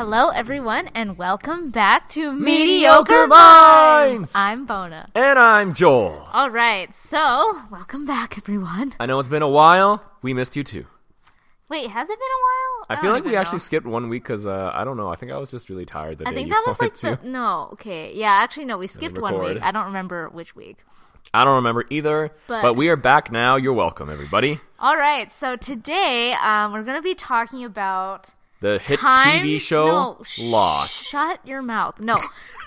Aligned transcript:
Hello, 0.00 0.30
everyone, 0.30 0.88
and 0.94 1.18
welcome 1.18 1.68
back 1.68 2.08
to 2.08 2.32
Mediocre 2.32 3.26
Minds! 3.26 4.32
I'm 4.34 4.64
Bona. 4.64 5.10
And 5.14 5.38
I'm 5.38 5.74
Joel. 5.74 6.26
All 6.32 6.48
right, 6.48 6.96
so 6.96 7.60
welcome 7.70 8.06
back, 8.06 8.38
everyone. 8.38 8.94
I 8.98 9.04
know 9.04 9.18
it's 9.18 9.28
been 9.28 9.42
a 9.42 9.48
while. 9.48 10.02
We 10.22 10.32
missed 10.32 10.56
you 10.56 10.64
too. 10.64 10.86
Wait, 11.68 11.90
has 11.90 12.08
it 12.08 12.18
been 12.18 12.18
a 12.18 12.40
while? 12.42 12.86
I, 12.88 12.94
feel 12.96 13.02
don't 13.10 13.12
like 13.12 13.24
we 13.24 13.32
even 13.32 13.40
actually 13.42 13.56
know. 13.56 13.58
skipped 13.58 13.86
one 13.86 14.08
week 14.08 14.22
because 14.22 14.46
uh, 14.46 14.70
I 14.72 14.84
don't 14.84 14.96
know. 14.96 15.08
I 15.08 15.16
think 15.16 15.32
I 15.32 15.36
was 15.36 15.50
just 15.50 15.68
really 15.68 15.84
tired 15.84 16.16
the 16.16 16.26
I 16.26 16.30
day 16.30 16.36
think 16.36 16.48
you 16.48 16.54
that 16.54 16.64
was 16.66 16.80
like 16.80 16.94
the 16.94 17.16
to. 17.18 17.28
no. 17.28 17.68
Okay, 17.74 18.14
yeah, 18.14 18.30
actually, 18.30 18.64
no. 18.64 18.78
We 18.78 18.86
skipped 18.86 19.18
one 19.18 19.34
record. 19.34 19.56
week. 19.56 19.62
I 19.62 19.70
don't 19.70 19.84
remember 19.84 20.30
which 20.30 20.56
week. 20.56 20.78
I 21.34 21.44
don't 21.44 21.56
remember 21.56 21.84
either. 21.90 22.30
But- 22.46 22.62
But, 22.62 22.74
we 22.74 22.88
are 22.88 22.96
back 22.96 23.30
now. 23.30 23.56
You're 23.56 23.74
welcome, 23.74 24.08
everybody. 24.08 24.60
All 24.78 24.96
right, 24.96 25.30
so 25.30 25.56
today 25.56 26.32
um, 26.42 26.72
we're 26.72 26.84
gonna 26.84 27.02
be 27.02 27.14
talking 27.14 27.64
about 27.64 28.32
The 28.60 28.78
hit 28.78 28.98
times. 29.00 29.42
TV 29.42 29.58
show 29.60 29.86
no, 29.86 30.18
sh- 30.22 30.40
Lost. 30.40 31.06
Shut 31.08 31.40
your 31.46 31.62
mouth. 31.62 31.98
No, 31.98 32.18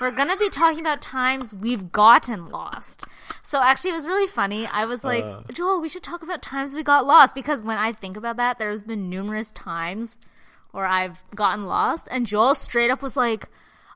we're 0.01 0.09
gonna 0.11 0.35
be 0.35 0.49
talking 0.49 0.79
about 0.79 1.01
times 1.01 1.53
we've 1.53 1.91
gotten 1.91 2.49
lost. 2.49 3.05
So 3.43 3.61
actually, 3.61 3.91
it 3.91 3.93
was 3.93 4.07
really 4.07 4.25
funny. 4.27 4.65
I 4.65 4.85
was 4.85 5.03
like, 5.03 5.23
Uh. 5.23 5.41
Joel, 5.53 5.81
we 5.81 5.89
should 5.89 6.01
talk 6.03 6.23
about 6.23 6.41
times 6.41 6.73
we 6.73 6.81
got 6.81 7.05
lost 7.05 7.35
because 7.35 7.63
when 7.63 7.77
I 7.77 7.93
think 7.93 8.17
about 8.17 8.37
that, 8.37 8.57
there's 8.57 8.81
been 8.81 9.07
numerous 9.07 9.51
times 9.51 10.17
where 10.71 10.87
I've 10.87 11.21
gotten 11.35 11.65
lost, 11.65 12.07
and 12.09 12.25
Joel 12.25 12.55
straight 12.55 12.89
up 12.89 13.03
was 13.03 13.15
like, 13.15 13.49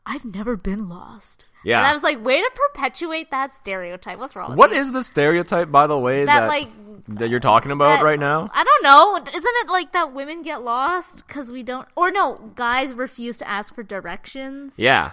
"I've 0.06 0.24
never 0.24 0.56
been 0.56 0.88
lost." 0.88 1.46
Yeah. 1.64 1.80
and 1.80 1.88
I 1.88 1.94
was 1.94 2.04
like, 2.04 2.24
"Way 2.24 2.40
to 2.42 2.52
perpetuate 2.54 3.32
that 3.32 3.52
stereotype. 3.54 4.20
What's 4.20 4.36
wrong 4.36 4.50
with 4.52 4.58
What 4.60 4.72
you?" 4.72 4.78
is 4.78 4.92
the 4.92 5.04
stereotype, 5.04 5.72
by 5.72 5.88
the 5.88 5.98
way, 5.98 6.24
That, 6.26 6.42
that 6.42 6.48
like, 6.48 6.70
that 7.08 7.30
you're 7.30 7.40
talking 7.40 7.72
about 7.72 7.98
that- 8.00 8.04
right 8.06 8.20
now? 8.20 8.50
I 8.54 8.64
don't 8.64 8.84
know. 8.84 9.18
Isn't 9.18 9.54
it 9.64 9.68
like 9.70 9.92
that 9.94 10.14
women 10.14 10.44
get 10.44 10.62
lost 10.64 11.26
because 11.28 11.52
we 11.52 11.64
don't, 11.64 11.88
or 11.96 12.12
no, 12.12 12.52
guys 12.56 12.94
refuse 12.94 13.38
to 13.38 13.48
ask 13.48 13.74
for 13.76 13.84
directions? 13.84 14.74
Yeah. 14.78 15.12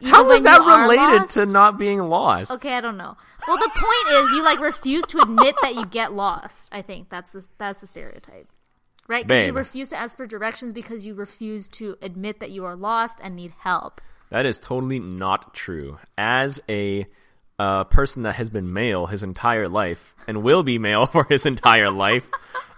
even 0.00 0.14
How 0.14 0.30
is 0.30 0.40
that 0.42 0.60
related 0.60 1.28
to 1.30 1.44
not 1.44 1.76
being 1.78 2.00
lost? 2.00 2.50
Okay, 2.52 2.74
I 2.74 2.80
don't 2.80 2.96
know. 2.96 3.16
Well, 3.46 3.58
the 3.58 3.70
point 3.74 4.22
is, 4.22 4.30
you 4.32 4.42
like 4.42 4.58
refuse 4.60 5.04
to 5.06 5.20
admit 5.20 5.54
that 5.60 5.74
you 5.74 5.84
get 5.86 6.12
lost. 6.14 6.68
I 6.72 6.80
think 6.82 7.10
that's 7.10 7.32
the 7.32 7.46
that's 7.58 7.80
the 7.80 7.86
stereotype, 7.86 8.48
right? 9.08 9.26
Because 9.26 9.44
you 9.46 9.52
refuse 9.52 9.90
to 9.90 9.98
ask 9.98 10.16
for 10.16 10.26
directions 10.26 10.72
because 10.72 11.04
you 11.04 11.12
refuse 11.14 11.68
to 11.68 11.96
admit 12.00 12.40
that 12.40 12.50
you 12.50 12.64
are 12.64 12.76
lost 12.76 13.18
and 13.22 13.36
need 13.36 13.52
help. 13.58 14.00
That 14.30 14.46
is 14.46 14.58
totally 14.58 14.98
not 14.98 15.54
true. 15.54 15.98
As 16.16 16.60
a 16.68 17.06
uh, 17.58 17.84
person 17.84 18.22
that 18.22 18.36
has 18.36 18.48
been 18.48 18.72
male 18.72 19.06
his 19.06 19.22
entire 19.22 19.68
life 19.68 20.14
and 20.26 20.42
will 20.42 20.62
be 20.62 20.78
male 20.78 21.06
for 21.12 21.24
his 21.28 21.46
entire 21.46 21.90
life, 21.90 22.30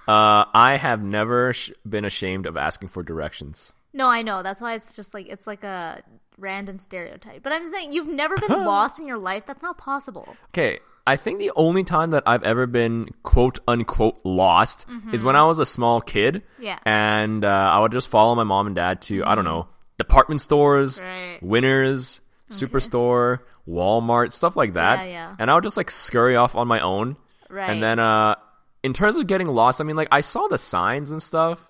uh, 0.08 0.44
I 0.52 0.76
have 0.80 1.02
never 1.02 1.52
sh- 1.52 1.70
been 1.88 2.04
ashamed 2.04 2.46
of 2.46 2.56
asking 2.56 2.88
for 2.88 3.02
directions. 3.02 3.74
No, 3.92 4.08
I 4.08 4.22
know. 4.22 4.42
That's 4.42 4.60
why 4.60 4.74
it's 4.74 4.96
just 4.96 5.14
like 5.14 5.28
it's 5.28 5.46
like 5.46 5.64
a 5.64 6.02
random 6.38 6.78
stereotype. 6.78 7.42
But 7.42 7.52
I'm 7.52 7.68
saying 7.68 7.92
you've 7.92 8.08
never 8.08 8.36
been 8.38 8.48
lost 8.64 8.98
in 8.98 9.06
your 9.06 9.18
life. 9.18 9.44
That's 9.46 9.62
not 9.62 9.76
possible. 9.76 10.34
Okay, 10.48 10.80
I 11.06 11.16
think 11.16 11.38
the 11.38 11.52
only 11.56 11.84
time 11.84 12.12
that 12.12 12.22
I've 12.26 12.42
ever 12.42 12.66
been 12.66 13.08
quote 13.22 13.58
unquote 13.68 14.20
lost 14.24 14.86
is 15.12 15.22
when 15.22 15.36
I 15.36 15.44
was 15.44 15.58
a 15.58 15.66
small 15.66 16.00
kid. 16.00 16.36
Mm-hmm. 16.36 16.62
Yeah. 16.62 16.78
And 16.86 17.44
uh, 17.44 17.48
I 17.48 17.80
would 17.80 17.92
just 17.92 18.08
follow 18.08 18.34
my 18.34 18.44
mom 18.44 18.66
and 18.66 18.76
dad 18.76 19.02
to, 19.02 19.24
I 19.24 19.34
don't 19.34 19.44
know, 19.44 19.68
department 19.98 20.40
stores, 20.40 21.00
Right. 21.00 21.38
Winners, 21.42 22.20
Superstore, 22.50 23.40
Walmart, 23.68 24.32
stuff 24.32 24.56
like 24.56 24.74
that. 24.74 25.00
Yeah, 25.06 25.12
yeah. 25.12 25.36
And 25.38 25.50
I 25.50 25.54
would 25.54 25.64
just 25.64 25.76
like 25.76 25.90
scurry 25.90 26.36
off 26.36 26.54
on 26.54 26.68
my 26.68 26.80
own. 26.80 27.16
Right. 27.48 27.70
And 27.70 27.82
then, 27.82 27.98
uh, 27.98 28.34
in 28.82 28.92
terms 28.92 29.16
of 29.16 29.26
getting 29.26 29.48
lost, 29.48 29.80
I 29.80 29.84
mean, 29.84 29.96
like, 29.96 30.08
I 30.10 30.20
saw 30.22 30.48
the 30.48 30.58
signs 30.58 31.10
and 31.12 31.22
stuff. 31.22 31.68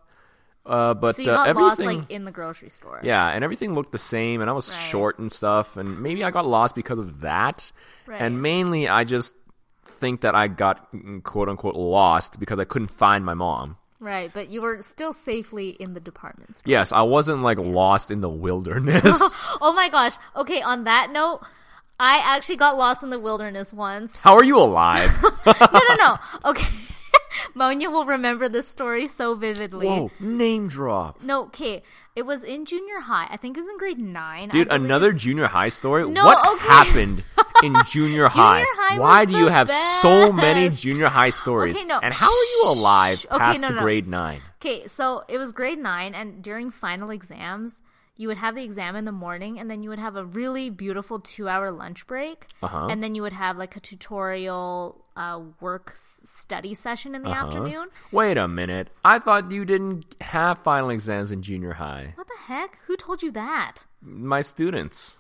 Uh, 0.65 0.95
but 0.95 1.17
So 1.17 1.23
you 1.23 1.31
uh, 1.33 1.43
everything. 1.45 1.87
lost 1.87 2.01
like 2.01 2.11
in 2.11 2.25
the 2.25 2.31
grocery 2.31 2.71
store. 2.71 3.01
Yeah, 3.03 3.27
and 3.29 3.43
everything 3.43 3.75
looked 3.75 3.91
the 3.91 3.99
same, 3.99 4.41
and 4.41 4.49
I 4.49 4.53
was 4.53 4.71
Right. 4.71 4.79
short 4.79 5.19
and 5.19 5.31
stuff, 5.31 5.77
and 5.77 6.01
maybe 6.01 6.23
I 6.23 6.31
got 6.31 6.47
lost 6.47 6.75
because 6.77 6.99
of 7.01 7.21
that. 7.23 7.73
Right. 8.07 8.21
And 8.21 8.41
mainly, 8.43 8.89
I 8.89 9.03
just 9.05 9.35
think 9.85 10.21
that 10.21 10.35
I 10.37 10.47
got 10.49 10.89
quote 11.25 11.49
unquote 11.49 11.75
lost 11.75 12.39
because 12.39 12.61
I 12.61 12.65
couldn't 12.65 12.93
find 12.93 13.25
my 13.25 13.35
mom. 13.35 13.77
Right, 14.03 14.33
but 14.35 14.49
you 14.49 14.63
were 14.63 14.83
still 14.83 15.13
safely 15.13 15.71
in 15.71 15.95
the 15.95 16.01
department 16.01 16.57
store. 16.57 16.69
Yes, 16.69 16.91
I 16.91 17.03
wasn't 17.03 17.43
like 17.43 17.57
lost 17.57 18.11
in 18.11 18.21
the 18.21 18.29
wilderness. 18.29 19.23
Oh 19.61 19.73
my 19.73 19.89
gosh. 19.89 20.15
Okay, 20.35 20.61
on 20.61 20.83
that 20.85 21.13
note, 21.13 21.41
I 22.01 22.19
actually 22.19 22.57
got 22.57 22.77
lost 22.77 23.05
in 23.05 23.11
the 23.11 23.21
wilderness 23.21 23.73
once. 23.73 24.17
How 24.17 24.35
are 24.35 24.43
you 24.43 24.59
alive? 24.59 25.09
No, 25.47 25.81
no, 25.89 25.95
no. 25.95 26.17
Okay. 26.47 26.67
Monia 27.55 27.91
will 27.91 28.05
remember 28.05 28.49
this 28.49 28.69
story 28.69 29.07
so 29.07 29.35
vividly. 29.35 29.87
Whoa, 29.87 30.11
name 30.21 30.69
drop. 30.69 31.23
No, 31.23 31.45
okay. 31.45 31.83
It 32.15 32.23
was 32.27 32.43
in 32.43 32.65
junior 32.65 33.01
high. 33.01 33.27
I 33.31 33.37
think 33.37 33.57
it 33.57 33.61
was 33.61 33.69
in 33.69 33.79
grade 33.79 34.01
nine. 34.01 34.51
Dude, 34.51 34.71
another 34.71 35.13
junior 35.13 35.47
high 35.47 35.71
story? 35.71 36.09
No, 36.09 36.25
what 36.25 36.55
okay. 36.55 36.67
happened 36.67 37.25
in 37.63 37.75
junior 37.89 38.29
high? 38.29 38.65
high 38.67 38.99
Why 38.99 39.25
do 39.25 39.37
you 39.39 39.49
have 39.49 39.71
so 39.71 40.31
many 40.31 40.69
junior 40.69 41.09
high 41.09 41.31
stories? 41.31 41.77
Okay, 41.77 41.87
no. 41.87 41.99
And 41.99 42.13
how 42.13 42.27
are 42.27 42.31
you 42.31 42.63
alive 42.67 43.21
Shh. 43.21 43.27
Okay, 43.31 43.59
no, 43.59 43.69
no. 43.69 43.81
grade 43.81 44.07
9? 44.07 44.43
Okay, 44.63 44.87
so 44.87 45.25
it 45.29 45.39
was 45.39 45.51
grade 45.51 45.81
nine, 45.81 46.15
and 46.15 46.41
during 46.41 46.71
final 46.71 47.11
exams, 47.11 47.81
you 48.17 48.29
would 48.29 48.37
have 48.37 48.55
the 48.55 48.63
exam 48.63 48.95
in 48.97 49.05
the 49.05 49.13
morning, 49.13 49.59
and 49.59 49.71
then 49.71 49.83
you 49.83 49.89
would 49.91 49.99
have 49.99 50.17
a 50.17 50.25
really 50.25 50.69
beautiful 50.71 51.19
two 51.19 51.49
hour 51.49 51.71
lunch 51.71 52.07
break. 52.07 52.47
Uh-huh. 52.63 52.87
And 52.91 53.03
then 53.03 53.15
you 53.15 53.23
would 53.23 53.33
have 53.33 53.57
like 53.57 53.75
a 53.77 53.81
tutorial 53.81 55.05
uh, 55.17 55.41
work 55.61 55.93
study 55.97 56.75
session 56.75 57.15
in 57.15 57.23
the 57.23 57.31
Uh-huh. 57.31 57.47
afternoon. 57.47 57.89
Wait 58.11 58.37
a 58.37 58.47
minute. 58.49 58.89
I 59.05 59.19
thought 59.19 59.51
you 59.51 59.65
didn't 59.65 60.15
have 60.21 60.59
final 60.59 60.91
exams 60.91 61.33
in 61.33 61.43
junior 61.43 61.73
high. 61.75 62.13
What 62.17 62.27
the 62.29 62.53
heck? 62.53 62.79
Who 62.87 62.97
told 62.97 63.23
you 63.23 63.31
that? 63.33 63.85
My 64.03 64.43
students. 64.43 65.19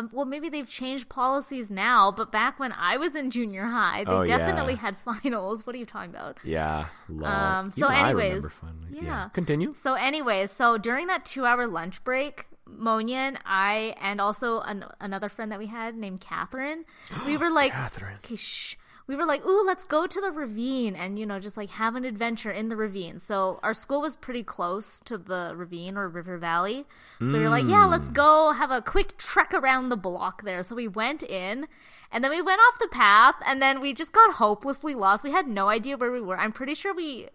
Um, 0.00 0.10
well, 0.12 0.24
maybe 0.26 0.48
they've 0.48 0.68
changed 0.68 1.08
policies 1.08 1.70
now, 1.70 2.10
but 2.10 2.32
back 2.32 2.58
when 2.58 2.72
I 2.72 2.96
was 2.96 3.14
in 3.14 3.30
junior 3.30 3.66
high, 3.66 4.04
they 4.04 4.10
Oh, 4.12 4.22
yeah. 4.22 4.38
definitely 4.38 4.74
had 4.74 4.96
finals. 5.08 5.66
What 5.66 5.74
are 5.74 5.78
you 5.78 5.86
talking 5.86 6.10
about? 6.10 6.38
Yeah. 6.44 6.86
Lol. 7.08 7.26
Um, 7.26 7.72
so 7.72 7.86
Even 7.90 8.04
anyways, 8.06 8.46
finally. 8.52 8.88
yeah. 9.06 9.28
Continue. 9.32 9.74
So, 9.74 9.94
anyways, 9.94 10.50
so 10.50 10.78
during 10.78 11.06
that 11.08 11.24
two 11.24 11.44
hour 11.44 11.66
lunch 11.66 12.02
break, 12.04 12.46
Monia 12.66 13.16
and 13.16 13.38
I, 13.44 13.94
and 14.00 14.20
also 14.20 14.60
an- 14.60 14.84
another 15.00 15.28
friend 15.28 15.50
that 15.52 15.58
we 15.58 15.66
had 15.66 15.96
named 15.96 16.20
Catherine, 16.20 16.84
we 17.26 17.36
were 17.42 17.50
like, 17.50 17.72
Catherine. 17.72 18.16
okay, 18.24 18.36
shh. 18.36 18.76
We 19.10 19.16
were 19.16 19.24
like, 19.24 19.44
ooh, 19.44 19.64
let's 19.66 19.84
go 19.84 20.06
to 20.06 20.20
the 20.20 20.30
ravine 20.30 20.94
and, 20.94 21.18
you 21.18 21.26
know, 21.26 21.40
just 21.40 21.56
like 21.56 21.70
have 21.70 21.96
an 21.96 22.04
adventure 22.04 22.52
in 22.52 22.68
the 22.68 22.76
ravine. 22.76 23.18
So 23.18 23.58
our 23.64 23.74
school 23.74 24.00
was 24.00 24.14
pretty 24.14 24.44
close 24.44 25.00
to 25.00 25.18
the 25.18 25.52
ravine 25.56 25.96
or 25.96 26.08
river 26.08 26.38
valley. 26.38 26.86
So 27.18 27.32
we 27.32 27.40
were 27.40 27.48
like, 27.48 27.66
yeah, 27.66 27.86
let's 27.86 28.06
hmm. 28.06 28.12
go 28.14 28.52
have 28.52 28.70
a 28.70 28.80
quick 28.80 29.18
trek 29.18 29.52
around 29.52 29.88
the 29.88 29.96
block 29.96 30.44
there. 30.44 30.62
So 30.62 30.76
we 30.76 30.86
went 30.86 31.24
in 31.24 31.66
and 32.12 32.22
then 32.22 32.30
we 32.30 32.40
went 32.40 32.60
off 32.60 32.78
the 32.78 32.86
path 32.86 33.34
and 33.44 33.60
then 33.60 33.80
we 33.80 33.94
just 33.94 34.12
got 34.12 34.34
hopelessly 34.34 34.94
lost. 34.94 35.24
We 35.24 35.32
had 35.32 35.48
no 35.48 35.68
idea 35.68 35.96
where 35.96 36.12
we 36.12 36.20
were. 36.20 36.38
I'm 36.38 36.52
pretty 36.52 36.74
sure 36.74 36.94
we 36.94 37.26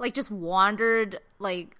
like 0.00 0.14
just 0.14 0.32
wandered 0.32 1.20
like 1.38 1.76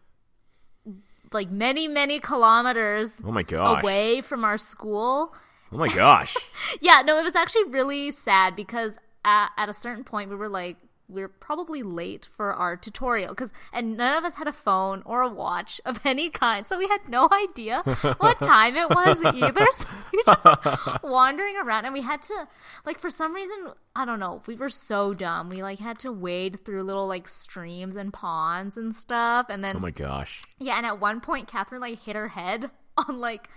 like 1.32 1.50
many 1.50 1.88
many 1.88 2.20
kilometers 2.20 3.20
Oh 3.24 3.32
my 3.32 3.42
gosh. 3.42 3.82
away 3.82 4.20
from 4.20 4.44
our 4.44 4.58
school 4.58 5.34
Oh 5.72 5.76
my 5.76 5.88
gosh. 5.88 6.36
yeah 6.80 7.02
no 7.04 7.18
it 7.18 7.24
was 7.24 7.34
actually 7.34 7.64
really 7.64 8.12
sad 8.12 8.54
because 8.54 8.96
at, 9.24 9.50
at 9.56 9.68
a 9.68 9.74
certain 9.74 10.04
point 10.04 10.30
we 10.30 10.36
were 10.36 10.48
like 10.48 10.76
we 11.06 11.22
are 11.22 11.28
probably 11.28 11.82
late 11.82 12.28
for 12.34 12.54
our 12.54 12.78
tutorial 12.78 13.28
because 13.28 13.52
and 13.74 13.96
none 13.96 14.16
of 14.16 14.24
us 14.24 14.36
had 14.36 14.48
a 14.48 14.52
phone 14.52 15.02
or 15.04 15.20
a 15.20 15.28
watch 15.28 15.80
of 15.84 16.00
any 16.04 16.30
kind 16.30 16.66
so 16.66 16.78
we 16.78 16.88
had 16.88 17.08
no 17.08 17.28
idea 17.30 17.82
what 18.18 18.40
time 18.40 18.74
it 18.74 18.88
was 18.88 19.22
either 19.22 19.66
so 19.72 19.88
we 20.12 20.18
were 20.18 20.22
just 20.26 20.44
like, 20.44 21.02
wandering 21.02 21.56
around 21.58 21.84
and 21.84 21.92
we 21.92 22.00
had 22.00 22.22
to 22.22 22.48
like 22.86 22.98
for 22.98 23.10
some 23.10 23.34
reason 23.34 23.68
i 23.94 24.06
don't 24.06 24.18
know 24.18 24.40
we 24.46 24.54
were 24.54 24.70
so 24.70 25.12
dumb 25.12 25.50
we 25.50 25.62
like 25.62 25.78
had 25.78 25.98
to 25.98 26.10
wade 26.10 26.64
through 26.64 26.82
little 26.82 27.06
like 27.06 27.28
streams 27.28 27.96
and 27.96 28.12
ponds 28.14 28.78
and 28.78 28.94
stuff 28.94 29.46
and 29.50 29.62
then 29.62 29.76
oh 29.76 29.80
my 29.80 29.90
gosh. 29.90 30.42
yeah, 30.58 30.76
and 30.76 30.86
at 30.86 31.00
one 31.00 31.20
point, 31.20 31.48
Catherine 31.48 31.80
like 31.80 32.02
hit 32.02 32.16
her 32.16 32.28
head 32.28 32.70
on 32.96 33.18
like 33.18 33.48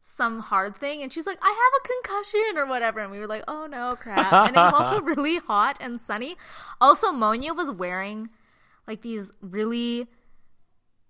some 0.00 0.40
hard 0.40 0.76
thing, 0.76 1.02
and 1.02 1.12
she's 1.12 1.26
like, 1.26 1.38
"I 1.42 1.48
have 1.48 1.82
a 1.84 1.88
concussion" 1.88 2.58
or 2.58 2.66
whatever, 2.66 3.00
and 3.00 3.10
we 3.10 3.18
were 3.18 3.26
like, 3.26 3.44
"Oh 3.48 3.66
no, 3.66 3.96
crap!" 3.96 4.32
And 4.32 4.56
it 4.56 4.58
was 4.58 4.74
also 4.74 5.00
really 5.02 5.38
hot 5.38 5.78
and 5.80 6.00
sunny. 6.00 6.36
Also, 6.80 7.12
Monia 7.12 7.54
was 7.54 7.70
wearing 7.70 8.30
like 8.86 9.02
these 9.02 9.30
really 9.40 10.06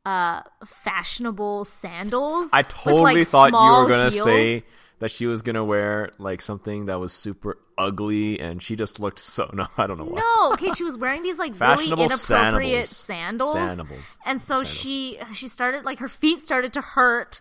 uh 0.04 0.42
fashionable 0.64 1.64
sandals. 1.64 2.48
I 2.52 2.58
with, 2.60 2.68
totally 2.68 3.14
like, 3.16 3.26
thought 3.26 3.52
you 3.52 3.82
were 3.82 3.88
going 3.88 4.08
to 4.10 4.14
heels. 4.14 4.24
say 4.24 4.64
that 4.98 5.10
she 5.10 5.26
was 5.26 5.42
going 5.42 5.56
to 5.56 5.64
wear 5.64 6.10
like 6.18 6.40
something 6.40 6.86
that 6.86 7.00
was 7.00 7.12
super 7.12 7.58
ugly 7.78 8.38
and 8.38 8.62
she 8.62 8.76
just 8.76 9.00
looked 9.00 9.18
so 9.18 9.50
no, 9.54 9.66
I 9.76 9.86
don't 9.86 9.98
know 9.98 10.04
why. 10.04 10.20
No, 10.20 10.52
okay, 10.54 10.70
she 10.72 10.84
was 10.84 10.96
wearing 10.98 11.22
these 11.22 11.38
like 11.38 11.52
really 11.52 11.76
Fashionable 11.76 12.04
inappropriate 12.04 12.88
sandals. 12.88 13.52
sandals. 13.52 13.52
Sandals. 13.54 14.18
And 14.26 14.40
so 14.40 14.64
she 14.64 15.18
she 15.32 15.48
started 15.48 15.84
like 15.84 15.98
her 16.00 16.08
feet 16.08 16.38
started 16.40 16.72
to 16.74 16.80
hurt. 16.80 17.40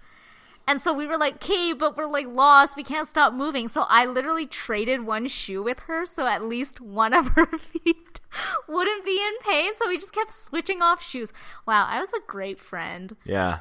And 0.69 0.83
so 0.83 0.93
we 0.93 1.07
were 1.07 1.17
like, 1.17 1.35
"Okay, 1.43 1.73
but 1.73 1.97
we're 1.97 2.05
like 2.05 2.27
lost. 2.27 2.77
We 2.77 2.83
can't 2.83 3.07
stop 3.07 3.33
moving." 3.33 3.67
So 3.67 3.87
I 3.89 4.05
literally 4.05 4.45
traded 4.45 5.03
one 5.03 5.27
shoe 5.27 5.63
with 5.63 5.79
her 5.81 6.05
so 6.05 6.27
at 6.27 6.43
least 6.43 6.79
one 6.79 7.11
of 7.11 7.29
her 7.29 7.47
feet 7.57 8.19
wouldn't 8.67 9.03
be 9.03 9.19
in 9.19 9.33
pain. 9.51 9.71
So 9.75 9.87
we 9.87 9.97
just 9.97 10.13
kept 10.13 10.31
switching 10.31 10.83
off 10.83 11.01
shoes. 11.03 11.33
Wow, 11.65 11.87
I 11.89 11.99
was 11.99 12.13
a 12.13 12.19
great 12.27 12.59
friend. 12.59 13.15
Yeah. 13.25 13.59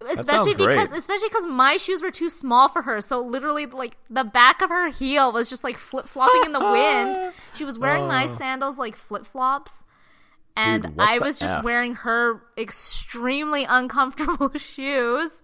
especially 0.00 0.24
sounds 0.24 0.52
great. 0.54 0.68
because 0.78 0.92
especially 0.92 1.28
because 1.28 1.44
my 1.44 1.76
shoes 1.76 2.00
were 2.00 2.10
too 2.10 2.30
small 2.30 2.68
for 2.68 2.80
her. 2.80 3.02
So 3.02 3.20
literally, 3.20 3.66
like 3.66 3.98
the 4.08 4.24
back 4.24 4.62
of 4.62 4.70
her 4.70 4.88
heel 4.88 5.32
was 5.32 5.50
just 5.50 5.62
like 5.62 5.76
flip 5.76 6.08
flopping 6.08 6.44
in 6.46 6.52
the 6.52 6.60
wind. 6.60 7.34
She 7.54 7.66
was 7.66 7.78
wearing 7.78 8.06
my 8.06 8.24
oh. 8.24 8.28
sandals 8.28 8.78
like 8.78 8.96
flip 8.96 9.26
flops, 9.26 9.84
and 10.56 10.86
Oh. 10.86 10.88
Dude, 10.88 11.00
I 11.00 11.18
was 11.18 11.38
just 11.38 11.58
F? 11.58 11.64
wearing 11.64 11.96
her 11.96 12.40
extremely 12.56 13.64
uncomfortable 13.64 14.52
shoes. 14.56 15.42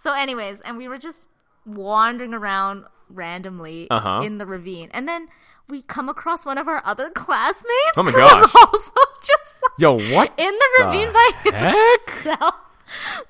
So, 0.00 0.12
anyways, 0.14 0.60
and 0.62 0.76
we 0.78 0.86
were 0.88 0.98
just 0.98 1.26
wandering 1.66 2.32
around 2.32 2.84
randomly 3.10 3.88
Uh-huh. 3.90 4.22
in 4.24 4.38
the 4.38 4.46
ravine, 4.46 4.90
and 4.92 5.06
then 5.08 5.28
we 5.68 5.82
come 5.82 6.08
across 6.08 6.46
one 6.46 6.56
of 6.56 6.66
our 6.68 6.80
other 6.86 7.10
classmates. 7.10 7.92
Oh 7.96 8.02
my 8.02 8.10
who 8.12 8.18
was 8.20 8.30
gosh. 8.30 8.54
also 8.66 8.92
just 9.20 9.54
like, 9.62 9.72
Yo, 9.78 9.92
what? 10.14 10.32
in 10.38 10.52
the 10.54 10.84
ravine 10.84 11.12
by 11.12 11.30
heck? 11.50 12.10
himself. 12.14 12.54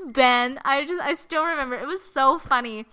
Ben, 0.05 0.61
I 0.65 0.85
just 0.85 1.03
I 1.03 1.15
still 1.15 1.44
remember 1.44 1.75
it 1.76 1.87
was 1.87 2.03
so 2.05 2.38
funny, 2.38 2.87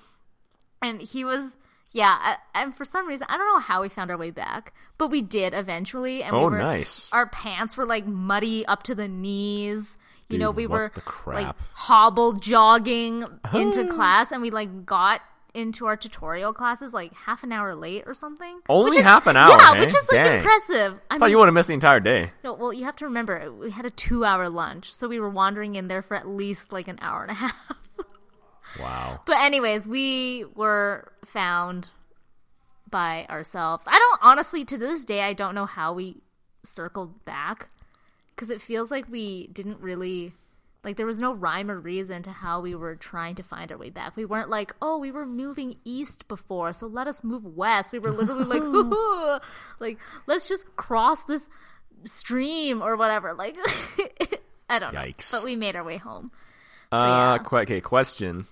and 0.81 0.99
he 1.01 1.23
was 1.25 1.51
yeah, 1.91 2.37
and 2.55 2.75
for 2.75 2.85
some 2.85 3.07
reason 3.07 3.27
I 3.29 3.37
don't 3.37 3.45
know 3.53 3.59
how 3.59 3.81
we 3.83 3.89
found 3.89 4.09
our 4.09 4.17
way 4.17 4.31
back, 4.31 4.73
but 4.97 5.09
we 5.09 5.21
did 5.21 5.53
eventually, 5.53 6.23
and 6.23 6.33
Oh, 6.35 6.39
we 6.45 6.51
were 6.51 6.57
nice. 6.59 7.09
our 7.13 7.27
pants 7.27 7.77
were 7.77 7.85
like 7.85 8.07
muddy 8.07 8.65
up 8.65 8.83
to 8.83 8.95
the 8.95 9.07
knees. 9.07 9.97
You 10.29 10.39
know, 10.39 10.51
we 10.51 10.65
were 10.67 10.91
like 11.27 11.55
hobble 11.73 12.33
jogging 12.33 13.25
into 13.53 13.81
oh. 13.81 13.87
class, 13.87 14.31
and 14.31 14.41
we 14.41 14.49
like 14.49 14.85
got 14.85 15.21
into 15.53 15.85
our 15.85 15.95
tutorial 15.95 16.51
classes 16.51 16.93
like 16.93 17.13
half 17.13 17.43
an 17.43 17.51
hour 17.51 17.75
late 17.75 18.03
or 18.07 18.13
something. 18.13 18.59
Only 18.67 18.97
is- 18.97 19.03
half 19.03 19.25
an 19.27 19.37
hour, 19.37 19.51
Yeah, 19.57 19.73
hey? 19.73 19.79
which 19.79 19.89
is 19.95 20.07
like 20.11 20.21
Dang. 20.21 20.37
impressive. 20.37 20.99
I 21.09 21.15
I 21.15 21.17
thought 21.17 21.25
mean, 21.25 21.31
you 21.31 21.37
would 21.37 21.45
have 21.47 21.53
missed 21.53 21.67
the 21.69 21.73
entire 21.75 21.99
day. 21.99 22.31
no, 22.43 22.53
well, 22.53 22.73
you 22.73 22.83
have 22.85 22.95
to 22.97 23.05
remember 23.05 23.51
we 23.51 23.71
had 23.71 23.85
a 23.85 23.89
two-hour 23.89 24.49
lunch, 24.49 24.91
so 24.93 25.07
we 25.07 25.19
were 25.19 25.29
wandering 25.29 25.75
in 25.75 25.87
there 25.87 26.01
for 26.01 26.15
at 26.17 26.27
least 26.27 26.73
like 26.73 26.87
an 26.87 26.97
hour 27.01 27.21
and 27.23 27.31
a 27.31 27.33
half. 27.45 27.55
Wow. 28.79 29.21
But 29.25 29.37
anyways, 29.37 29.87
we 29.87 30.43
were 30.55 31.11
found 31.23 31.89
by 32.89 33.25
ourselves. 33.29 33.85
I 33.87 33.97
don't 33.97 34.19
honestly 34.21 34.65
to 34.65 34.77
this 34.77 35.03
day 35.05 35.21
I 35.21 35.33
don't 35.33 35.55
know 35.55 35.65
how 35.65 35.93
we 35.93 36.21
circled 36.63 37.23
back 37.25 37.69
cuz 38.35 38.49
it 38.49 38.61
feels 38.61 38.91
like 38.91 39.07
we 39.09 39.47
didn't 39.47 39.79
really 39.81 40.33
like 40.83 40.97
there 40.97 41.05
was 41.07 41.19
no 41.19 41.33
rhyme 41.33 41.71
or 41.71 41.79
reason 41.79 42.21
to 42.23 42.31
how 42.31 42.61
we 42.61 42.75
were 42.75 42.95
trying 42.95 43.33
to 43.35 43.43
find 43.43 43.71
our 43.71 43.77
way 43.77 43.89
back. 43.89 44.15
We 44.15 44.23
weren't 44.25 44.49
like, 44.49 44.75
"Oh, 44.81 44.99
we 44.99 45.11
were 45.11 45.25
moving 45.25 45.77
east 45.83 46.27
before, 46.27 46.73
so 46.73 46.85
let 46.85 47.07
us 47.07 47.23
move 47.23 47.43
west." 47.43 47.91
We 47.91 47.97
were 47.99 48.11
literally 48.11 48.43
like, 48.45 48.61
like 49.79 49.97
let's 50.27 50.47
just 50.47 50.75
cross 50.75 51.23
this 51.23 51.49
stream 52.03 52.81
or 52.83 52.95
whatever. 52.97 53.33
Like 53.33 53.57
I 54.69 54.79
don't 54.79 54.93
know. 54.93 54.99
Yikes. 55.01 55.31
But 55.31 55.43
we 55.43 55.55
made 55.55 55.75
our 55.75 55.83
way 55.83 55.97
home. 55.97 56.31
So, 56.93 56.99
Uh, 56.99 57.39
yeah. 57.51 57.59
okay, 57.59 57.81
question. 57.81 58.47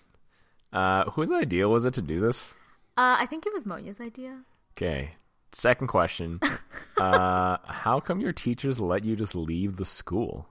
Uh, 0.72 1.06
whose 1.12 1.32
idea 1.32 1.70
was 1.70 1.86
it 1.86 1.94
to 1.96 2.02
do 2.02 2.20
this? 2.20 2.56
Uh, 2.98 3.18
I 3.20 3.26
think 3.28 3.46
it 3.46 3.54
was 3.54 3.66
Monia's 3.66 4.02
idea. 4.02 4.42
Okay. 4.76 5.16
Second 5.56 5.88
question. 5.88 6.40
uh, 6.98 7.58
how 7.66 8.00
come 8.00 8.20
your 8.20 8.34
teachers 8.34 8.80
let 8.80 9.04
you 9.04 9.16
just 9.16 9.36
leave 9.36 9.78
the 9.78 9.86
school? 9.86 10.48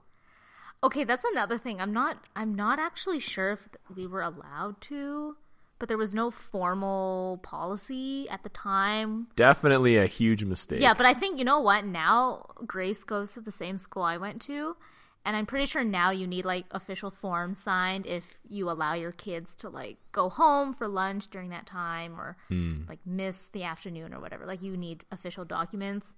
Okay, 0.84 1.04
that's 1.04 1.24
another 1.24 1.58
thing. 1.58 1.80
I'm 1.80 1.92
not 1.92 2.18
I'm 2.34 2.54
not 2.54 2.78
actually 2.78 3.20
sure 3.20 3.52
if 3.52 3.68
we 3.94 4.06
were 4.06 4.22
allowed 4.22 4.80
to, 4.82 5.36
but 5.78 5.88
there 5.88 5.98
was 5.98 6.14
no 6.14 6.30
formal 6.30 7.38
policy 7.42 8.28
at 8.30 8.42
the 8.42 8.48
time. 8.48 9.28
Definitely 9.36 9.96
a 9.96 10.06
huge 10.06 10.44
mistake. 10.44 10.80
Yeah, 10.80 10.94
but 10.94 11.06
I 11.06 11.14
think 11.14 11.38
you 11.38 11.44
know 11.44 11.60
what? 11.60 11.84
Now 11.84 12.46
Grace 12.66 13.04
goes 13.04 13.32
to 13.34 13.40
the 13.40 13.52
same 13.52 13.78
school 13.78 14.02
I 14.02 14.16
went 14.16 14.42
to, 14.42 14.76
and 15.24 15.36
I'm 15.36 15.46
pretty 15.46 15.66
sure 15.66 15.84
now 15.84 16.10
you 16.10 16.26
need 16.26 16.44
like 16.44 16.64
official 16.70 17.10
forms 17.10 17.62
signed 17.62 18.06
if 18.06 18.24
you 18.48 18.70
allow 18.70 18.94
your 18.94 19.12
kids 19.12 19.54
to 19.56 19.68
like 19.68 19.98
go 20.10 20.28
home 20.28 20.72
for 20.72 20.88
lunch 20.88 21.28
during 21.28 21.50
that 21.50 21.66
time 21.66 22.18
or 22.18 22.36
hmm. 22.48 22.82
like 22.88 22.98
miss 23.06 23.48
the 23.48 23.64
afternoon 23.64 24.12
or 24.12 24.20
whatever. 24.20 24.46
Like 24.46 24.62
you 24.62 24.76
need 24.76 25.04
official 25.12 25.44
documents. 25.44 26.14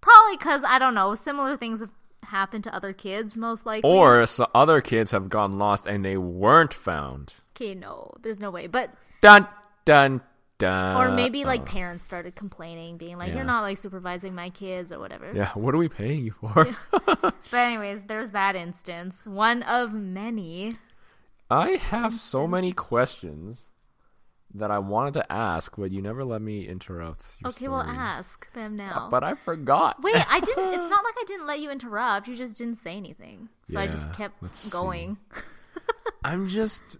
Probably 0.00 0.36
cuz 0.36 0.62
I 0.66 0.78
don't 0.78 0.94
know, 0.94 1.14
similar 1.14 1.56
things 1.56 1.80
have 1.80 1.92
happened 2.24 2.64
to 2.64 2.74
other 2.74 2.92
kids 2.92 3.36
most 3.36 3.64
likely. 3.64 3.88
Or 3.90 4.26
so 4.26 4.48
other 4.54 4.80
kids 4.80 5.10
have 5.12 5.28
gone 5.28 5.58
lost 5.58 5.86
and 5.86 6.04
they 6.04 6.16
weren't 6.16 6.74
found. 6.74 7.34
Okay, 7.56 7.74
no, 7.74 8.12
there's 8.20 8.40
no 8.40 8.50
way. 8.50 8.66
But 8.66 8.90
Dun 9.22 9.46
dun 9.84 10.20
or 10.62 11.10
maybe 11.12 11.44
like 11.44 11.64
parents 11.64 12.04
started 12.04 12.34
complaining, 12.34 12.96
being 12.96 13.16
like, 13.18 13.28
Uh, 13.28 13.30
Yeah. 13.30 13.36
"You're 13.36 13.44
not 13.46 13.62
like 13.62 13.78
supervising 13.78 14.34
my 14.34 14.50
kids 14.50 14.92
or 14.92 14.98
whatever." 14.98 15.32
Yeah, 15.34 15.50
what 15.54 15.74
are 15.74 15.78
we 15.78 15.88
paying 15.88 16.24
you 16.24 16.32
for? 16.32 16.76
But 16.90 17.34
anyways, 17.54 18.04
there's 18.04 18.30
that 18.30 18.54
instance, 18.56 19.26
one 19.26 19.62
of 19.64 19.92
many. 19.92 20.78
I 21.50 21.72
have 21.76 22.14
so 22.14 22.46
many 22.46 22.72
questions 22.72 23.68
that 24.54 24.70
I 24.70 24.78
wanted 24.78 25.14
to 25.14 25.32
ask, 25.32 25.74
but 25.76 25.90
you 25.90 26.02
never 26.02 26.24
let 26.24 26.42
me 26.42 26.66
interrupt. 26.68 27.24
Okay, 27.44 27.68
well, 27.68 27.80
stories. 27.82 27.98
ask 27.98 28.52
them 28.52 28.76
now. 28.76 29.08
But 29.10 29.24
I 29.24 29.34
forgot. 29.34 30.02
Wait, 30.02 30.14
I 30.30 30.40
didn't. 30.40 30.74
It's 30.74 30.90
not 30.90 31.04
like 31.04 31.14
I 31.18 31.24
didn't 31.26 31.46
let 31.46 31.60
you 31.60 31.70
interrupt. 31.70 32.28
You 32.28 32.36
just 32.36 32.58
didn't 32.58 32.76
say 32.76 32.96
anything, 32.96 33.48
so 33.68 33.80
I 33.80 33.86
just 33.86 34.12
kept 34.12 34.70
going 34.70 35.16
I'm 36.24 36.48
just. 36.48 36.98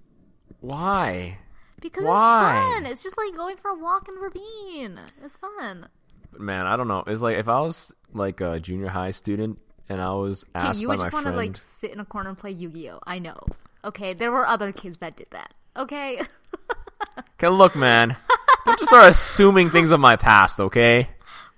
Why? 0.61 1.39
Because 1.83 2.05
Why? 2.05 2.57
it's 2.57 2.75
fun. 2.75 2.87
It's 2.87 3.03
just 3.03 3.19
like 3.19 3.35
going 3.37 3.57
for 3.57 3.71
a 3.71 3.79
walk 3.79 4.09
in 4.09 4.15
the 4.15 4.21
ravine. 4.21 4.99
It's 5.23 5.37
fun. 5.37 5.89
Man, 6.39 6.67
I 6.67 6.77
don't 6.77 6.89
know. 6.89 7.05
It's 7.07 7.21
like 7.21 7.37
if 7.37 7.49
I 7.49 7.61
was 7.61 7.93
like 8.15 8.41
a 8.41 8.59
junior 8.61 8.89
high 8.89 9.11
student 9.11 9.59
and 9.89 10.01
I 10.01 10.13
was 10.13 10.45
Okay, 10.57 10.67
asked 10.69 10.81
you 10.81 10.89
by 10.89 10.95
would 10.95 11.01
just 11.01 11.13
want 11.13 11.27
to 11.27 11.33
like 11.33 11.57
sit 11.59 11.91
in 11.91 12.01
a 12.01 12.05
corner 12.07 12.31
and 12.31 12.39
play 12.39 12.53
Yu-Gi-Oh. 12.53 13.01
I 13.07 13.19
know. 13.19 13.39
Okay, 13.85 14.15
there 14.15 14.31
were 14.33 14.47
other 14.47 14.73
kids 14.73 14.99
that 14.99 15.17
did 15.17 15.29
that. 15.33 15.53
Okay. 15.77 16.23
Okay, 17.39 17.49
look, 17.49 17.75
man. 17.75 18.17
Don't 18.65 18.79
just 18.79 18.89
start 18.91 19.11
assuming 19.11 19.69
things 19.71 19.91
of 19.91 19.99
my 19.99 20.15
past, 20.15 20.61
okay? 20.61 21.09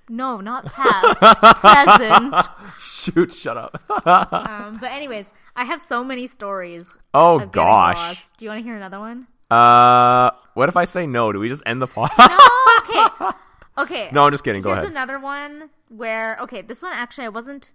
No, 0.08 0.40
not 0.40 0.64
past, 0.72 1.20
present. 1.60 2.34
Shoot, 2.80 3.32
shut 3.32 3.56
up. 3.58 3.84
Um, 4.06 4.78
but 4.80 4.90
anyways, 4.90 5.28
I 5.54 5.64
have 5.64 5.80
so 5.82 6.02
many 6.02 6.26
stories. 6.26 6.88
oh 7.12 7.44
gosh. 7.46 8.22
Do 8.38 8.46
you 8.46 8.50
want 8.50 8.60
to 8.60 8.64
hear 8.64 8.74
another 8.76 8.98
one? 8.98 9.26
Uh, 9.50 10.30
what 10.54 10.68
if 10.68 10.76
I 10.76 10.84
say 10.84 11.06
no? 11.06 11.32
Do 11.32 11.38
we 11.38 11.48
just 11.48 11.62
end 11.66 11.82
the 11.82 11.86
pod? 11.86 12.10
Oh, 12.18 13.08
okay. 13.20 13.36
Okay. 13.76 14.08
no, 14.12 14.22
I'm 14.24 14.30
just 14.30 14.44
kidding. 14.44 14.62
Go 14.62 14.68
Here's 14.68 14.84
ahead. 14.84 14.92
another 14.92 15.18
one 15.18 15.68
where 15.88 16.38
okay, 16.42 16.62
this 16.62 16.80
one 16.80 16.92
actually 16.94 17.24
I 17.24 17.30
wasn't 17.30 17.72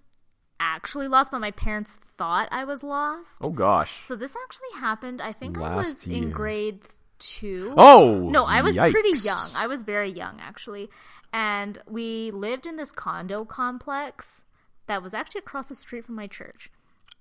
actually 0.58 1.10
lost, 1.10 1.30
but 1.30 1.40
my 1.40 1.52
parents 1.52 2.00
thought 2.18 2.48
I 2.52 2.64
was 2.64 2.84
lost. 2.84 3.40
Oh 3.42 3.50
gosh. 3.50 4.00
So 4.00 4.16
this 4.16 4.34
actually 4.46 4.80
happened. 4.80 5.22
I 5.22 5.34
think 5.34 5.58
I 5.58 5.76
Last 5.76 5.76
was 5.76 6.08
in 6.08 6.32
grade 6.32 6.84
two. 7.20 7.74
Oh 7.78 8.30
No, 8.30 8.46
I 8.46 8.62
was 8.62 8.78
pretty 8.78 9.20
young. 9.20 9.50
I 9.56 9.68
was 9.68 9.82
very 9.82 10.10
young 10.10 10.40
actually. 10.40 10.90
And 11.34 11.78
we 11.86 12.32
lived 12.32 12.66
in 12.66 12.78
this 12.78 12.94
condo 12.94 13.44
complex 13.44 14.46
that 14.88 15.04
was 15.04 15.14
actually 15.14 15.40
across 15.40 15.68
the 15.68 15.76
street 15.76 16.06
from 16.06 16.16
my 16.16 16.28
church. 16.28 16.72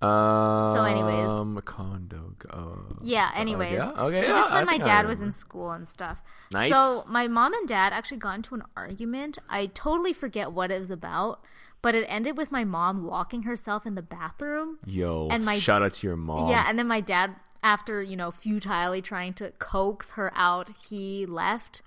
Um, 0.01 0.75
so, 0.75 0.85
anyways. 0.85 1.63
condo. 1.65 2.35
Uh, 2.49 2.95
Yeah, 3.03 3.31
anyways. 3.35 3.73
yeah? 3.75 3.91
Okay, 3.91 4.19
It 4.19 4.27
was 4.29 4.29
yeah, 4.31 4.39
just 4.41 4.53
when 4.53 4.63
I 4.63 4.65
my 4.65 4.79
dad 4.79 5.07
was 5.07 5.21
in 5.21 5.33
school 5.33 5.73
and 5.73 5.89
stuff. 5.89 6.23
Nice. 6.53 6.73
So 6.73 7.05
my 7.09 7.27
mom 7.27 7.53
and 7.55 7.67
dad 7.67 7.93
actually 7.93 8.19
got 8.19 8.37
into 8.37 8.55
an 8.55 8.63
argument. 8.77 9.39
I 9.49 9.67
totally 9.67 10.13
forget 10.13 10.53
what 10.53 10.71
it 10.71 10.79
was 10.79 10.91
about, 10.93 11.41
but 11.83 11.95
it 11.97 12.07
ended 12.09 12.37
with 12.37 12.53
my 12.53 12.63
mom 12.65 13.05
locking 13.05 13.43
herself 13.43 13.87
in 13.87 13.97
the 13.97 14.03
bathroom. 14.03 14.79
Yo, 14.87 15.29
And 15.31 15.45
my- 15.45 15.59
shout 15.59 15.83
out 15.83 15.95
to 15.95 16.07
your 16.07 16.17
mom. 16.17 16.49
Yeah, 16.51 16.65
and 16.69 16.79
then 16.79 16.87
my 16.87 17.01
dad, 17.01 17.35
after, 17.65 18.01
you 18.01 18.17
know, 18.17 18.31
futilely 18.31 19.03
trying 19.03 19.35
to 19.35 19.51
coax 19.59 20.13
her 20.13 20.31
out, 20.37 20.69
he 20.89 21.27
left 21.27 21.83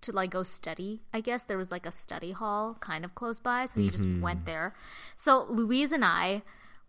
to 0.00 0.10
like 0.10 0.30
go 0.30 0.42
study. 0.42 1.00
I 1.14 1.20
guess 1.20 1.44
there 1.44 1.56
was 1.58 1.70
like 1.70 1.86
a 1.86 1.92
study 1.92 2.32
hall 2.32 2.76
kind 2.80 3.04
of 3.04 3.14
close 3.14 3.38
by, 3.38 3.66
so 3.66 3.78
he 3.80 3.88
just 3.88 4.02
Mm-hmm. 4.02 4.20
went 4.20 4.46
there. 4.46 4.74
So 5.16 5.46
Louise 5.48 5.92
and 5.92 6.04
I 6.04 6.42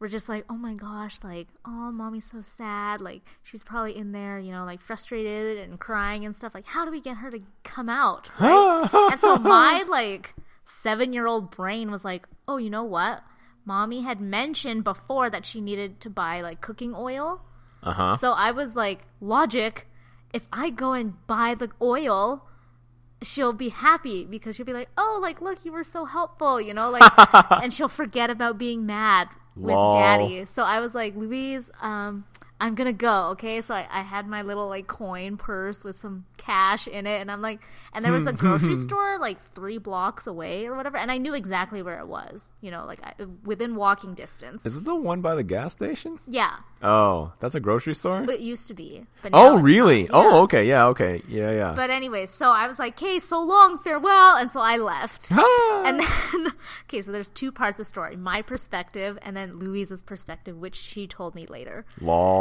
were 0.03 0.09
just 0.09 0.27
like, 0.27 0.43
"Oh 0.49 0.57
my 0.57 0.73
gosh, 0.73 1.19
like, 1.23 1.47
oh, 1.63 1.89
mommy's 1.89 2.29
so 2.29 2.41
sad. 2.41 2.99
Like, 2.99 3.21
she's 3.41 3.63
probably 3.63 3.95
in 3.95 4.11
there, 4.11 4.37
you 4.37 4.51
know, 4.51 4.65
like 4.65 4.81
frustrated 4.81 5.57
and 5.57 5.79
crying 5.79 6.25
and 6.25 6.35
stuff. 6.35 6.53
Like, 6.53 6.67
how 6.67 6.83
do 6.83 6.91
we 6.91 6.99
get 6.99 7.17
her 7.17 7.31
to 7.31 7.39
come 7.63 7.87
out?" 7.87 8.29
Right? 8.39 8.89
and 9.13 9.21
so 9.21 9.37
my 9.37 9.85
like 9.87 10.35
7-year-old 10.67 11.51
brain 11.51 11.89
was 11.89 12.03
like, 12.03 12.27
"Oh, 12.49 12.57
you 12.57 12.69
know 12.69 12.83
what? 12.83 13.23
Mommy 13.63 14.01
had 14.01 14.19
mentioned 14.19 14.83
before 14.83 15.29
that 15.29 15.45
she 15.45 15.61
needed 15.61 16.01
to 16.01 16.09
buy 16.09 16.41
like 16.41 16.59
cooking 16.59 16.93
oil." 16.93 17.41
Uh 17.81 17.93
huh. 17.93 18.17
So 18.17 18.33
I 18.33 18.51
was 18.51 18.75
like, 18.75 19.05
logic, 19.21 19.87
if 20.33 20.49
I 20.51 20.69
go 20.69 20.91
and 20.91 21.25
buy 21.27 21.55
the 21.55 21.69
oil, 21.81 22.43
she'll 23.21 23.53
be 23.53 23.69
happy 23.69 24.25
because 24.25 24.57
she'll 24.57 24.65
be 24.65 24.73
like, 24.73 24.89
oh, 24.97 25.19
like, 25.21 25.41
look, 25.41 25.63
you 25.63 25.71
were 25.71 25.85
so 25.85 26.03
helpful, 26.03 26.59
you 26.59 26.73
know, 26.73 26.89
like, 26.89 27.09
and 27.51 27.73
she'll 27.73 27.87
forget 27.87 28.29
about 28.29 28.57
being 28.57 28.85
mad 28.85 29.29
with 29.55 29.73
Lol. 29.73 29.93
daddy. 29.93 30.45
So 30.45 30.63
I 30.63 30.79
was 30.79 30.95
like, 30.95 31.15
Louise, 31.15 31.69
um, 31.81 32.23
I'm 32.59 32.75
gonna 32.75 32.93
go, 32.93 33.29
okay? 33.31 33.61
So 33.61 33.75
I, 33.75 33.87
I 33.91 34.01
had 34.01 34.27
my 34.27 34.41
little 34.41 34.69
like 34.69 34.87
coin 34.87 35.37
purse 35.37 35.83
with 35.83 35.97
some 35.97 36.25
cash 36.37 36.87
in 36.87 37.05
it, 37.05 37.19
and 37.19 37.29
I'm 37.29 37.41
like, 37.41 37.59
and 37.93 38.05
there 38.05 38.11
was 38.11 38.25
a 38.27 38.31
hmm. 38.31 38.37
grocery 38.37 38.75
store 38.87 39.17
like 39.19 39.41
three 39.53 39.77
blocks 39.77 40.27
away 40.27 40.65
or 40.65 40.75
whatever, 40.75 40.97
and 40.97 41.11
I 41.11 41.17
knew 41.17 41.33
exactly 41.33 41.81
where 41.81 41.99
it 41.99 42.07
was, 42.07 42.51
you 42.61 42.71
know, 42.71 42.85
like 42.85 42.99
I, 43.03 43.13
within 43.43 43.75
walking 43.75 44.13
distance. 44.13 44.65
Is 44.65 44.77
it 44.77 44.85
the 44.85 44.95
one 44.95 45.21
by 45.21 45.35
the 45.35 45.43
gas 45.43 45.73
station? 45.73 46.19
Yeah, 46.27 46.57
Oh, 46.83 47.31
that's 47.39 47.55
a 47.55 47.61
grocery 47.61 47.95
store? 47.95 48.29
it 48.29 48.41
used 48.41 48.67
to 48.67 48.73
be. 48.73 49.05
But 49.21 49.31
oh, 49.33 49.37
now 49.37 49.53
Oh, 49.53 49.61
really? 49.61 50.03
not. 50.03 50.09
Oh, 50.13 50.41
okay. 50.43 50.67
Yeah, 50.67 50.87
okay. 50.87 51.21
Yeah, 51.29 51.51
yeah. 51.51 51.73
But 51.73 51.89
anyway, 51.89 52.25
so 52.25 52.51
I 52.51 52.67
was 52.67 52.77
like, 52.77 53.01
okay, 53.01 53.19
so 53.19 53.41
long, 53.41 53.77
farewell, 53.77 54.35
and 54.35 54.51
so 54.51 54.59
I 54.59 54.77
left. 54.77 55.29
And 55.85 55.99
then, 55.99 56.53
okay, 56.85 57.01
so 57.01 57.11
there's 57.11 57.29
two 57.29 57.51
parts 57.51 57.75
of 57.75 57.79
the 57.79 57.89
story 57.89 58.15
my 58.15 58.41
perspective 58.41 59.17
and 59.21 59.35
then 59.35 59.59
Louise's 59.59 60.01
perspective, 60.01 60.57
which 60.57 60.75
she 60.75 61.07
told 61.07 61.35
me 61.35 61.45
later. 61.45 61.85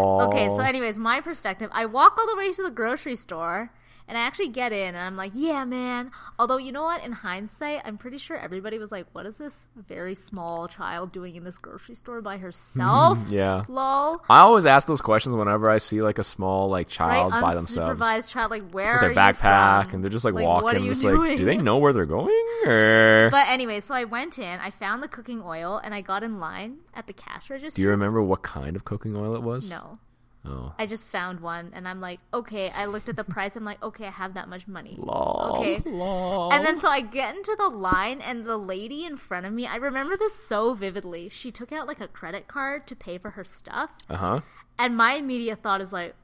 Lol. 0.03 0.29
Okay, 0.29 0.49
so, 0.49 0.61
anyways, 0.61 0.99
my 0.99 1.21
perspective 1.21 1.71
I 1.73 1.87
walk 1.87 2.17
all 2.19 2.27
the 2.27 2.37
way 2.37 2.53
to 2.53 2.63
the 2.63 2.71
grocery 2.71 3.15
store 3.15 3.71
and 4.09 4.19
I 4.19 4.23
actually 4.23 4.49
get 4.49 4.73
in 4.73 4.89
and 4.95 4.99
I'm 4.99 5.17
like, 5.17 5.33
yeah, 5.35 5.65
man. 5.65 6.11
Although, 6.39 6.57
you 6.59 6.73
know 6.73 6.83
what? 6.83 7.03
In 7.05 7.13
hindsight, 7.13 7.83
I'm 7.85 7.99
pretty 7.99 8.19
sure 8.19 8.37
everybody 8.37 8.79
was 8.79 8.91
like, 8.93 9.07
what 9.13 9.27
is 9.27 9.39
this 9.39 9.69
very 9.77 10.15
small 10.15 10.69
child 10.69 11.13
doing 11.13 11.37
in 11.37 11.45
this 11.45 11.59
grocery 11.59 11.95
store 11.95 12.21
by 12.21 12.37
herself? 12.39 13.19
Mm-hmm. 13.19 13.35
Yeah. 13.35 13.65
Lol. 13.69 14.23
I 14.29 14.41
always 14.41 14.67
ask 14.67 14.87
those 14.89 15.01
questions 15.01 15.35
whenever 15.37 15.71
I 15.71 15.79
see 15.79 16.03
like 16.03 16.19
a 16.19 16.25
small 16.25 16.69
like 16.69 16.87
Right? 16.87 16.89
child 16.89 17.33
by 17.33 17.55
themselves 17.55 18.01
Unsupervised 18.01 18.29
child, 18.29 18.51
like, 18.51 18.71
where 18.71 18.93
with 18.95 19.01
their 19.03 19.15
backpack 19.15 19.93
and 19.93 20.03
they're 20.03 20.11
just 20.11 20.25
like, 20.25 20.35
Like, 20.35 20.45
walking. 20.45 20.65
what 20.65 20.77
are 20.77 20.81
you 20.81 20.91
just 20.91 21.03
doing? 21.03 21.17
like, 21.31 21.39
do 21.39 21.45
they 21.45 21.57
know 21.57 21.79
where 21.79 21.93
they're 21.93 22.07
going? 22.07 22.47
Or 22.67 23.29
But 23.31 23.49
anyway, 23.49 23.81
so 23.81 23.95
I 23.95 24.05
went 24.05 24.39
in, 24.39 24.61
I 24.61 24.71
found 24.71 25.03
the 25.03 25.09
cooking 25.09 25.43
oil, 25.45 25.81
and 25.83 25.95
I 25.95 26.01
got 26.01 26.23
in 26.23 26.41
line 26.41 26.79
at 26.95 27.07
the 27.07 27.13
cash 27.13 27.51
register. 27.51 27.77
do 27.77 27.83
you 27.83 27.89
remember 27.91 28.23
what 28.23 28.43
kind 28.43 28.77
of 28.77 28.85
cooking 28.85 29.17
oil 29.17 29.35
it 29.35 29.43
was? 29.43 29.71
No. 29.71 29.99
Oh. 30.45 30.75
I 30.79 30.87
just 30.87 31.07
found 31.07 31.39
one, 31.41 31.71
and 31.73 31.87
I'm 31.87 32.01
like, 32.01 32.19
okay. 32.35 32.71
I 32.71 32.87
looked 32.87 33.09
at 33.09 33.17
the 33.17 33.25
price. 33.37 33.55
I'm 33.55 33.65
like, 33.65 33.83
okay, 33.83 34.07
I 34.07 34.11
have 34.11 34.35
that 34.35 34.49
much 34.49 34.67
money. 34.67 34.97
Lol. 34.99 35.57
Okay. 35.59 35.83
Lol. 35.89 36.53
And 36.53 36.67
then 36.67 36.79
so 36.81 36.89
I 36.89 37.01
get 37.01 37.37
into 37.37 37.55
the 37.57 37.69
line, 37.69 38.21
and 38.21 38.45
the 38.45 38.57
lady 38.57 39.05
in 39.05 39.17
front 39.17 39.47
of 39.47 39.53
me, 39.53 39.67
I 39.67 39.77
remember 39.77 40.17
this 40.17 40.35
so 40.35 40.75
vividly. 40.75 41.29
She 41.29 41.51
took 41.53 41.71
out 41.73 41.87
like 41.87 42.01
a 42.01 42.09
credit 42.09 42.49
card 42.49 42.87
to 42.89 42.97
pay 42.97 43.19
for 43.19 43.31
her 43.31 43.45
stuff, 43.45 43.91
Uh 44.11 44.17
huh. 44.17 44.41
and 44.79 44.97
my 44.97 45.15
immediate 45.15 45.63
thought 45.63 45.81
is 45.81 45.93
like, 45.93 46.15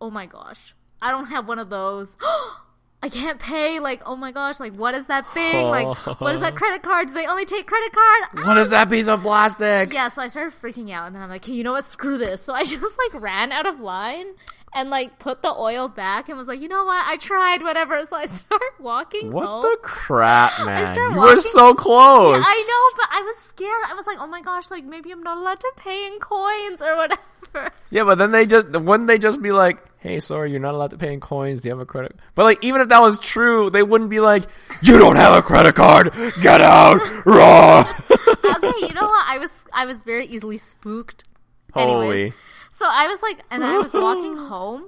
oh 0.00 0.10
my 0.10 0.26
gosh, 0.26 0.74
I 1.02 1.10
don't 1.10 1.26
have 1.26 1.48
one 1.48 1.58
of 1.58 1.70
those. 1.70 2.16
I 3.04 3.10
can't 3.10 3.38
pay. 3.38 3.80
Like, 3.80 4.00
oh 4.06 4.16
my 4.16 4.32
gosh, 4.32 4.58
like 4.58 4.72
what 4.72 4.94
is 4.94 5.08
that 5.08 5.26
thing? 5.34 5.66
Like, 5.66 5.86
what 6.22 6.34
is 6.34 6.40
that 6.40 6.54
credit 6.56 6.82
card? 6.82 7.08
Do 7.08 7.12
they 7.12 7.26
only 7.26 7.44
take 7.44 7.66
credit 7.66 7.92
card? 7.92 8.46
What 8.46 8.56
is 8.56 8.70
that 8.70 8.88
piece 8.88 9.08
of 9.08 9.20
plastic? 9.20 9.92
Yeah, 9.92 10.08
so 10.08 10.22
I 10.22 10.28
started 10.28 10.54
freaking 10.54 10.90
out, 10.90 11.08
and 11.08 11.14
then 11.14 11.22
I'm 11.22 11.28
like, 11.28 11.44
hey, 11.44 11.52
you 11.52 11.64
know 11.64 11.72
what? 11.72 11.84
Screw 11.84 12.16
this. 12.16 12.40
So 12.40 12.54
I 12.54 12.64
just 12.64 12.96
like 12.98 13.22
ran 13.22 13.52
out 13.52 13.66
of 13.66 13.78
line 13.80 14.28
and 14.74 14.90
like 14.90 15.18
put 15.18 15.42
the 15.42 15.52
oil 15.54 15.88
back 15.88 16.28
and 16.28 16.36
was 16.36 16.48
like, 16.48 16.60
you 16.60 16.68
know 16.68 16.84
what? 16.84 17.04
I 17.06 17.16
tried, 17.16 17.62
whatever. 17.62 18.04
So 18.06 18.16
I 18.16 18.26
start 18.40 18.60
walking 18.80 19.30
What 19.32 19.46
home. 19.46 19.62
the 19.62 19.78
crap, 19.82 20.52
man? 20.66 20.92
start 20.92 21.12
You 21.14 21.20
were 21.20 21.40
so 21.40 21.74
close. 21.74 22.44
I 22.46 22.54
know, 22.68 22.96
but 23.02 23.08
I 23.16 23.22
was 23.22 23.36
scared. 23.38 23.82
I 23.88 23.94
was 23.94 24.06
like, 24.06 24.18
oh 24.20 24.26
my 24.26 24.42
gosh, 24.42 24.70
like 24.70 24.84
maybe 24.84 25.10
I'm 25.12 25.22
not 25.22 25.38
allowed 25.38 25.60
to 25.60 25.72
pay 25.76 26.06
in 26.06 26.18
coins 26.18 26.82
or 26.82 26.96
whatever. 26.96 27.20
Yeah, 27.90 28.02
but 28.04 28.18
then 28.18 28.32
they 28.32 28.46
just 28.46 28.68
wouldn't 28.70 29.06
they 29.06 29.18
just 29.18 29.40
be 29.40 29.52
like, 29.52 29.78
"Hey, 29.98 30.18
sorry, 30.18 30.50
you're 30.50 30.58
not 30.58 30.74
allowed 30.74 30.90
to 30.90 30.98
pay 30.98 31.12
in 31.12 31.20
coins. 31.20 31.60
Do 31.62 31.68
you 31.68 31.72
have 31.74 31.80
a 31.80 31.86
credit?" 31.86 32.16
But 32.34 32.42
like, 32.44 32.64
even 32.64 32.80
if 32.80 32.88
that 32.88 33.00
was 33.00 33.16
true, 33.20 33.70
they 33.70 33.84
wouldn't 33.84 34.10
be 34.10 34.18
like, 34.18 34.42
"You 34.82 34.98
don't 34.98 35.14
have 35.14 35.36
a 35.38 35.42
credit 35.42 35.76
card. 35.76 36.12
Get 36.42 36.60
out, 36.60 36.98
run!" 37.24 37.86
okay, 38.10 38.72
you 38.80 38.92
know 38.94 39.06
what? 39.06 39.24
I 39.28 39.38
was 39.38 39.64
I 39.72 39.86
was 39.86 40.02
very 40.02 40.26
easily 40.26 40.58
spooked. 40.58 41.22
Anyways, 41.76 42.08
Holy. 42.08 42.32
So 42.76 42.86
I 42.90 43.06
was 43.06 43.22
like, 43.22 43.38
and 43.52 43.64
I 43.64 43.78
was 43.78 43.92
walking 43.92 44.36
home, 44.50 44.84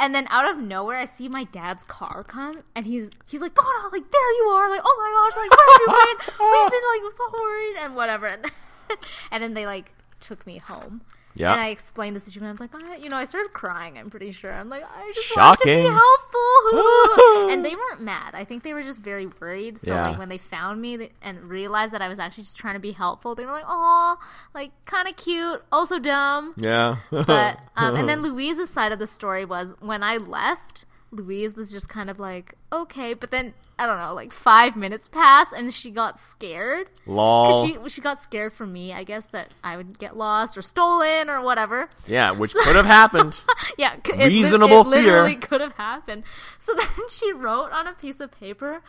and 0.00 0.12
then 0.12 0.26
out 0.28 0.50
of 0.50 0.60
nowhere, 0.60 0.98
I 0.98 1.04
see 1.04 1.28
my 1.28 1.44
dad's 1.44 1.84
car 1.84 2.24
come, 2.24 2.64
and 2.74 2.84
he's 2.84 3.10
he's 3.26 3.40
like, 3.40 3.54
Bono, 3.54 3.68
like 3.92 4.10
there 4.10 4.32
you 4.38 4.50
are, 4.50 4.68
like 4.68 4.80
oh 4.84 4.96
my 4.98 5.30
gosh, 5.30 5.36
like 5.36 5.50
where 5.56 5.68
have 5.70 5.80
you 5.80 6.16
been? 6.18 6.34
We've 6.62 6.70
been 6.70 6.88
like 6.90 7.12
so 7.12 7.24
worried 7.32 7.76
and 7.80 7.94
whatever, 7.94 8.26
and, 8.26 8.46
and 9.30 9.42
then 9.42 9.54
they 9.54 9.66
like 9.66 9.92
took 10.18 10.44
me 10.46 10.58
home. 10.58 11.02
Yeah. 11.34 11.52
And 11.52 11.60
I 11.60 11.68
explained 11.68 12.14
the 12.14 12.20
situation. 12.20 12.46
I'm 12.50 12.56
like, 12.60 12.74
I, 12.74 12.96
you 12.96 13.08
know, 13.08 13.16
I 13.16 13.24
started 13.24 13.52
crying. 13.52 13.96
I'm 13.98 14.10
pretty 14.10 14.32
sure. 14.32 14.52
I'm 14.52 14.68
like, 14.68 14.84
I 14.84 15.12
just 15.14 15.34
wanted 15.36 15.58
to 15.58 15.64
be 15.64 15.82
Shocking. 15.82 15.92
helpful, 15.92 17.50
and 17.50 17.64
they 17.64 17.74
weren't 17.74 18.02
mad. 18.02 18.34
I 18.34 18.44
think 18.44 18.62
they 18.62 18.74
were 18.74 18.82
just 18.82 19.00
very 19.02 19.26
worried. 19.26 19.78
So 19.78 19.94
Yeah. 19.94 20.08
like 20.08 20.18
when 20.18 20.28
they 20.28 20.38
found 20.38 20.80
me 20.80 21.10
and 21.22 21.44
realized 21.44 21.92
that 21.94 22.02
I 22.02 22.08
was 22.08 22.18
actually 22.18 22.44
just 22.44 22.58
trying 22.58 22.74
to 22.74 22.80
be 22.80 22.92
helpful, 22.92 23.34
they 23.34 23.44
were 23.44 23.52
like, 23.52 23.64
"Oh, 23.66 24.18
like 24.54 24.72
kind 24.84 25.08
of 25.08 25.16
cute, 25.16 25.62
also 25.72 25.98
dumb." 25.98 26.54
Yeah. 26.56 26.96
But 27.10 27.58
um, 27.76 27.96
and 27.96 28.08
then 28.08 28.22
Louise's 28.28 28.70
side 28.70 28.92
of 28.92 28.98
the 28.98 29.06
story 29.06 29.44
was 29.44 29.74
when 29.80 30.02
I 30.02 30.16
left, 30.18 30.84
Louise 31.10 31.56
was 31.56 31.70
just 31.72 31.88
kind 31.88 32.10
of 32.10 32.18
like, 32.18 32.54
"Okay," 32.72 33.14
but 33.14 33.30
then 33.30 33.54
I 33.82 33.86
don't 33.86 33.98
know, 33.98 34.14
like 34.14 34.32
five 34.32 34.76
minutes 34.76 35.08
passed 35.08 35.52
and 35.52 35.72
she 35.74 35.90
got 35.90 36.20
scared. 36.20 36.88
Lol. 37.06 37.66
She 37.66 37.76
she 37.88 38.00
got 38.00 38.22
scared 38.22 38.52
from 38.52 38.72
me, 38.72 38.92
I 38.92 39.02
guess 39.02 39.24
that 39.26 39.48
I 39.64 39.76
would 39.76 39.98
get 39.98 40.16
lost 40.16 40.56
or 40.56 40.62
stolen 40.62 41.28
or 41.28 41.42
whatever. 41.42 41.88
yeah, 42.06 42.30
which 42.30 42.54
could 42.64 42.76
have 42.76 42.86
happened. 42.86 43.40
Yeah, 43.78 43.96
c- 44.06 44.12
it 44.12 44.26
Reasonable 44.26 44.82
it 44.82 44.86
literally 44.88 45.32
fear. 45.32 45.40
could 45.40 45.60
have 45.60 45.72
happened. 45.74 46.22
So 46.58 46.74
then 46.78 47.08
she 47.10 47.32
wrote 47.32 47.72
on 47.72 47.86
a 47.86 47.92
piece 47.94 48.20
of 48.20 48.30
paper, 48.38 48.82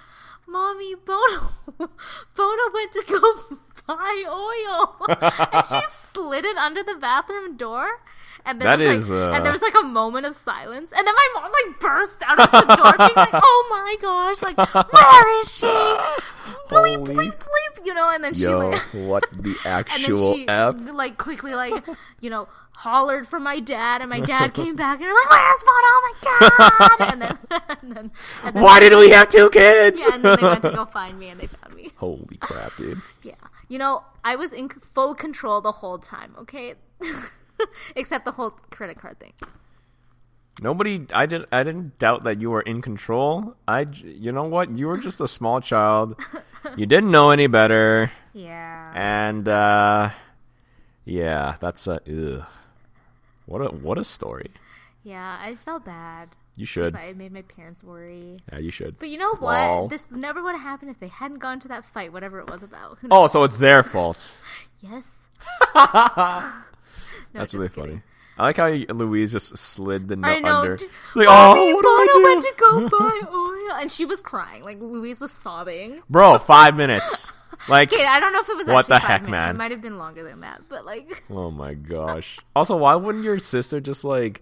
"Mommy, 0.48 0.94
Bono, 0.96 1.50
Bono 2.36 2.64
went 2.74 2.92
to 2.92 3.04
go 3.08 3.58
buy 3.88 4.24
oil," 4.28 4.96
and 5.52 5.66
she 5.68 5.80
slid 5.88 6.46
it 6.46 6.58
under 6.58 6.84
the 6.84 6.96
bathroom 6.96 7.56
door. 7.58 7.88
And 8.46 8.60
there 8.62 8.76
That 8.76 8.80
was 8.86 9.06
is, 9.06 9.10
like, 9.10 9.32
uh, 9.32 9.36
and 9.36 9.46
there 9.46 9.52
was 9.54 9.62
like 9.62 9.74
a 9.80 9.86
moment 9.86 10.26
of 10.26 10.36
silence, 10.36 10.92
and 10.96 11.08
then 11.08 11.16
my 11.16 11.30
mom 11.36 11.52
like 11.52 11.80
burst 11.80 12.22
out 12.26 12.40
of 12.42 12.52
the 12.52 12.76
door, 12.76 12.94
being 12.98 13.16
like, 13.16 13.30
"Oh 13.34 13.68
my 13.70 13.96
gosh, 14.02 14.42
like 14.42 14.58
where 14.92 15.42
is 15.42 15.54
she? 15.54 15.66
Bleep, 16.68 16.98
Holy- 16.98 16.98
bleep, 17.16 17.38
bleep," 17.38 17.86
you 17.86 17.94
know. 17.94 18.10
And 18.10 18.22
then 18.24 18.34
she 18.34 18.42
Yo, 18.44 18.70
like, 18.72 18.80
what 18.94 19.24
the 19.32 19.56
actual 19.66 19.96
and 20.10 20.18
then 20.18 20.36
she 20.36 20.48
f? 20.90 20.96
like 20.96 21.18
quickly 21.18 21.54
like 21.56 21.86
you 22.20 22.30
know 22.30 22.50
hollered 22.76 23.26
for 23.28 23.40
my 23.40 23.60
dad 23.62 24.02
and 24.02 24.10
my 24.10 24.20
dad 24.20 24.54
came 24.54 24.76
back 24.76 25.00
and 25.00 25.04
they're 25.04 25.14
like 25.14 25.30
where's 25.30 25.64
Bono 25.64 25.90
oh 25.94 26.14
my 26.22 27.00
god 27.00 27.12
and 27.14 27.22
then 27.22 27.38
and 27.82 27.92
then, 27.96 28.12
and 28.44 28.56
then 28.56 28.64
Why 28.64 28.80
did 28.80 28.98
we 28.98 29.10
have 29.12 29.30
two 29.30 29.50
kids? 29.52 30.00
yeah 30.00 30.16
and 30.16 30.26
then 30.26 30.38
they 30.42 30.48
went 30.48 30.64
to 30.64 30.72
go 30.72 30.86
find 30.86 31.20
me 31.20 31.30
and 31.30 31.40
they 31.40 31.46
found 31.46 31.76
me 31.76 31.92
Holy 31.98 32.36
crap, 32.42 32.76
dude. 32.76 33.00
yeah 33.22 33.36
you 33.70 33.78
know 33.78 34.04
I 34.24 34.36
was 34.36 34.54
in 34.54 34.70
full 34.70 35.14
control 35.14 35.62
the 35.62 35.72
whole 35.72 36.00
time 36.00 36.34
okay 36.40 36.74
except 37.96 38.26
the 38.26 38.32
whole 38.32 38.52
credit 38.72 39.00
card 39.00 39.20
thing 39.20 39.34
Nobody, 40.62 41.04
I 41.12 41.26
didn't, 41.26 41.50
I 41.52 41.64
didn't 41.64 41.98
doubt 41.98 42.26
that 42.26 42.40
you 42.40 42.52
were 42.52 42.62
in 42.62 42.84
control. 42.84 43.56
I, 43.68 43.88
you 44.04 44.32
know 44.32 44.44
what? 44.44 44.70
You 44.78 44.86
were 44.88 44.98
just 45.00 45.20
a 45.20 45.28
small 45.28 45.62
child. 45.62 46.16
You 46.78 46.86
didn't 46.86 47.12
know 47.12 47.32
any 47.32 47.48
better, 47.48 48.10
yeah 48.34 48.94
and 48.96 49.50
uh, 49.50 50.12
yeah, 51.04 51.56
that's 51.60 51.88
a 51.88 52.00
ugh. 52.08 52.46
What 53.46 53.60
a 53.60 53.66
what 53.76 53.98
a 53.98 54.04
story. 54.06 54.52
yeah 55.04 55.36
I 55.42 55.56
felt 55.56 55.84
bad 55.84 56.30
You 56.56 56.66
should, 56.66 56.96
I 56.96 57.12
made 57.12 57.34
my 57.34 57.42
parents 57.42 57.84
worry 57.84 58.38
yeah, 58.50 58.60
you 58.60 58.72
should. 58.72 58.98
but 58.98 59.10
you 59.10 59.18
know 59.18 59.36
what 59.36 59.60
Lol. 59.68 59.88
this 59.90 60.10
never 60.12 60.42
would 60.42 60.54
have 60.56 60.62
happened 60.64 60.92
if 60.92 61.00
they 61.02 61.10
hadn't 61.12 61.40
gone 61.40 61.60
to 61.60 61.68
that 61.68 61.84
fight 61.84 62.14
whatever 62.14 62.40
it 62.40 62.48
was 62.48 62.64
about 62.64 62.98
Oh, 63.12 63.28
so 63.28 63.44
it's 63.44 63.56
their 63.56 63.84
fault. 63.84 64.38
Yes. 64.80 65.28
No, 67.34 67.40
That's 67.40 67.54
really 67.54 67.70
kidding. 67.70 67.84
funny. 67.92 68.02
I 68.38 68.44
like 68.46 68.58
how 68.58 68.68
Louise 68.96 69.32
just 69.32 69.56
slid 69.58 70.08
the 70.08 70.16
note 70.16 70.44
under. 70.44 70.78
d- 70.78 70.86
It's 70.86 71.16
like, 71.16 71.28
oh, 71.30 71.74
what 71.76 71.82
do 71.84 71.88
I 71.88 72.08
Bono 72.12 72.20
do? 72.20 72.24
went 72.24 72.42
to 72.42 72.54
go 72.58 72.90
buy 73.00 73.22
oil, 73.32 73.80
and 73.82 73.92
she 73.92 74.06
was 74.06 74.22
crying. 74.22 74.64
Like 74.64 74.80
Louise 74.80 75.22
was 75.22 75.32
sobbing. 75.32 76.02
Bro, 76.10 76.40
five 76.40 76.76
minutes. 76.76 77.32
Like, 77.70 77.94
Okay, 77.94 78.04
I 78.06 78.20
don't 78.20 78.34
know 78.34 78.42
if 78.42 78.50
it 78.50 78.58
was 78.58 78.68
What 78.68 78.80
actually 78.92 78.96
the 78.96 79.00
heck, 79.00 79.22
minutes. 79.22 79.32
man? 79.32 79.50
It 79.56 79.58
might 79.58 79.72
have 79.72 79.82
been 79.82 79.98
longer 79.98 80.24
than 80.28 80.42
that, 80.42 80.64
but 80.68 80.86
like, 80.86 81.24
oh 81.30 81.50
my 81.50 81.76
gosh. 81.76 82.38
Also, 82.56 82.76
why 82.76 82.96
wouldn't 82.96 83.24
your 83.24 83.40
sister 83.40 83.80
just 83.80 84.04
like 84.04 84.42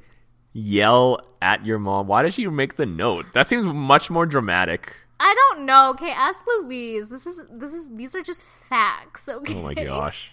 yell 0.54 1.20
at 1.42 1.64
your 1.66 1.78
mom? 1.78 2.08
Why 2.08 2.24
did 2.24 2.34
she 2.34 2.48
make 2.48 2.78
the 2.78 2.86
note? 2.88 3.26
That 3.34 3.48
seems 3.48 3.66
much 3.68 4.10
more 4.10 4.26
dramatic. 4.26 4.96
I 5.20 5.36
don't 5.36 5.66
know. 5.68 5.92
Okay, 5.92 6.10
ask 6.12 6.40
Louise. 6.62 7.10
This 7.10 7.28
is 7.28 7.40
this 7.52 7.74
is 7.74 7.90
these 7.96 8.16
are 8.16 8.24
just 8.24 8.44
facts. 8.70 9.30
Okay. 9.30 9.56
Oh 9.56 9.62
my 9.62 9.74
gosh. 9.76 10.32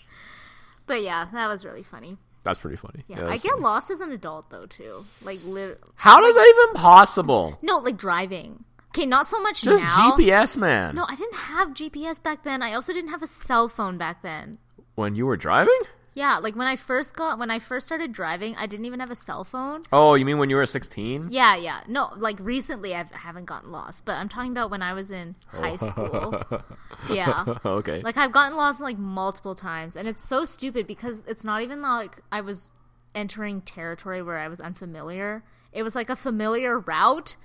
But 0.86 1.02
yeah, 1.02 1.26
that 1.32 1.48
was 1.48 1.66
really 1.66 1.82
funny. 1.82 2.16
That's 2.44 2.58
pretty 2.58 2.76
funny. 2.76 3.04
Yeah, 3.08 3.20
that's 3.20 3.30
I 3.32 3.36
get 3.36 3.52
funny. 3.52 3.62
lost 3.64 3.90
as 3.90 4.00
an 4.00 4.12
adult 4.12 4.50
though 4.50 4.66
too. 4.66 5.04
Like, 5.22 5.38
lit- 5.44 5.82
How 5.96 6.24
is 6.24 6.34
that 6.34 6.54
even 6.68 6.80
possible? 6.80 7.58
no, 7.62 7.78
like 7.78 7.96
driving. 7.96 8.64
Okay, 8.88 9.04
not 9.06 9.28
so 9.28 9.40
much 9.42 9.62
Just 9.62 9.84
now. 9.84 10.12
GPS, 10.16 10.56
man. 10.56 10.94
No, 10.94 11.04
I 11.06 11.14
didn't 11.14 11.34
have 11.36 11.68
GPS 11.70 12.22
back 12.22 12.42
then. 12.44 12.62
I 12.62 12.72
also 12.72 12.92
didn't 12.94 13.10
have 13.10 13.22
a 13.22 13.26
cell 13.26 13.68
phone 13.68 13.98
back 13.98 14.22
then. 14.22 14.58
When 14.94 15.14
you 15.14 15.26
were 15.26 15.36
driving? 15.36 15.78
Yeah, 16.18 16.38
like 16.38 16.56
when 16.56 16.66
I 16.66 16.74
first 16.74 17.14
got 17.14 17.38
when 17.38 17.48
I 17.48 17.60
first 17.60 17.86
started 17.86 18.10
driving, 18.10 18.56
I 18.56 18.66
didn't 18.66 18.86
even 18.86 18.98
have 18.98 19.12
a 19.12 19.14
cell 19.14 19.44
phone. 19.44 19.84
Oh, 19.92 20.14
you 20.14 20.24
mean 20.24 20.38
when 20.38 20.50
you 20.50 20.56
were 20.56 20.66
16? 20.66 21.28
Yeah, 21.30 21.54
yeah. 21.54 21.82
No, 21.86 22.12
like 22.16 22.40
recently 22.40 22.92
I've, 22.92 23.06
I 23.14 23.18
haven't 23.18 23.44
gotten 23.44 23.70
lost, 23.70 24.04
but 24.04 24.16
I'm 24.16 24.28
talking 24.28 24.50
about 24.50 24.68
when 24.68 24.82
I 24.82 24.94
was 24.94 25.12
in 25.12 25.36
oh. 25.54 25.60
high 25.60 25.76
school. 25.76 26.42
Yeah. 27.08 27.44
okay. 27.64 28.02
Like 28.02 28.16
I've 28.16 28.32
gotten 28.32 28.56
lost 28.56 28.80
like 28.80 28.98
multiple 28.98 29.54
times 29.54 29.94
and 29.94 30.08
it's 30.08 30.26
so 30.26 30.44
stupid 30.44 30.88
because 30.88 31.22
it's 31.28 31.44
not 31.44 31.62
even 31.62 31.80
like 31.80 32.20
I 32.32 32.40
was 32.40 32.72
entering 33.14 33.60
territory 33.60 34.20
where 34.20 34.38
I 34.38 34.48
was 34.48 34.60
unfamiliar. 34.60 35.44
It 35.72 35.84
was 35.84 35.94
like 35.94 36.10
a 36.10 36.16
familiar 36.16 36.80
route, 36.80 37.36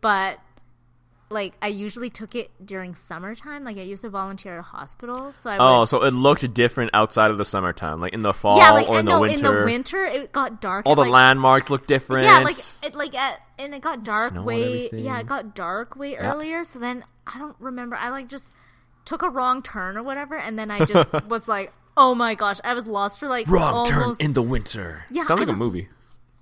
but 0.00 0.38
like 1.30 1.54
I 1.62 1.68
usually 1.68 2.10
took 2.10 2.34
it 2.34 2.50
during 2.64 2.94
summertime. 2.94 3.64
Like 3.64 3.76
I 3.76 3.82
used 3.82 4.02
to 4.02 4.10
volunteer 4.10 4.54
at 4.56 4.60
a 4.60 4.62
hospital, 4.62 5.32
so 5.32 5.50
I 5.50 5.56
Oh, 5.58 5.80
would, 5.80 5.88
so 5.88 6.02
it 6.04 6.12
looked 6.12 6.52
different 6.54 6.90
outside 6.94 7.30
of 7.30 7.38
the 7.38 7.44
summertime, 7.44 8.00
like 8.00 8.12
in 8.12 8.22
the 8.22 8.32
fall 8.34 8.58
yeah, 8.58 8.70
like 8.70 8.88
or 8.88 8.94
in 8.94 8.98
and 9.00 9.08
the 9.08 9.12
no, 9.12 9.20
winter. 9.20 9.36
in 9.36 9.42
the 9.60 9.64
winter 9.64 10.04
it 10.04 10.32
got 10.32 10.60
dark. 10.60 10.86
All 10.86 10.92
at, 10.92 10.96
the 10.96 11.02
like, 11.02 11.10
landmarks 11.10 11.70
look 11.70 11.86
different. 11.86 12.26
Yeah, 12.26 12.38
like 12.40 12.56
it 12.82 12.94
like 12.94 13.14
at 13.14 13.40
and 13.58 13.74
it 13.74 13.82
got 13.82 14.04
dark 14.04 14.30
Snow 14.32 14.42
way 14.42 14.90
yeah, 14.92 15.18
it 15.20 15.26
got 15.26 15.54
dark 15.54 15.96
way 15.96 16.16
earlier. 16.16 16.62
So 16.64 16.78
then 16.78 17.04
I 17.26 17.38
don't 17.38 17.56
remember. 17.58 17.96
I 17.96 18.10
like 18.10 18.28
just 18.28 18.50
took 19.04 19.22
a 19.22 19.28
wrong 19.30 19.62
turn 19.62 19.96
or 19.96 20.02
whatever, 20.02 20.36
and 20.38 20.58
then 20.58 20.70
I 20.70 20.84
just 20.84 21.12
was 21.28 21.48
like, 21.48 21.72
oh 21.96 22.14
my 22.14 22.34
gosh, 22.34 22.60
I 22.64 22.74
was 22.74 22.86
lost 22.86 23.18
for 23.18 23.28
like 23.28 23.48
wrong 23.48 23.86
turn 23.86 24.14
in 24.20 24.34
the 24.34 24.42
winter. 24.42 25.04
Yeah, 25.10 25.22
sounds 25.22 25.30
I 25.30 25.34
like 25.42 25.48
was- 25.48 25.56
a 25.56 25.58
movie. 25.58 25.88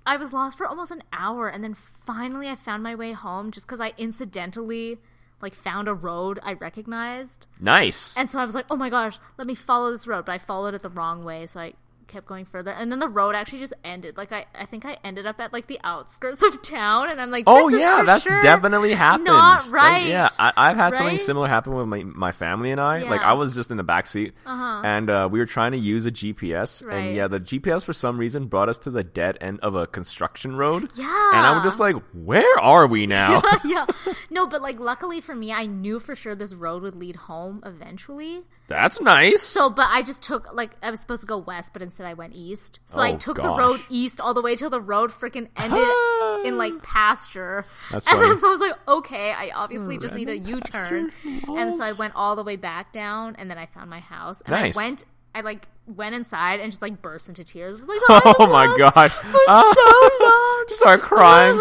I 0.05 0.17
was 0.17 0.33
lost 0.33 0.57
for 0.57 0.67
almost 0.67 0.91
an 0.91 1.03
hour, 1.13 1.47
and 1.47 1.63
then 1.63 1.73
finally 1.73 2.49
I 2.49 2.55
found 2.55 2.83
my 2.83 2.95
way 2.95 3.13
home 3.13 3.51
just 3.51 3.65
because 3.65 3.79
I 3.79 3.93
incidentally 3.97 4.99
like 5.41 5.55
found 5.55 5.87
a 5.87 5.93
road 5.93 6.39
I 6.43 6.53
recognized, 6.53 7.47
Nice. 7.59 8.15
and 8.15 8.29
so 8.29 8.39
I 8.39 8.45
was 8.45 8.55
like, 8.55 8.65
oh 8.69 8.77
my 8.77 8.89
gosh, 8.89 9.19
let 9.37 9.45
me 9.45 9.55
follow 9.55 9.91
this 9.91 10.07
road, 10.07 10.25
but 10.25 10.31
I 10.31 10.37
followed 10.37 10.73
it 10.73 10.81
the 10.81 10.89
wrong 10.89 11.21
way, 11.21 11.47
so 11.47 11.59
I 11.59 11.73
kept 12.07 12.25
going 12.25 12.45
further 12.45 12.71
and 12.71 12.91
then 12.91 12.99
the 12.99 13.07
road 13.07 13.35
actually 13.35 13.59
just 13.59 13.73
ended 13.83 14.17
like 14.17 14.31
i 14.31 14.45
i 14.55 14.65
think 14.65 14.85
i 14.85 14.97
ended 15.03 15.25
up 15.25 15.39
at 15.39 15.51
like 15.53 15.67
the 15.67 15.79
outskirts 15.83 16.43
of 16.43 16.61
town 16.61 17.09
and 17.09 17.19
i'm 17.21 17.31
like 17.31 17.43
Oh 17.47 17.67
yeah, 17.69 18.03
that's 18.05 18.23
sure 18.25 18.41
definitely 18.41 18.93
happened. 18.93 19.25
not 19.25 19.69
right. 19.71 20.05
yeah, 20.07 20.27
I, 20.39 20.51
I've 20.55 20.77
had 20.77 20.95
something 20.95 21.17
similar 21.17 21.47
happen 21.47 21.73
with 21.73 21.87
my, 21.87 22.03
my 22.03 22.31
family 22.31 22.71
and 22.71 22.79
I. 22.79 22.99
Like 22.99 23.03
Yeah. 23.09 23.15
Uh-huh. 23.15 23.29
I 23.29 23.33
was 23.33 23.53
just 23.55 23.71
in 23.71 23.77
the 23.77 23.83
back 23.83 24.07
seat, 24.07 24.33
and 24.45 25.09
uh, 25.09 25.27
we 25.31 25.39
were 25.39 25.45
trying 25.45 25.71
to 25.73 25.77
use 25.77 26.05
a 26.05 26.11
GPS, 26.11 26.83
Right. 26.85 26.97
and 26.97 27.15
yeah, 27.15 27.27
the 27.27 27.39
GPS 27.39 27.83
for 27.83 27.93
some 27.93 28.17
reason 28.17 28.47
brought 28.47 28.69
us 28.69 28.77
to 28.79 28.91
the 28.91 29.03
dead 29.03 29.37
end 29.41 29.59
of 29.61 29.75
a 29.75 29.87
construction 29.87 30.55
road. 30.55 30.89
Yeah. 30.95 31.31
and 31.33 31.45
i'm 31.45 31.63
just 31.63 31.79
like, 31.79 31.95
"Where 32.13 32.59
are 32.59 32.87
we 32.87 33.07
now?" 33.07 33.41
yeah 33.65 33.85
no 34.29 34.47
but 34.47 34.61
like 34.61 34.79
luckily 34.79 35.21
for 35.21 35.35
me 35.35 35.51
i 35.51 35.65
knew 35.65 35.99
for 35.99 36.15
sure 36.15 36.35
this 36.35 36.53
road 36.53 36.83
would 36.83 36.95
lead 36.95 37.15
home 37.15 37.61
eventually 37.65 38.43
that's 38.67 39.01
nice. 39.01 39.41
so 39.41 39.69
but 39.69 39.87
i 39.89 40.01
just 40.01 40.23
took 40.23 40.53
like 40.53 40.71
i 40.81 40.89
was 40.89 40.99
supposed 40.99 41.21
to 41.21 41.27
go 41.27 41.37
west 41.37 41.73
but 41.73 41.81
instead 41.81 42.05
i 42.07 42.13
went 42.13 42.33
east 42.33 42.79
so 42.85 43.01
i 43.01 43.11
Oh, 43.11 43.17
took 43.17 43.41
the 43.41 43.49
road 43.53 43.79
east 43.89 44.21
all 44.21 44.33
the 44.33 44.41
way 44.41 44.55
till 44.55 44.69
the 44.69 44.81
road 44.81 45.11
freaking 45.11 45.49
ended 45.57 46.45
in 46.45 46.57
like 46.57 46.81
pasture 46.81 47.65
That's 47.91 48.07
and 48.07 48.21
then 48.21 48.37
so 48.37 48.47
i 48.47 48.51
was 48.51 48.59
like 48.59 48.75
okay 48.87 49.31
i 49.31 49.51
obviously 49.53 49.97
just 49.97 50.13
need 50.15 50.29
a 50.29 50.37
u-turn 50.37 51.11
and 51.23 51.73
so 51.73 51.83
i 51.83 51.91
went 51.93 52.15
all 52.15 52.35
the 52.35 52.43
way 52.43 52.55
back 52.55 52.93
down 52.93 53.35
and 53.37 53.49
then 53.49 53.57
i 53.57 53.65
found 53.67 53.89
my 53.89 53.99
house 53.99 54.41
and 54.41 54.51
Nice. 54.51 54.75
i 54.75 54.79
went 54.81 55.05
i 55.35 55.41
like 55.41 55.67
went 55.85 56.15
inside 56.15 56.59
and 56.61 56.71
just 56.71 56.81
like 56.81 57.01
burst 57.01 57.27
into 57.27 57.43
tears 57.43 57.75
I 57.75 57.79
was 57.79 57.87
like 57.89 57.99
"I 58.09 58.13
was 58.13 58.21
oh, 58.39 58.45
oh 58.45 58.47
my 58.51 58.77
god, 58.77 59.11
for 59.11 59.31
so 59.47 60.25
long 60.25 60.65
just 60.69 60.79
start 60.79 61.01
crying, 61.01 61.57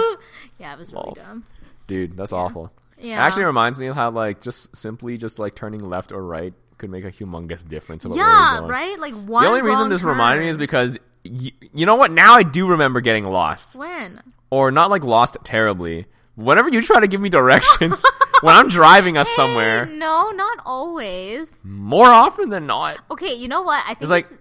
yeah 0.61 0.73
it 0.73 0.79
was 0.79 0.93
really 0.93 1.03
Balls. 1.07 1.19
dumb 1.19 1.45
dude. 1.89 2.17
That's 2.17 2.33
awful. 2.33 2.73
Yeah. 2.97 3.17
It 3.17 3.27
actually 3.27 3.45
reminds 3.45 3.79
me 3.79 3.89
of 3.89 3.97
how 3.97 4.11
like 4.13 4.41
just 4.41 4.75
simply 4.77 5.19
just 5.19 5.39
like 5.41 5.57
turning 5.57 5.81
left 5.91 6.13
or 6.13 6.23
right 6.25 6.55
could 6.83 6.91
make 6.91 7.05
a 7.05 7.11
humongous 7.12 7.67
difference. 7.67 8.05
Yeah, 8.05 8.67
right? 8.67 8.99
Like 8.99 9.15
one. 9.15 9.45
The 9.45 9.49
only 9.49 9.62
reason 9.62 9.89
this 9.89 10.03
reminded 10.03 10.43
me 10.43 10.49
is 10.51 10.57
because 10.59 10.99
y- 11.25 11.53
you 11.73 11.87
know 11.87 11.95
what? 11.95 12.11
Now 12.12 12.35
I 12.35 12.43
do 12.43 12.67
remember 12.69 13.01
getting 13.01 13.25
lost, 13.25 13.75
when 13.77 14.21
or 14.51 14.71
not 14.71 14.91
like 14.91 15.05
lost 15.05 15.37
terribly. 15.45 16.07
Whenever 16.35 16.69
you 16.71 16.81
try 16.83 16.99
to 17.01 17.07
give 17.07 17.21
me 17.21 17.29
directions 17.29 18.05
when 18.41 18.55
I'm 18.57 18.69
driving 18.69 19.17
us 19.19 19.29
somewhere, 19.31 19.87
no, 19.87 20.31
not 20.31 20.59
always. 20.67 21.55
more 21.62 22.07
often 22.09 22.49
than 22.49 22.67
not, 22.67 22.99
Okay, 23.11 23.35
you 23.35 23.49
know 23.49 23.62
what? 23.62 23.83
I 23.85 23.89
think 23.91 24.03
it's 24.03 24.11
like, 24.11 24.25
it's- 24.25 24.39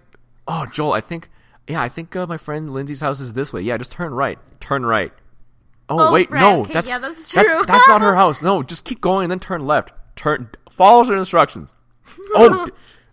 oh, 0.48 0.64
Joel, 0.72 0.92
I 0.94 1.00
think, 1.02 1.28
yeah, 1.68 1.82
I 1.82 1.88
think 1.90 2.16
uh, 2.16 2.26
my 2.26 2.38
friend 2.38 2.72
Lindsay's 2.72 3.00
house 3.02 3.20
is 3.20 3.34
this 3.34 3.52
way. 3.52 3.60
Yeah, 3.60 3.76
just 3.76 3.92
turn 3.92 4.12
right. 4.14 4.38
Turn 4.58 4.84
right. 4.86 5.12
Oh, 5.88 6.08
Oh, 6.08 6.12
wait, 6.12 6.30
right, 6.30 6.40
no, 6.40 6.62
okay, 6.62 6.72
that's 6.72 6.88
yeah, 6.88 6.98
that's 6.98 7.30
that's 7.32 7.52
true. 7.54 7.64
that's 7.66 7.86
not 7.86 8.00
her 8.00 8.14
house. 8.22 8.40
No, 8.42 8.62
just 8.62 8.84
keep 8.84 9.00
going 9.02 9.24
and 9.26 9.30
then 9.30 9.38
turn 9.40 9.66
left. 9.66 9.92
Turn 10.16 10.48
follow 10.70 11.04
her 11.04 11.16
instructions. 11.16 11.74
Oh, 12.34 12.66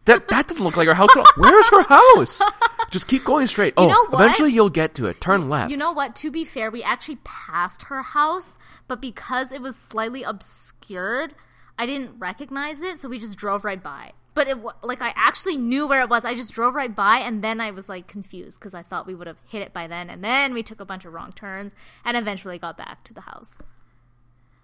that 0.06 0.28
that 0.30 0.47
doesn't 0.47 0.63
look 0.63 0.75
like 0.78 0.88
her 0.88 0.93
house. 0.93 1.10
at 1.15 1.19
all. 1.19 1.25
Where's 1.38 1.67
her 1.69 1.84
house? 1.84 2.41
Just 2.89 3.08
keep 3.08 3.23
going 3.23 3.45
straight. 3.47 3.73
Oh, 3.78 3.88
know 3.88 4.17
eventually 4.17 4.52
you'll 4.52 4.69
get 4.69 4.95
to 4.95 5.06
it. 5.06 5.21
Turn 5.21 5.49
left. 5.49 5.69
you 5.69 5.78
know 5.78 5.91
what? 5.91 6.15
To 6.17 6.32
be 6.32 6.45
fair, 6.45 6.71
we 6.71 6.82
actually 6.82 7.19
passed 7.23 7.84
her 7.84 8.02
house, 8.02 8.58
but 8.88 9.02
because 9.02 9.52
it 9.52 9.62
was 9.62 9.75
slightly 9.75 10.23
obscured, 10.23 11.36
I 11.78 11.86
didn't 11.86 12.17
recognize 12.17 12.82
it, 12.82 12.99
so 12.99 13.08
we 13.10 13.19
just 13.19 13.38
drove 13.38 13.63
right 13.63 13.82
by. 13.82 14.13
But 14.34 14.47
it 14.47 14.58
like 14.82 15.02
I 15.02 15.13
actually 15.15 15.58
knew 15.58 15.86
where 15.86 16.02
it 16.02 16.10
was. 16.10 16.25
I 16.25 16.34
just 16.34 16.54
drove 16.54 16.73
right 16.73 16.95
by, 16.95 17.17
and 17.19 17.43
then 17.43 17.60
I 17.62 17.71
was 17.71 17.89
like 17.89 18.08
confused 18.08 18.60
because 18.60 18.73
I 18.73 18.82
thought 18.84 19.06
we 19.06 19.13
would 19.15 19.28
have 19.28 19.38
hit 19.47 19.62
it 19.62 19.73
by 19.73 19.88
then, 19.88 20.10
and 20.10 20.23
then 20.23 20.54
we 20.54 20.63
took 20.63 20.80
a 20.80 20.86
bunch 20.86 21.06
of 21.06 21.13
wrong 21.13 21.34
turns, 21.34 21.75
and 22.06 22.15
eventually 22.17 22.58
got 22.58 22.78
back 22.78 23.04
to 23.06 23.13
the 23.13 23.21
house. 23.21 23.58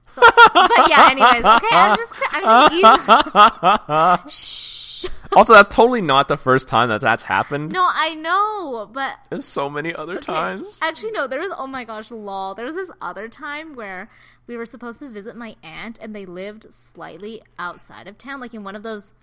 So, 0.08 0.22
but 0.54 0.90
yeah. 0.90 1.10
Anyways, 1.12 1.44
okay. 1.44 1.68
I'm 1.72 1.98
just 1.98 2.14
I'm 2.32 2.82
just. 4.24 4.36
Shh. 5.04 5.06
Also, 5.36 5.54
that's 5.54 5.68
totally 5.70 6.02
not 6.02 6.28
the 6.28 6.38
first 6.38 6.68
time 6.68 6.90
that 6.90 7.02
that's 7.02 7.24
happened. 7.24 7.72
No, 7.72 7.86
I 7.92 8.16
know, 8.16 8.90
but 8.92 9.16
There's 9.30 9.46
so 9.46 9.70
many 9.70 9.94
other 9.94 10.18
times. 10.20 10.80
Actually, 10.82 11.12
no. 11.12 11.28
There 11.28 11.40
was 11.40 11.52
oh 11.58 11.68
my 11.68 11.84
gosh, 11.84 12.12
lol. 12.12 12.56
There 12.56 12.66
was 12.66 12.76
this 12.76 12.90
other 13.02 13.28
time 13.28 13.76
where 13.76 14.10
we 14.48 14.56
were 14.58 14.66
supposed 14.66 15.00
to 15.00 15.10
visit 15.10 15.36
my 15.36 15.56
aunt, 15.64 16.00
and 16.02 16.16
they 16.16 16.26
lived 16.26 16.74
slightly 16.74 17.42
outside 17.60 18.08
of 18.08 18.18
town, 18.18 18.40
like 18.40 18.54
in 18.54 18.64
one 18.64 18.76
of 18.76 18.84
those 18.84 19.14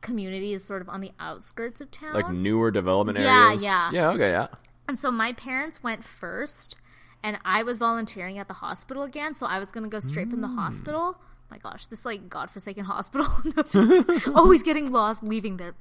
communities, 0.00 0.64
sort 0.64 0.80
of 0.82 0.88
on 0.88 1.00
the 1.00 1.12
outskirts 1.18 1.80
of 1.80 1.90
town. 1.90 2.14
Like 2.14 2.30
newer 2.30 2.70
development 2.70 3.18
areas. 3.18 3.62
Yeah, 3.62 3.90
yeah. 3.90 4.00
Yeah. 4.02 4.10
Okay. 4.14 4.30
Yeah. 4.30 4.46
and 4.88 4.98
so 4.98 5.10
my 5.10 5.32
parents 5.32 5.82
went 5.82 6.04
first, 6.04 6.76
and 7.22 7.38
I 7.44 7.62
was 7.62 7.78
volunteering 7.78 8.38
at 8.38 8.48
the 8.48 8.54
hospital 8.54 9.02
again, 9.02 9.34
so 9.34 9.46
I 9.46 9.58
was 9.58 9.70
gonna 9.70 9.88
go 9.88 10.00
straight 10.00 10.28
Mm. 10.28 10.30
from 10.32 10.40
the 10.42 10.48
hospital. 10.48 11.16
My 11.50 11.58
gosh, 11.58 11.86
this 11.86 12.04
like 12.04 12.28
godforsaken 12.28 12.84
hospital. 12.94 13.26
Always 14.34 14.62
getting 14.62 14.90
lost, 14.92 15.22
leaving 15.22 15.56
there. 15.56 15.74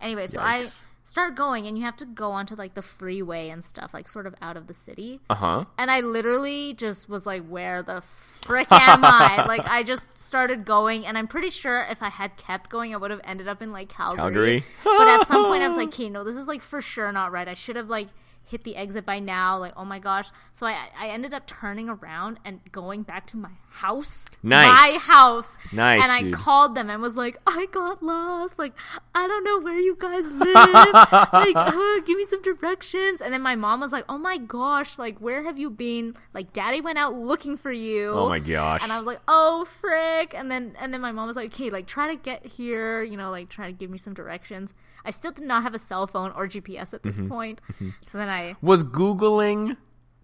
Anyway, 0.00 0.26
so 0.26 0.40
I 0.40 0.64
start 1.04 1.34
going, 1.34 1.66
and 1.66 1.76
you 1.76 1.84
have 1.84 1.96
to 1.96 2.06
go 2.06 2.30
onto 2.32 2.54
like 2.54 2.74
the 2.74 2.80
freeway 2.82 3.50
and 3.50 3.62
stuff, 3.64 3.92
like 3.92 4.08
sort 4.08 4.26
of 4.26 4.34
out 4.40 4.56
of 4.56 4.66
the 4.66 4.72
city. 4.74 5.20
Uh 5.28 5.34
huh. 5.34 5.64
And 5.76 5.90
I 5.90 6.00
literally 6.00 6.72
just 6.74 7.08
was 7.08 7.26
like, 7.26 7.46
where 7.46 7.82
the 7.82 8.00
frick 8.00 8.68
am 8.72 9.04
I? 9.04 9.44
like, 9.48 9.66
I 9.66 9.82
just 9.82 10.16
started 10.16 10.64
going, 10.64 11.04
and 11.04 11.18
I'm 11.18 11.26
pretty 11.26 11.50
sure 11.50 11.86
if 11.90 12.02
I 12.02 12.08
had 12.08 12.36
kept 12.38 12.70
going, 12.70 12.94
I 12.94 12.96
would 12.96 13.10
have 13.10 13.20
ended 13.24 13.46
up 13.48 13.60
in 13.60 13.72
like 13.72 13.90
Calgary. 13.90 14.16
Calgary. 14.22 14.64
but 14.84 15.08
at 15.08 15.28
some 15.28 15.44
point, 15.46 15.62
I 15.62 15.66
was 15.68 15.76
like, 15.76 15.88
okay, 15.88 16.08
no, 16.08 16.24
this 16.24 16.36
is 16.36 16.48
like 16.48 16.62
for 16.62 16.80
sure 16.80 17.12
not 17.12 17.30
right. 17.32 17.46
I 17.48 17.54
should 17.54 17.76
have 17.76 17.90
like 17.90 18.08
hit 18.50 18.64
the 18.64 18.74
exit 18.76 19.06
by 19.06 19.20
now. 19.20 19.58
Like, 19.58 19.72
oh 19.76 19.84
my 19.84 19.98
gosh. 20.00 20.30
So 20.52 20.66
I, 20.66 20.88
I 20.98 21.08
ended 21.08 21.32
up 21.32 21.46
turning 21.46 21.88
around 21.88 22.40
and 22.44 22.60
going 22.72 23.02
back 23.02 23.26
to 23.28 23.36
my 23.36 23.50
house. 23.70 24.26
Nice. 24.42 24.68
My 24.68 25.14
house. 25.14 25.56
Nice, 25.72 26.02
And 26.02 26.12
I 26.12 26.22
dude. 26.22 26.34
called 26.34 26.74
them 26.74 26.90
and 26.90 27.00
was 27.00 27.16
like, 27.16 27.38
I 27.46 27.66
got 27.70 28.02
lost. 28.02 28.58
Like, 28.58 28.72
I 29.14 29.28
don't 29.28 29.44
know 29.44 29.60
where 29.60 29.78
you 29.78 29.96
guys 29.98 30.26
live. 30.26 30.54
like, 30.54 31.56
uh, 31.56 32.00
give 32.04 32.16
me 32.18 32.26
some 32.26 32.42
directions. 32.42 33.20
And 33.20 33.32
then 33.32 33.42
my 33.42 33.54
mom 33.54 33.80
was 33.80 33.92
like, 33.92 34.04
oh 34.08 34.18
my 34.18 34.38
gosh, 34.38 34.98
like, 34.98 35.18
where 35.20 35.44
have 35.44 35.58
you 35.58 35.70
been? 35.70 36.16
Like, 36.34 36.52
daddy 36.52 36.80
went 36.80 36.98
out 36.98 37.14
looking 37.14 37.56
for 37.56 37.70
you. 37.72 38.10
Oh 38.10 38.28
my 38.28 38.40
gosh. 38.40 38.82
And 38.82 38.90
I 38.92 38.96
was 38.98 39.06
like, 39.06 39.20
oh 39.28 39.64
frick. 39.64 40.34
And 40.34 40.50
then 40.50 40.74
and 40.80 40.92
then 40.92 41.00
my 41.00 41.12
mom 41.12 41.26
was 41.28 41.36
like, 41.36 41.52
okay, 41.54 41.70
like 41.70 41.86
try 41.86 42.08
to 42.08 42.16
get 42.20 42.44
here, 42.44 43.02
you 43.02 43.16
know, 43.16 43.30
like 43.30 43.48
try 43.48 43.66
to 43.66 43.72
give 43.72 43.90
me 43.90 43.98
some 43.98 44.14
directions. 44.14 44.74
I 45.04 45.10
still 45.10 45.32
did 45.32 45.44
not 45.46 45.62
have 45.62 45.74
a 45.74 45.78
cell 45.78 46.06
phone 46.06 46.30
or 46.32 46.46
GPS 46.46 46.92
at 46.94 47.02
this 47.02 47.18
Mm-hmm. 47.18 47.28
point. 47.28 47.60
So 48.06 48.18
then 48.18 48.28
I 48.28 48.56
Was 48.62 48.84
googling 48.84 49.76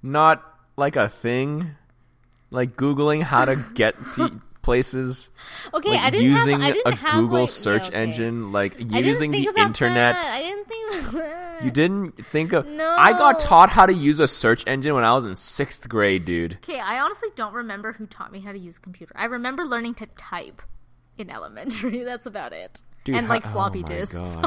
not 0.02 0.42
like 0.76 0.96
a 0.96 1.08
thing? 1.08 1.70
Like 2.50 2.76
googling 2.76 3.22
how 3.22 3.44
to 3.46 3.56
get 3.74 3.96
to 4.14 4.40
places? 4.62 5.30
Okay, 5.74 5.90
like 5.90 6.00
I 6.00 6.10
didn't 6.10 6.26
using 6.26 6.60
have 6.60 6.70
I 6.70 6.72
didn't 6.72 6.92
a 6.92 6.96
have 6.96 7.14
Google 7.14 7.40
like, 7.40 7.48
search 7.48 7.82
yeah, 7.84 7.88
okay. 7.88 8.02
engine, 8.02 8.52
like 8.52 8.74
using 8.92 9.30
the 9.30 9.46
internet. 9.56 10.14
that. 10.16 10.26
I 10.26 10.42
didn't 10.42 10.68
think 10.68 11.14
about. 11.14 11.42
You 11.64 11.70
didn't 11.70 12.22
think 12.26 12.52
of. 12.52 12.68
I 12.68 13.12
got 13.12 13.40
taught 13.40 13.70
how 13.70 13.86
to 13.86 13.92
use 13.94 14.20
a 14.20 14.28
search 14.28 14.62
engine 14.66 14.94
when 14.94 15.04
I 15.04 15.14
was 15.14 15.24
in 15.24 15.36
sixth 15.36 15.88
grade, 15.88 16.26
dude. 16.26 16.58
Okay, 16.62 16.78
I 16.78 17.00
honestly 17.00 17.30
don't 17.34 17.54
remember 17.54 17.94
who 17.94 18.04
taught 18.06 18.30
me 18.30 18.40
how 18.40 18.52
to 18.52 18.58
use 18.58 18.76
a 18.76 18.80
computer. 18.80 19.14
I 19.16 19.24
remember 19.24 19.64
learning 19.64 19.94
to 19.94 20.06
type 20.18 20.60
in 21.16 21.30
elementary. 21.30 22.02
That's 22.04 22.26
about 22.26 22.52
it. 22.52 22.82
Dude, 23.06 23.16
and 23.16 23.26
how- 23.26 23.32
like 23.32 23.46
oh 23.46 23.50
floppy 23.50 23.82
oh 23.84 23.88
disks. 23.88 24.36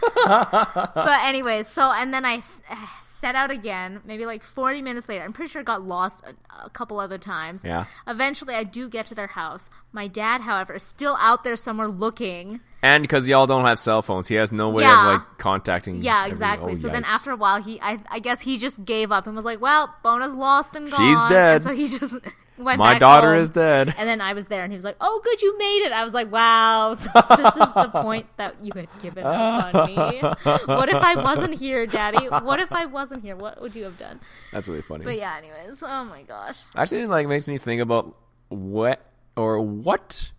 but 0.24 1.20
anyways, 1.24 1.66
so 1.66 1.90
and 1.90 2.12
then 2.14 2.24
I 2.24 2.36
s- 2.36 2.62
set 3.02 3.34
out 3.34 3.50
again. 3.50 4.00
Maybe 4.04 4.26
like 4.26 4.42
forty 4.42 4.80
minutes 4.82 5.08
later. 5.08 5.24
I'm 5.24 5.32
pretty 5.32 5.50
sure 5.50 5.60
I 5.60 5.64
got 5.64 5.82
lost 5.82 6.24
a, 6.24 6.64
a 6.66 6.70
couple 6.70 7.00
other 7.00 7.18
times. 7.18 7.64
Yeah. 7.64 7.86
Eventually, 8.06 8.54
I 8.54 8.64
do 8.64 8.88
get 8.88 9.06
to 9.06 9.14
their 9.14 9.26
house. 9.26 9.70
My 9.92 10.06
dad, 10.08 10.40
however, 10.40 10.74
is 10.74 10.82
still 10.82 11.16
out 11.18 11.44
there 11.44 11.56
somewhere 11.56 11.88
looking. 11.88 12.60
And 12.80 13.02
because 13.02 13.26
y'all 13.26 13.46
don't 13.48 13.64
have 13.64 13.80
cell 13.80 14.02
phones, 14.02 14.28
he 14.28 14.36
has 14.36 14.52
no 14.52 14.70
way 14.70 14.84
Yeah. 14.84 15.00
of 15.00 15.12
like 15.20 15.38
contacting. 15.38 16.00
Yeah, 16.02 16.20
every- 16.20 16.30
exactly. 16.32 16.72
oh, 16.72 16.76
so 16.76 16.88
then 16.88 17.02
after 17.04 17.32
a 17.32 17.36
while, 17.36 17.60
he 17.60 17.80
I, 17.80 17.98
I 18.08 18.20
guess 18.20 18.40
he 18.40 18.56
just 18.56 18.84
gave 18.84 19.10
up 19.10 19.26
and 19.26 19.34
was 19.34 19.44
like, 19.44 19.60
"Well, 19.60 19.92
Bona's 20.04 20.34
lost 20.34 20.76
and 20.76 20.88
gone." 20.90 21.00
She's 21.00 21.20
And 21.20 21.28
dead. 21.30 21.62
so 21.64 21.74
he 21.74 21.88
just 21.88 22.14
Went 22.58 22.78
My 22.78 22.98
daughter 22.98 23.34
home. 23.34 23.42
is 23.42 23.50
dead. 23.50 23.94
And 23.96 24.08
then 24.08 24.20
I 24.20 24.32
was 24.32 24.48
there, 24.48 24.64
and 24.64 24.72
he 24.72 24.76
was 24.76 24.84
like, 24.84 24.96
"Oh, 25.00 25.20
good, 25.22 25.40
you 25.40 25.56
made 25.58 25.82
it." 25.86 25.92
I 25.92 26.04
was 26.04 26.12
like, 26.14 26.30
"Wow, 26.32 26.94
so 26.98 27.10
this 27.36 27.56
is 27.56 27.72
the 27.72 27.88
point 28.02 28.26
that 28.36 28.56
you 28.62 28.72
had 28.74 28.88
given 29.00 29.24
up 29.24 29.74
on 29.74 29.86
me. 29.86 29.96
What 30.66 30.88
if 30.88 31.02
I 31.02 31.14
wasn't 31.16 31.54
here, 31.54 31.86
Daddy? 31.86 32.26
What 32.26 32.60
if 32.60 32.72
I 32.72 32.86
wasn't 32.86 33.22
here? 33.22 33.36
What 33.36 33.60
would 33.62 33.74
you 33.74 33.84
have 33.84 33.98
done?" 33.98 34.20
That's 34.52 34.66
really 34.68 34.82
funny. 34.82 35.04
But 35.04 35.16
yeah, 35.16 35.36
anyways, 35.38 35.82
oh 35.82 36.04
my 36.04 36.22
gosh. 36.22 36.58
Actually, 36.74 37.02
it, 37.02 37.08
like 37.08 37.28
makes 37.28 37.46
me 37.46 37.58
think 37.58 37.80
about 37.80 38.16
what 38.48 39.00
or 39.36 39.60
what 39.60 40.30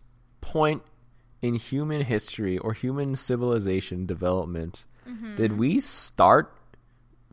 point 0.41 0.82
in 1.41 1.55
human 1.55 2.01
history 2.01 2.58
or 2.58 2.73
human 2.73 3.15
civilization 3.15 4.05
development 4.05 4.86
Mm-hmm. 5.08 5.38
did 5.38 5.58
we 5.58 5.79
start 5.79 6.53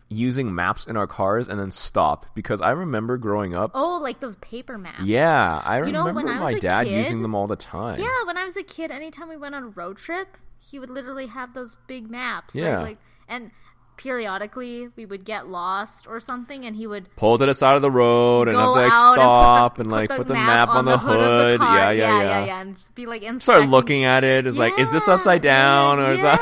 using 0.08 0.54
maps 0.54 0.84
in 0.86 0.96
our 0.96 1.06
cars 1.06 1.48
and 1.48 1.58
then 1.58 1.70
stop? 1.70 2.26
Because 2.34 2.60
I 2.60 2.70
remember 2.70 3.16
growing 3.16 3.54
up. 3.54 3.72
Oh, 3.74 3.98
like 4.02 4.20
those 4.20 4.36
paper 4.36 4.78
maps. 4.78 5.04
Yeah, 5.04 5.60
I 5.64 5.78
You 5.84 5.92
know, 5.92 6.06
remember 6.06 6.30
I 6.30 6.38
my 6.38 6.58
dad 6.58 6.86
kid- 6.86 6.96
using 6.96 7.22
them 7.22 7.34
all 7.34 7.46
the 7.46 7.56
time. 7.56 8.00
Yeah, 8.00 8.24
when 8.26 8.36
I 8.36 8.44
was 8.44 8.56
a 8.56 8.62
kid, 8.62 8.90
anytime 8.90 9.28
we 9.28 9.36
went 9.36 9.54
on 9.54 9.62
a 9.64 9.68
road 9.68 9.96
trip, 9.96 10.36
he 10.58 10.78
would 10.78 10.90
literally 10.90 11.26
have 11.26 11.54
those 11.54 11.76
big 11.86 12.10
maps. 12.10 12.54
Yeah. 12.54 12.74
Right? 12.74 12.82
Like, 12.82 12.98
and 13.28 13.50
periodically 13.96 14.88
we 14.94 15.06
would 15.06 15.24
get 15.24 15.48
lost 15.48 16.06
or 16.06 16.20
something, 16.20 16.64
and 16.64 16.76
he 16.76 16.86
would 16.86 17.14
Pull 17.16 17.38
to 17.38 17.46
the 17.46 17.54
side 17.54 17.76
of 17.76 17.82
the 17.82 17.90
road 17.90 18.48
and 18.48 18.56
have 18.56 18.66
to 18.66 18.70
like 18.70 18.92
stop 18.92 19.78
and 19.78 19.86
and, 19.86 19.90
put 19.90 19.90
the, 19.90 19.94
like 20.00 20.08
put 20.10 20.16
put 20.18 20.26
the 20.28 20.34
map 20.34 20.68
on 20.68 20.84
the 20.84 20.98
hood. 20.98 21.16
of 21.16 21.38
the 21.38 21.50
hood. 21.52 21.60
car. 21.60 21.76
Yeah, 21.76 21.90
yeah, 21.92 22.22
yeah, 22.22 22.44
yeah. 22.46 22.60
and 22.60 22.76
just 22.76 22.94
be 22.94 23.06
like 23.06 23.22
Start 23.40 23.68
looking 23.68 24.04
at 24.04 24.24
it. 24.24 24.46
It's 24.46 24.58
like, 24.58 24.78
is 24.78 24.90
this 24.90 25.08
upside 25.08 25.42
down 25.42 25.98
or 25.98 26.12
is 26.12 26.20
that? 26.22 26.38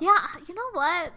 yeah, 0.00 0.26
you 0.48 0.54
know 0.54 0.70
what? 0.72 1.12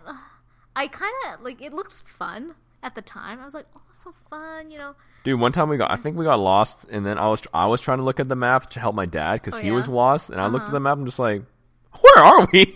I 0.75 0.87
kind 0.87 1.13
of 1.33 1.41
like 1.41 1.61
it 1.61 1.73
looked 1.73 1.93
fun 1.93 2.55
at 2.83 2.95
the 2.95 3.01
time. 3.01 3.39
I 3.39 3.45
was 3.45 3.53
like, 3.53 3.65
oh, 3.75 3.81
so 3.91 4.11
fun, 4.29 4.69
you 4.71 4.77
know. 4.77 4.95
Dude, 5.23 5.39
one 5.39 5.51
time 5.51 5.69
we 5.69 5.77
got, 5.77 5.89
I 5.89 5.95
think 5.95 6.17
we 6.17 6.25
got 6.25 6.39
lost, 6.39 6.85
and 6.91 7.03
then 7.05 7.17
I 7.17 7.27
was, 7.27 7.41
I 7.53 7.65
was 7.65 7.81
trying 7.81 7.97
to 7.97 8.03
look 8.03 8.19
at 8.19 8.29
the 8.29 8.35
map 8.35 8.69
to 8.71 8.79
help 8.79 8.93
my 8.93 9.05
dad 9.07 9.33
because 9.41 9.55
Oh, 9.55 9.57
he 9.57 9.69
yeah? 9.69 9.73
was 9.73 9.87
lost, 9.87 10.29
and 10.29 10.39
I 10.39 10.45
looked 10.47 10.63
at 10.63 10.67
Uh-huh. 10.67 10.73
the 10.73 10.79
map 10.81 10.97
and 10.97 11.07
just 11.07 11.17
like, 11.17 11.41
where 12.01 12.23
are 12.23 12.47
we? 12.53 12.75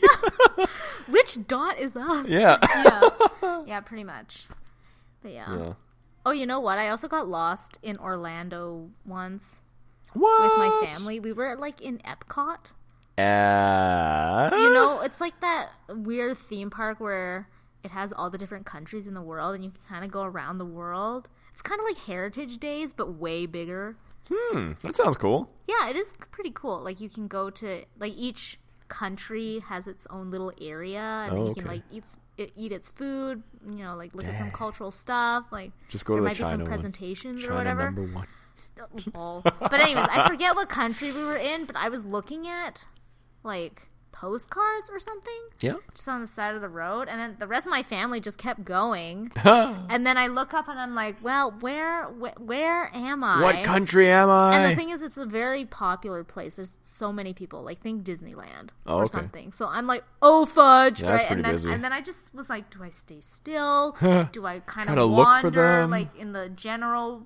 Which 1.10 1.46
dot 1.48 1.78
is 1.80 1.96
us? 1.96 2.28
yeah. 2.28 2.58
yeah, 3.42 3.62
yeah, 3.68 3.80
pretty 3.82 4.04
much. 4.04 4.48
But 5.22 5.34
yeah. 5.34 5.56
yeah. 5.58 5.74
Oh, 6.26 6.32
you 6.32 6.46
know 6.46 6.60
what? 6.60 6.78
I 6.80 6.90
also 6.90 7.08
got 7.08 7.28
lost 7.28 7.78
in 7.84 7.98
Orlando 7.98 8.90
once 9.06 9.62
What? 10.14 10.44
with 10.44 10.58
my 10.58 10.86
family. 10.92 11.20
We 11.20 11.34
were 11.34 11.56
like 11.56 11.82
in 11.82 12.00
Epcot. 12.00 12.72
Uh, 13.18 14.50
You 14.56 14.74
know, 14.74 15.02
it's 15.02 15.20
like 15.22 15.40
that 15.42 15.70
weird 15.90 16.38
theme 16.38 16.70
park 16.70 17.00
where 17.00 17.48
it 17.84 17.92
has 17.92 18.12
all 18.12 18.30
the 18.30 18.38
different 18.38 18.66
countries 18.66 19.08
in 19.08 19.14
the 19.14 19.22
world 19.22 19.56
and 19.56 19.64
you 19.64 19.70
can 19.72 19.80
kind 19.88 20.06
of 20.06 20.12
go 20.12 20.24
around 20.24 20.58
the 20.58 20.66
world. 20.66 21.30
It's 21.54 21.62
kind 21.62 21.80
of 21.80 21.86
like 21.86 21.98
Heritage 21.98 22.58
Days, 22.58 22.94
but 22.94 23.14
way 23.16 23.46
bigger. 23.46 23.96
Hmm, 24.32 24.74
that 24.84 24.96
sounds 24.96 25.18
cool. 25.18 25.50
Yeah, 25.68 25.90
it 25.90 25.96
is 25.96 26.14
pretty 26.32 26.52
cool. 26.54 26.82
Like 26.82 27.00
you 27.02 27.10
can 27.10 27.28
go 27.28 27.50
to 27.50 27.84
like 28.00 28.14
each 28.16 28.60
country 28.88 29.60
has 29.68 29.88
its 29.88 30.06
own 30.10 30.32
little 30.32 30.52
area, 30.62 31.26
and 31.28 31.32
then 31.34 31.44
Oh, 31.44 31.48
you 31.50 31.56
can 31.56 31.66
like 31.68 31.84
eat 31.92 32.04
it, 32.38 32.52
eat 32.56 32.72
its 32.72 32.90
food. 32.90 33.44
You 33.66 33.76
know, 33.84 33.96
like 33.96 34.14
look 34.14 34.26
at 34.26 34.38
some 34.38 34.52
cultural 34.52 34.92
stuff. 34.92 35.46
Like 35.52 35.72
Just 35.90 36.06
go 36.06 36.14
there 36.14 36.20
to 36.20 36.24
the 36.24 36.30
might 36.30 36.38
be 36.38 36.44
China 36.44 36.52
some 36.52 36.60
one. 36.62 36.68
presentations 36.70 37.44
or 37.44 37.48
China 37.48 37.58
whatever. 37.58 37.84
number 37.92 38.04
one. 38.14 38.28
Oh. 39.16 39.42
But 39.60 39.74
anyways, 39.82 40.08
I 40.10 40.28
forget 40.30 40.56
what 40.56 40.70
country 40.70 41.12
we 41.12 41.22
were 41.24 41.36
in, 41.36 41.66
but 41.66 41.76
I 41.76 41.90
was 41.90 42.06
looking 42.06 42.48
at 42.48 42.86
like 43.44 43.89
postcards 44.12 44.90
or 44.92 45.00
something 45.00 45.42
Yeah. 45.62 45.76
just 45.94 46.08
on 46.10 46.20
the 46.22 46.28
side 46.28 46.54
of 46.56 46.62
the 46.62 46.68
road 46.68 47.08
and 47.08 47.20
then 47.20 47.36
the 47.40 47.48
rest 47.48 47.66
of 47.66 47.72
my 47.72 47.84
family 47.84 48.20
just 48.20 48.38
kept 48.38 48.66
going 48.66 49.32
and 49.44 50.06
then 50.06 50.18
i 50.18 50.28
look 50.28 50.54
up 50.54 50.68
and 50.68 50.78
i'm 50.80 50.94
like 50.96 51.16
well 51.24 51.52
where 51.62 52.06
wh- 52.06 52.40
where 52.42 52.90
am 52.94 53.24
i 53.24 53.42
what 53.42 53.64
country 53.64 54.10
am 54.10 54.30
I? 54.30 54.56
and 54.58 54.72
the 54.72 54.76
thing 54.76 54.90
is 54.90 55.02
it's 55.02 55.18
a 55.18 55.26
very 55.26 55.64
popular 55.64 56.24
place 56.24 56.56
there's 56.56 56.78
so 56.84 57.14
many 57.14 57.34
people 57.34 57.64
like 57.64 57.82
think 57.82 58.04
disneyland 58.04 58.70
Oh, 58.86 58.98
or 58.98 59.04
okay. 59.04 59.12
something 59.12 59.52
so 59.52 59.68
i'm 59.68 59.88
like 59.88 60.04
oh 60.22 60.46
fudge 60.46 61.02
Yeah, 61.02 61.12
right 61.14 61.30
and 61.32 61.46
then 61.46 61.54
busy. 61.54 61.72
and 61.72 61.84
then 61.84 61.94
i 61.94 62.02
just 62.02 62.34
was 62.36 62.50
like 62.50 62.70
do 62.72 62.84
i 62.84 62.90
stay 62.90 63.22
still 63.22 63.96
do 64.34 64.46
i 64.46 64.60
kind 64.62 64.90
of 64.90 64.96
look 65.10 65.28
for 65.42 65.50
wander 65.50 65.88
like 65.88 66.14
in 66.18 66.34
the 66.34 66.50
general 66.50 67.26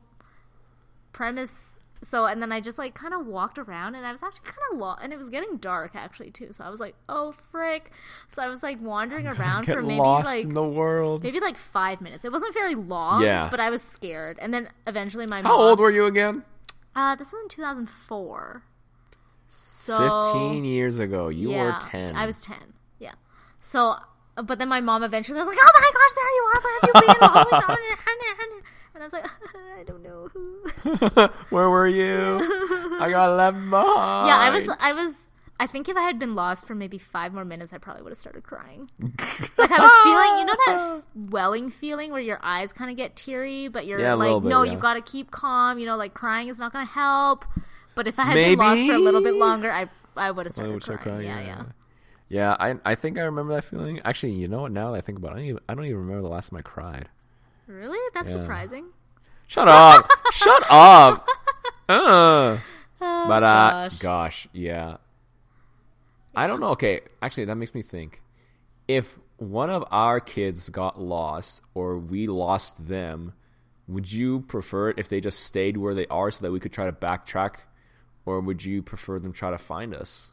premise 1.11 1.79
so 2.03 2.25
and 2.25 2.41
then 2.41 2.51
i 2.51 2.59
just 2.59 2.77
like 2.77 2.93
kind 2.93 3.13
of 3.13 3.25
walked 3.25 3.57
around 3.57 3.95
and 3.95 4.05
i 4.05 4.11
was 4.11 4.21
actually 4.21 4.43
kind 4.45 4.57
of 4.73 4.77
lost 4.79 4.99
and 5.03 5.11
it 5.13 5.17
was 5.17 5.29
getting 5.29 5.57
dark 5.57 5.95
actually 5.95 6.29
too 6.29 6.49
so 6.51 6.63
i 6.63 6.69
was 6.69 6.79
like 6.79 6.95
oh 7.09 7.31
frick 7.51 7.91
so 8.27 8.41
i 8.41 8.47
was 8.47 8.61
like 8.61 8.79
wandering 8.81 9.25
around 9.25 9.63
for 9.65 9.81
maybe 9.81 9.99
like 9.99 10.43
in 10.43 10.53
the 10.53 10.63
world. 10.63 11.23
maybe 11.23 11.39
like 11.39 11.57
five 11.57 12.01
minutes 12.01 12.25
it 12.25 12.31
wasn't 12.31 12.53
very 12.53 12.75
long 12.75 13.23
Yeah. 13.23 13.47
but 13.49 13.59
i 13.59 13.69
was 13.69 13.81
scared 13.81 14.37
and 14.41 14.53
then 14.53 14.69
eventually 14.85 15.25
my 15.25 15.41
How 15.41 15.57
mom 15.57 15.61
old 15.61 15.79
were 15.79 15.91
you 15.91 16.05
again? 16.05 16.43
uh 16.95 17.15
this 17.15 17.31
was 17.33 17.41
in 17.43 17.49
2004 17.49 18.63
so 19.55 20.31
Fifteen 20.33 20.65
years 20.65 20.97
ago. 20.99 21.27
You 21.29 21.51
yeah, 21.51 21.63
were 21.65 21.75
ten. 21.81 22.15
i 22.15 22.25
was 22.25 22.41
10 22.41 22.57
yeah 22.99 23.13
so 23.59 23.95
but 24.35 24.57
then 24.59 24.67
my 24.67 24.81
mom 24.81 25.03
eventually 25.03 25.37
was 25.39 25.47
like 25.47 25.57
oh 25.61 25.71
my 25.73 25.91
gosh 25.93 26.13
there 26.15 26.31
you 26.35 26.43
are 26.53 26.61
where 26.61 26.79
have 26.81 26.89
you 26.89 26.93
been 27.01 27.15
oh 27.21 27.47
my 27.51 27.59
God. 27.67 28.62
I 29.03 29.05
was 29.05 29.13
like 29.13 29.25
i 29.79 29.83
don't 29.83 30.01
know 30.03 30.29
Where 31.49 31.69
were 31.69 31.87
you? 31.87 32.39
I 32.99 33.09
got 33.09 33.35
left 33.37 33.57
behind. 33.69 34.27
Yeah, 34.27 34.37
I 34.37 34.49
was. 34.49 34.69
I 34.79 34.93
was. 34.93 35.29
I 35.59 35.67
think 35.67 35.87
if 35.87 35.95
I 35.95 36.01
had 36.01 36.17
been 36.19 36.35
lost 36.35 36.65
for 36.65 36.73
maybe 36.75 36.97
five 36.97 37.33
more 37.33 37.45
minutes, 37.45 37.71
I 37.73 37.77
probably 37.77 38.01
would 38.03 38.09
have 38.11 38.17
started 38.17 38.43
crying. 38.43 38.89
like 39.57 39.71
I 39.71 39.79
was 39.79 39.91
feeling, 40.03 40.39
you 40.39 40.45
know, 40.45 40.55
that 40.65 40.75
f- 40.97 41.03
welling 41.31 41.69
feeling 41.69 42.11
where 42.11 42.21
your 42.21 42.39
eyes 42.41 42.73
kind 42.73 42.89
of 42.89 42.97
get 42.97 43.15
teary, 43.15 43.67
but 43.67 43.85
you're 43.85 43.99
Yeah, 43.99 44.13
like, 44.15 44.41
bit, 44.41 44.49
no, 44.49 44.63
yeah. 44.63 44.71
you 44.73 44.77
got 44.77 44.95
to 44.95 45.01
keep 45.01 45.31
calm. 45.31 45.77
You 45.79 45.85
know, 45.85 45.95
like 45.97 46.13
crying 46.13 46.47
is 46.49 46.59
not 46.59 46.73
going 46.73 46.85
to 46.85 46.91
help. 46.91 47.45
But 47.95 48.07
if 48.07 48.17
I 48.19 48.23
had 48.25 48.33
been 48.35 48.57
lost 48.57 48.85
for 48.85 48.93
a 48.93 48.99
little 48.99 49.21
bit 49.21 49.35
longer, 49.35 49.71
I 49.71 49.89
I 50.15 50.31
would 50.31 50.45
have 50.45 50.53
started 50.53 50.81
crying. 50.81 50.99
crying, 50.99 51.27
Yeah, 51.27 51.41
yeah. 51.41 51.63
Yeah, 52.29 52.55
I 52.59 52.75
I 52.85 52.95
think 52.95 53.17
I 53.17 53.21
remember 53.21 53.53
that 53.55 53.63
feeling. 53.63 53.99
Actually, 54.03 54.33
you 54.33 54.47
know 54.47 54.61
what? 54.61 54.71
Now 54.71 54.91
that 54.91 54.97
I 54.97 55.01
think 55.01 55.17
about 55.19 55.31
it, 55.31 55.33
I 55.33 55.37
don't 55.39 55.45
even, 55.49 55.61
I 55.69 55.73
don't 55.75 55.85
even 55.85 55.97
remember 55.99 56.21
the 56.23 56.33
last 56.33 56.49
time 56.49 56.57
I 56.59 56.61
cried. 56.63 57.09
Really, 57.67 57.97
that's 58.13 58.27
Yeah. 58.33 58.41
surprising. 58.41 58.85
Shut 59.47 59.67
up! 59.67 60.09
Shut 60.33 60.63
up! 60.69 61.27
Uh. 61.87 62.57
Oh, 63.05 63.27
But 63.27 63.43
uh, 63.43 63.69
gosh. 63.89 63.99
gosh, 63.99 64.47
yeah. 64.53 64.97
I 66.35 66.47
don't 66.47 66.59
know. 66.59 66.69
Okay, 66.69 67.01
actually, 67.21 67.45
that 67.45 67.55
makes 67.55 67.73
me 67.75 67.81
think. 67.81 68.21
If 68.87 69.17
one 69.37 69.69
of 69.69 69.83
our 69.91 70.19
kids 70.19 70.69
got 70.69 70.99
lost, 70.99 71.61
or 71.73 71.97
we 71.97 72.27
lost 72.27 72.87
them, 72.87 73.33
would 73.87 74.11
you 74.11 74.41
prefer 74.41 74.89
it 74.89 74.99
if 74.99 75.09
they 75.09 75.21
just 75.21 75.39
stayed 75.41 75.77
where 75.77 75.93
they 75.93 76.07
are 76.07 76.31
so 76.31 76.45
that 76.45 76.51
we 76.51 76.59
could 76.59 76.73
try 76.73 76.85
to 76.85 76.91
backtrack, 76.91 77.55
or 78.25 78.39
would 78.39 78.63
you 78.63 78.81
prefer 78.81 79.19
them 79.19 79.31
try 79.33 79.51
to 79.51 79.57
find 79.57 79.93
us? 79.93 80.32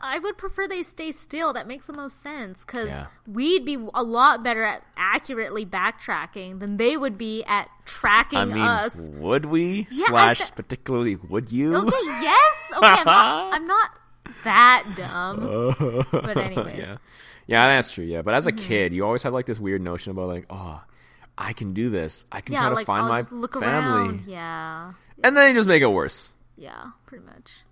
I 0.00 0.18
would 0.18 0.36
prefer 0.38 0.66
they 0.68 0.82
stay 0.82 1.12
still. 1.12 1.52
That 1.52 1.66
makes 1.66 1.86
the 1.86 1.92
most 1.92 2.22
sense 2.22 2.64
because 2.64 2.88
Yeah. 2.88 3.06
we'd 3.26 3.64
be 3.64 3.76
a 3.94 4.02
lot 4.02 4.42
better 4.42 4.62
at 4.64 4.82
accurately 4.96 5.64
backtracking 5.64 6.60
than 6.60 6.76
they 6.76 6.96
would 6.96 7.16
be 7.18 7.44
at 7.44 7.68
tracking 7.84 8.38
I 8.38 8.44
mean, 8.44 8.58
us. 8.58 8.94
would 8.96 9.46
we? 9.46 9.86
Yeah, 9.90 10.06
Slash, 10.08 10.38
th- 10.38 10.54
particularly, 10.54 11.16
would 11.16 11.50
you? 11.52 11.76
Okay, 11.76 11.96
yes. 12.04 12.72
Okay, 12.76 12.86
I'm 12.86 13.04
not, 13.06 13.54
I'm 13.54 13.66
not 13.66 13.90
that 14.44 14.84
dumb. 14.96 16.04
But 16.12 16.36
anyways, 16.36 16.78
yeah, 16.78 16.96
yeah, 17.46 17.66
that's 17.66 17.92
true. 17.92 18.04
Yeah, 18.04 18.22
but 18.22 18.34
as 18.34 18.46
a 18.46 18.52
Mm-hmm. 18.52 18.66
kid, 18.66 18.92
you 18.92 19.04
always 19.04 19.22
have 19.22 19.32
like 19.32 19.46
this 19.46 19.58
weird 19.58 19.80
notion 19.82 20.10
about 20.12 20.28
like, 20.28 20.46
oh, 20.50 20.82
I 21.36 21.52
can 21.54 21.72
do 21.72 21.88
this. 21.88 22.24
I 22.30 22.40
can 22.42 22.52
yeah, 22.54 22.60
try 22.60 22.68
to 22.70 22.74
like 22.74 22.86
find 22.86 23.04
I'll 23.04 23.08
my 23.10 23.22
family. 23.22 24.20
Yeah, 24.26 24.92
and 25.24 25.36
then 25.36 25.48
you 25.48 25.54
just 25.58 25.68
make 25.68 25.82
it 25.82 25.86
worse. 25.86 26.30
yeah, 26.56 26.90
pretty 27.06 27.24
much. 27.24 27.62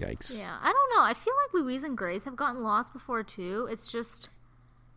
Yikes! 0.00 0.36
Yeah, 0.36 0.56
I 0.60 0.72
don't 0.72 0.90
know. 0.96 1.02
I 1.02 1.14
feel 1.14 1.34
like 1.44 1.62
Louise 1.62 1.82
and 1.84 1.96
Grace 1.96 2.24
have 2.24 2.36
gotten 2.36 2.62
lost 2.62 2.92
before 2.92 3.22
too. 3.22 3.66
It's 3.70 3.90
just, 3.90 4.28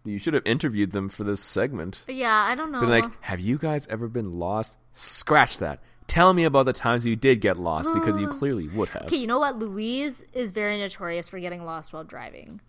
You 0.03 0.17
should 0.17 0.33
have 0.33 0.43
interviewed 0.45 0.91
them 0.91 1.09
for 1.09 1.23
this 1.23 1.41
segment. 1.43 2.03
yeah, 2.07 2.33
I 2.33 2.55
don't 2.55 2.71
know. 2.71 2.81
Been 2.81 2.89
like, 2.89 3.21
have 3.23 3.39
you 3.39 3.57
guys 3.57 3.87
ever 3.89 4.07
been 4.07 4.39
lost? 4.39 4.77
Scratch 4.93 5.57
that. 5.59 5.79
Tell 6.07 6.33
me 6.33 6.43
about 6.43 6.65
the 6.65 6.73
times 6.73 7.05
you 7.05 7.15
did 7.15 7.39
get 7.39 7.57
lost 7.59 7.93
because 7.93 8.17
you 8.17 8.27
clearly 8.39 8.67
would 8.67 8.89
have. 8.89 9.03
okay, 9.03 9.17
you 9.17 9.27
know 9.27 9.39
what? 9.39 9.57
Louise 9.59 10.23
is 10.33 10.51
very 10.51 10.77
notorious 10.77 11.29
for 11.29 11.39
getting 11.39 11.63
lost 11.65 11.93
while 11.93 12.03
driving. 12.03 12.59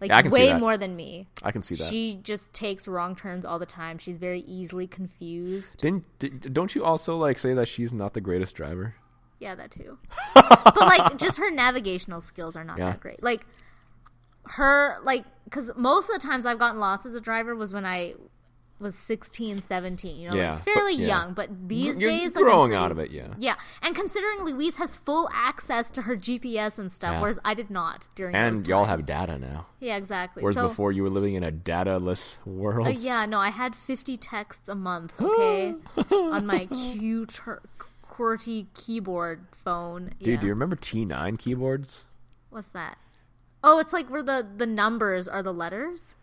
Like 0.00 0.10
Yeah, 0.10 0.16
I 0.18 0.22
can 0.22 0.32
see 0.32 0.52
way 0.52 0.58
more 0.58 0.76
than 0.76 0.94
me. 0.96 1.26
I 1.42 1.52
can 1.52 1.62
see 1.62 1.74
that. 1.76 1.88
She 1.88 2.18
just 2.22 2.52
takes 2.52 2.86
wrong 2.88 3.14
turns 3.16 3.46
all 3.46 3.58
the 3.58 3.64
time. 3.66 3.96
She's 3.98 4.18
very 4.18 4.40
easily 4.40 4.86
confused. 4.86 5.80
Didn't 5.80 6.04
d- 6.18 6.28
don't 6.30 6.74
you 6.74 6.84
also 6.84 7.16
like 7.16 7.38
say 7.38 7.54
that 7.54 7.66
she's 7.68 7.94
not 7.94 8.12
the 8.12 8.20
greatest 8.20 8.54
driver? 8.56 8.94
Yeah, 9.38 9.54
that 9.54 9.70
too. 9.70 9.98
but 10.34 10.76
like, 10.76 11.18
just 11.18 11.38
her 11.38 11.50
navigational 11.50 12.20
skills 12.20 12.56
are 12.56 12.64
not 12.64 12.78
Yeah. 12.78 12.90
that 12.92 13.00
great. 13.00 13.22
Like 13.22 13.46
her, 14.44 14.98
like, 15.02 15.24
because 15.44 15.70
most 15.76 16.08
of 16.08 16.20
the 16.20 16.26
times 16.26 16.46
I've 16.46 16.58
gotten 16.58 16.80
lost 16.80 17.06
as 17.06 17.14
a 17.14 17.20
driver 17.20 17.54
was 17.54 17.72
when 17.72 17.84
I 17.84 18.14
was 18.78 18.94
16, 18.94 19.62
17. 19.62 20.16
You 20.16 20.28
know, 20.30 20.36
Yeah, 20.36 20.52
like 20.52 20.62
fairly 20.62 20.94
but- 20.96 21.00
yeah. 21.00 21.06
young. 21.06 21.32
But 21.34 21.48
these 21.68 21.98
You're 21.98 22.10
days, 22.10 22.34
like, 22.34 22.44
growing 22.44 22.70
pretty- 22.70 22.84
out 22.84 22.90
of 22.92 22.98
it, 22.98 23.10
yeah. 23.10 23.28
Yeah, 23.38 23.54
and 23.82 23.94
considering 23.96 24.44
Louise 24.44 24.76
has 24.76 24.94
full 24.94 25.28
access 25.32 25.90
to 25.92 26.02
her 26.02 26.14
GPS 26.16 26.78
and 26.78 26.92
stuff, 26.92 27.12
Yeah. 27.14 27.20
whereas 27.22 27.38
I 27.44 27.54
did 27.54 27.70
not 27.70 28.06
during 28.14 28.36
And 28.36 28.66
y'all 28.68 28.84
times. 28.84 29.00
have 29.00 29.06
data 29.06 29.38
now. 29.38 29.66
Yeah, 29.80 29.96
exactly. 29.96 30.42
Whereas 30.42 30.56
so, 30.56 30.68
before 30.68 30.92
you 30.92 31.02
were 31.04 31.10
living 31.10 31.34
in 31.34 31.42
a 31.42 31.50
dataless 31.50 32.36
world. 32.46 32.86
uh, 32.86 32.90
yeah, 32.90 33.24
no, 33.24 33.40
I 33.40 33.48
had 33.48 33.74
50 33.74 34.16
texts 34.18 34.68
a 34.68 34.74
month, 34.74 35.14
okay, 35.20 35.74
on 36.10 36.44
my 36.46 36.66
Q 36.66 37.24
tur- 37.26 37.62
QWERTY 38.16 38.66
keyboard 38.74 39.46
phone. 39.52 40.10
Dude, 40.18 40.28
yeah. 40.28 40.40
do 40.40 40.46
you 40.46 40.52
remember 40.52 40.76
T9 40.76 41.38
keyboards? 41.38 42.04
What's 42.50 42.68
that? 42.68 42.98
Oh, 43.62 43.78
it's 43.78 43.92
like 43.92 44.08
where 44.08 44.22
the 44.22 44.46
the 44.56 44.66
numbers 44.66 45.26
are 45.28 45.42
the 45.42 45.52
letters. 45.52 46.14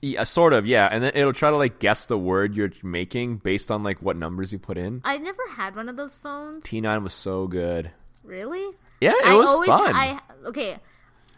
Yeah, 0.00 0.24
sort 0.24 0.54
of, 0.54 0.64
yeah. 0.66 0.88
And 0.90 1.04
then 1.04 1.12
it'll 1.14 1.34
try 1.34 1.50
to 1.50 1.56
like 1.56 1.78
guess 1.78 2.06
the 2.06 2.16
word 2.16 2.56
you're 2.56 2.70
making 2.82 3.38
based 3.38 3.70
on 3.70 3.82
like 3.82 4.00
what 4.00 4.16
numbers 4.16 4.52
you 4.52 4.58
put 4.58 4.78
in. 4.78 5.02
I 5.04 5.18
never 5.18 5.42
had 5.56 5.76
one 5.76 5.88
of 5.88 5.96
those 5.96 6.16
phones. 6.16 6.64
T9 6.64 7.02
was 7.02 7.12
so 7.12 7.46
good. 7.46 7.90
Really? 8.22 8.74
Yeah, 9.00 9.10
it 9.10 9.26
I 9.26 9.34
was 9.34 9.50
always 9.50 9.68
fun. 9.68 9.92
I 9.94 10.20
okay. 10.46 10.78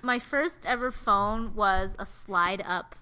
My 0.03 0.21
first 0.21 0.64
ever 0.66 0.92
phone 0.92 1.55
was 1.55 1.97
a 1.99 2.07
slide 2.07 2.62
up 2.64 2.95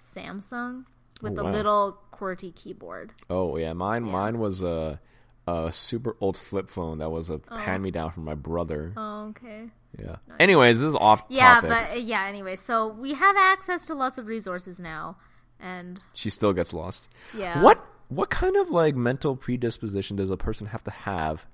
Samsung 0.00 0.84
with 1.20 1.38
Oh, 1.38 1.42
a 1.42 1.50
little 1.50 1.98
QWERTY 2.12 2.54
keyboard. 2.54 3.12
Oh 3.28 3.56
yeah, 3.58 3.74
mine 3.74 4.04
mine 4.04 4.38
was 4.38 4.62
a 4.62 5.00
a 5.46 5.70
super 5.72 6.16
old 6.20 6.36
flip 6.38 6.68
phone 6.68 6.98
that 6.98 7.10
was 7.10 7.28
a 7.30 7.40
Oh. 7.50 7.56
hand 7.56 7.82
me 7.82 7.90
down 7.90 8.10
from 8.10 8.24
my 8.24 8.34
brother. 8.34 8.92
Oh, 8.96 9.26
okay. 9.28 9.68
Yeah. 9.98 10.16
Anyways, 10.40 10.80
this 10.80 10.88
is 10.88 10.94
off 10.96 11.22
Yeah, 11.28 11.54
topic. 11.60 11.70
but 11.70 11.90
uh, 11.92 11.94
yeah. 11.94 12.24
Anyway, 12.24 12.56
so 12.56 12.88
we 12.88 13.14
have 13.14 13.36
access 13.36 13.86
to 13.86 13.94
lots 13.94 14.18
of 14.18 14.26
resources 14.26 14.80
now, 14.80 15.16
and 15.60 16.00
she 16.14 16.30
still 16.30 16.52
gets 16.52 16.72
lost. 16.72 17.08
yeah. 17.36 17.62
What 17.62 17.84
what 18.08 18.28
kind 18.30 18.56
of 18.56 18.70
like 18.70 18.94
mental 18.96 19.34
predisposition 19.36 20.16
does 20.16 20.30
a 20.30 20.36
person 20.36 20.66
have 20.68 20.82
to 20.84 20.90
have 20.90 21.46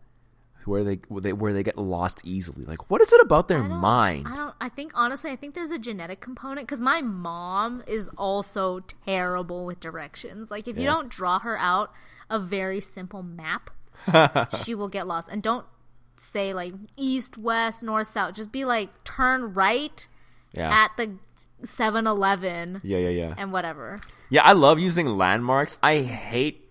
where 0.67 0.85
they 0.85 0.97
where 1.09 1.21
they, 1.23 1.33
where 1.33 1.53
they 1.53 1.63
get 1.63 1.77
lost 1.79 2.21
easily? 2.25 2.65
Like 2.65 2.91
what 2.91 3.01
is 3.01 3.13
it 3.13 3.21
about 3.21 3.49
their 3.49 3.63
I 3.65 3.69
mind? 3.69 4.27
I 4.29 4.37
don't. 4.37 4.55
I 4.61 4.69
think 4.69 4.93
honestly, 4.95 5.31
I 5.31 5.37
think 5.37 5.55
there's 5.55 5.71
a 5.71 5.79
genetic 5.79 6.21
component 6.21 6.67
because 6.67 6.81
my 6.81 7.01
mom 7.03 7.83
is 7.87 8.09
also 8.17 8.81
terrible 9.07 9.67
with 9.67 9.81
directions. 9.81 10.51
Like 10.51 10.67
if 10.69 10.79
you 10.79 10.85
don't 10.87 11.09
draw 11.09 11.39
her 11.41 11.59
out 11.59 11.93
a 12.31 12.39
very 12.39 12.81
simple 12.81 13.23
map, 13.23 13.71
she 14.65 14.75
will 14.75 14.89
get 14.89 15.07
lost. 15.07 15.29
And 15.31 15.43
don't 15.43 15.67
say 16.17 16.53
like 16.55 16.75
east, 16.97 17.39
west, 17.39 17.83
north, 17.83 18.07
south. 18.07 18.35
Just 18.35 18.53
be 18.53 18.65
like 18.65 18.91
turn 19.05 19.55
right 19.55 20.07
Yeah. 20.53 20.71
at 20.85 20.91
the 20.97 21.13
7-Eleven 21.63 22.81
yeah, 22.85 22.99
yeah, 22.99 23.09
yeah. 23.09 23.35
and 23.37 23.53
whatever. 23.53 24.01
Yeah, 24.29 24.43
I 24.45 24.53
love 24.53 24.79
using 24.79 25.07
landmarks. 25.07 25.79
I 25.83 25.99
hate 25.99 26.69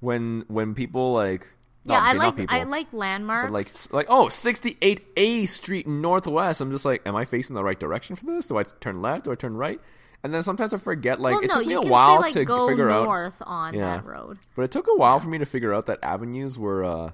when 0.00 0.44
when 0.48 0.74
people 0.74 1.12
like 1.12 1.46
Yeah, 1.84 1.98
I 2.00 2.12
like 2.14 2.36
people, 2.36 2.54
I 2.54 2.64
like 2.64 2.92
landmarks. 2.92 3.52
like 3.92 3.92
like 3.92 4.06
oh 4.08 4.26
68A 4.26 5.48
Street 5.48 5.86
Northwest. 5.86 6.60
I'm 6.60 6.70
just 6.70 6.84
like, 6.84 7.02
am 7.06 7.14
I 7.16 7.24
facing 7.24 7.54
the 7.54 7.64
right 7.64 7.78
direction 7.78 8.16
for 8.16 8.26
this? 8.26 8.46
Do 8.46 8.58
I 8.58 8.64
turn 8.80 9.02
left? 9.02 9.24
Do 9.24 9.32
I 9.32 9.34
turn 9.34 9.56
right? 9.56 9.80
And 10.24 10.32
then 10.34 10.42
sometimes 10.42 10.72
I 10.72 10.78
forget. 10.78 11.20
Like 11.20 11.34
well, 11.34 11.42
it 11.44 11.48
no, 11.48 11.54
took 11.58 11.66
me 11.66 11.74
a 11.74 11.80
while 11.82 12.16
say 12.16 12.22
like 12.28 12.32
to 12.34 12.44
go 12.46 12.66
figure 12.66 12.90
out. 12.90 13.04
north 13.04 13.36
on 13.42 13.74
Yeah. 13.74 13.96
that 13.98 14.06
road. 14.06 14.38
But 14.56 14.62
it 14.62 14.70
took 14.72 14.86
a 14.88 14.96
while 14.96 15.20
for 15.20 15.28
me 15.28 15.38
to 15.38 15.44
figure 15.46 15.72
out 15.74 15.84
that 15.86 15.98
avenues 16.02 16.58
were 16.58 16.82
uh, 16.84 17.10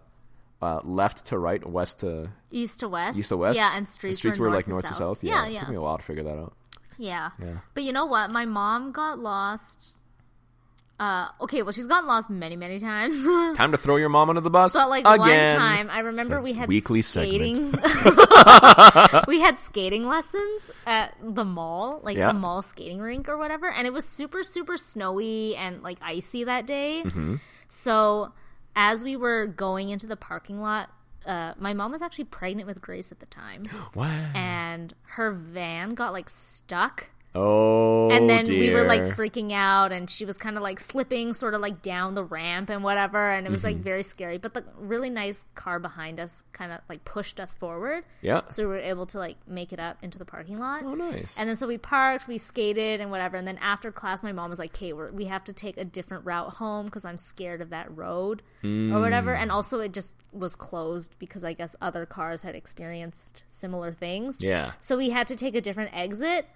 uh, 0.63 0.81
left 0.85 1.27
to 1.27 1.39
right, 1.39 1.65
west 1.69 2.01
to 2.01 2.31
East 2.53 2.81
to 2.81 2.89
west. 2.89 3.19
east 3.19 3.31
to 3.31 3.37
west. 3.37 3.57
Yeah, 3.57 3.77
and 3.77 3.89
streets, 3.89 4.19
streets 4.19 4.39
were, 4.39 4.47
were, 4.47 4.51
north 4.51 4.59
like 4.59 4.65
to 4.67 4.71
north 4.71 4.85
south. 4.85 4.93
to 4.93 4.99
south. 4.99 5.25
Yeah, 5.25 5.47
Yeah, 5.49 5.57
it 5.57 5.61
took 5.61 5.69
me 5.71 5.77
a 5.77 5.81
while 5.81 5.99
to 5.99 6.05
figure 6.05 6.23
that 6.23 6.39
out. 6.39 6.55
Yeah. 6.99 7.31
Yeah. 7.43 7.57
But 7.75 7.83
you 7.83 7.93
know 7.93 8.07
what? 8.07 8.31
My 8.31 8.45
mom 8.47 8.93
got 8.93 9.19
lost. 9.19 9.95
Uh, 11.01 11.29
okay, 11.41 11.63
well, 11.63 11.73
she's 11.73 11.87
gotten 11.87 12.07
lost 12.07 12.29
many, 12.29 12.57
many 12.57 12.79
times. 12.79 13.25
Time 13.57 13.73
to 13.73 13.79
throw 13.79 13.97
your 13.97 14.11
mom 14.11 14.29
under 14.29 14.43
the 14.43 14.51
bus 14.51 14.75
but 14.75 14.91
like 14.91 15.07
again. 15.07 15.19
one 15.19 15.57
time, 15.57 15.89
I 15.91 16.01
remember 16.01 16.43
we 16.43 16.53
had 16.53 16.69
weekly 16.69 17.01
skating. 17.01 17.73
we 19.27 19.41
had 19.41 19.59
skating 19.59 20.07
lessons 20.07 20.71
at 20.87 21.15
the 21.23 21.45
mall, 21.45 22.01
like 22.03 22.19
Yeah. 22.19 22.27
the 22.29 22.35
mall 22.35 22.61
skating 22.61 23.01
rink 23.01 23.31
or 23.31 23.39
whatever, 23.39 23.71
and 23.71 23.87
it 23.87 23.93
was 23.95 24.05
super, 24.05 24.45
super 24.45 24.77
snowy 24.77 25.57
and 25.57 25.83
like 25.83 25.99
icy 26.03 26.45
that 26.45 26.67
day. 26.67 27.03
Mm-hmm. 27.05 27.37
So 27.69 28.33
as 28.77 29.03
we 29.03 29.17
were 29.17 29.47
going 29.47 29.89
into 29.89 30.07
the 30.07 30.17
parking 30.17 30.61
lot, 30.61 30.91
uh, 31.25 31.55
my 31.59 31.73
mom 31.73 31.93
was 31.93 32.03
actually 32.03 32.25
pregnant 32.25 32.67
with 32.67 32.81
Grace 32.83 33.11
at 33.11 33.21
the 33.21 33.27
time, 33.27 33.63
Wow. 33.95 34.07
and 34.35 34.93
her 35.03 35.33
van 35.33 35.95
got 35.95 36.13
like 36.13 36.29
stuck 36.29 37.09
Oh, 37.33 38.11
and 38.11 38.29
then 38.29 38.47
we 38.49 38.71
were 38.71 38.83
like 38.85 39.03
freaking 39.03 39.53
out 39.53 39.93
and 39.93 40.11
she 40.11 40.25
was 40.25 40.37
kind 40.37 40.57
of 40.57 40.63
like 40.65 40.81
slipping 40.81 41.33
sort 41.33 41.55
of 41.55 41.61
like 41.61 41.81
down 41.81 42.15
the 42.15 42.25
ramp 42.25 42.71
and 42.71 42.83
whatever 42.83 43.31
and 43.31 43.47
it 43.47 43.51
was 43.51 43.61
Mm-hmm. 43.61 43.67
like 43.69 43.77
very 43.79 44.03
scary 44.03 44.37
but 44.39 44.53
the 44.55 44.65
really 44.79 45.11
nice 45.11 45.45
car 45.55 45.79
behind 45.79 46.19
us 46.19 46.43
kind 46.53 46.73
of 46.73 46.81
like 46.89 47.05
pushed 47.05 47.39
us 47.39 47.55
forward 47.55 48.05
yeah. 48.21 48.41
so 48.49 48.63
we 48.65 48.69
were 48.71 48.79
able 48.81 49.07
to 49.07 49.19
like 49.19 49.37
make 49.47 49.73
it 49.73 49.79
up 49.79 49.99
into 50.03 50.19
the 50.19 50.25
parking 50.25 50.59
lot 50.59 50.83
Oh, 50.85 50.95
nice. 50.95 51.37
and 51.39 51.49
then 51.49 51.57
so 51.57 51.69
we 51.69 51.79
parked 51.79 52.27
we 52.27 52.37
skated 52.39 53.01
and 53.01 53.11
whatever 53.13 53.37
and 53.37 53.47
then 53.47 53.59
after 53.59 53.93
class 53.93 54.23
my 54.25 54.33
mom 54.33 54.51
was 54.51 54.59
like 54.59 54.71
okay 54.75 54.93
we're, 54.93 55.13
we 55.13 55.27
have 55.27 55.45
to 55.45 55.53
take 55.53 55.77
a 55.79 55.85
different 55.85 56.25
route 56.25 56.55
home 56.55 56.87
because 56.87 57.05
i'm 57.05 57.19
scared 57.19 57.61
of 57.61 57.71
that 57.71 57.95
road 57.97 58.43
or 58.65 59.01
whatever 59.01 59.35
Mm. 59.35 59.43
and 59.43 59.53
also 59.53 59.79
it 59.81 59.93
just 59.93 60.17
was 60.33 60.57
closed 60.57 61.15
because 61.19 61.45
i 61.45 61.53
guess 61.53 61.77
other 61.81 62.07
cars 62.07 62.43
had 62.43 62.55
experienced 62.57 63.45
similar 63.49 63.93
things 63.93 64.39
yeah. 64.43 64.73
so 64.81 64.97
we 64.97 65.11
had 65.11 65.27
to 65.29 65.37
take 65.37 65.55
a 65.55 65.61
different 65.61 65.91
exit. 65.95 66.47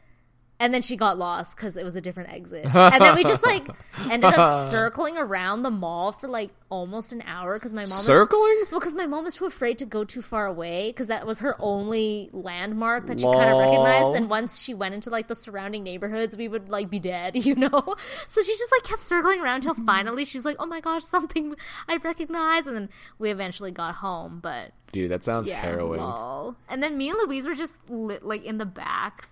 And 0.61 0.73
then 0.73 0.83
she 0.83 0.97
got 0.97 1.19
lost 1.19 1.57
because 1.57 1.77
it 1.77 1.83
was 1.83 1.97
a 1.97 2.01
different 2.01 2.33
exit. 2.33 2.65
And 2.65 3.03
then 3.05 3.17
we 3.17 3.25
just 3.25 3.43
like 3.45 3.67
ended 3.99 4.33
up 4.33 4.71
circling 4.71 5.19
around 5.19 5.63
the 5.63 5.71
mall 5.71 6.13
for 6.13 6.29
like 6.29 6.51
almost 6.71 7.13
an 7.13 7.23
hour 7.27 7.55
because 7.57 7.73
my 7.73 7.83
mom 7.83 7.91
was 7.91 8.07
Circling? 8.07 8.65
well, 8.71 8.81
because 8.81 8.95
my 8.95 9.07
mom 9.07 9.25
was 9.25 9.35
too 9.35 9.47
afraid 9.47 9.79
to 9.79 9.87
go 9.87 10.05
too 10.05 10.23
far 10.23 10.47
away 10.47 10.91
because 10.91 11.09
that 11.09 11.27
was 11.27 11.41
her 11.41 11.57
only 11.61 12.31
landmark 12.33 13.07
that 13.09 13.19
she 13.21 13.27
kind 13.27 13.51
of 13.51 13.59
recognized. 13.59 14.17
And 14.17 14.31
once 14.31 14.61
she 14.61 14.75
went 14.75 14.95
into 14.95 15.11
like 15.11 15.27
the 15.29 15.35
surrounding 15.37 15.83
neighborhoods, 15.83 16.37
we 16.37 16.47
would 16.49 16.69
like 16.69 16.89
be 16.89 17.01
dead, 17.01 17.35
you 17.47 17.57
know. 17.57 17.97
So 18.29 18.43
she 18.43 18.53
just 18.53 18.73
like 18.73 18.85
kept 18.85 19.03
circling 19.03 19.41
around 19.41 19.67
until 19.67 19.75
finally 19.87 20.25
she 20.25 20.37
was 20.39 20.45
like, 20.45 20.57
"Oh 20.61 20.67
my 20.67 20.81
gosh, 20.81 21.05
something 21.05 21.55
I 21.89 21.97
recognize!" 21.97 22.67
And 22.67 22.77
then 22.77 22.89
we 23.19 23.31
eventually 23.31 23.73
got 23.73 23.97
home. 23.97 24.39
But 24.41 24.73
Dude, 24.93 25.11
that 25.11 25.25
sounds 25.25 25.49
yeah, 25.49 25.61
harrowing. 25.61 26.01
lol. 26.01 26.57
And 26.69 26.83
then 26.83 26.97
me 26.97 27.11
and 27.11 27.19
Louise 27.27 27.47
were 27.47 27.57
just 27.57 27.77
lit, 27.91 28.25
like 28.25 28.45
in 28.45 28.59
the 28.59 28.67
back. 28.67 29.29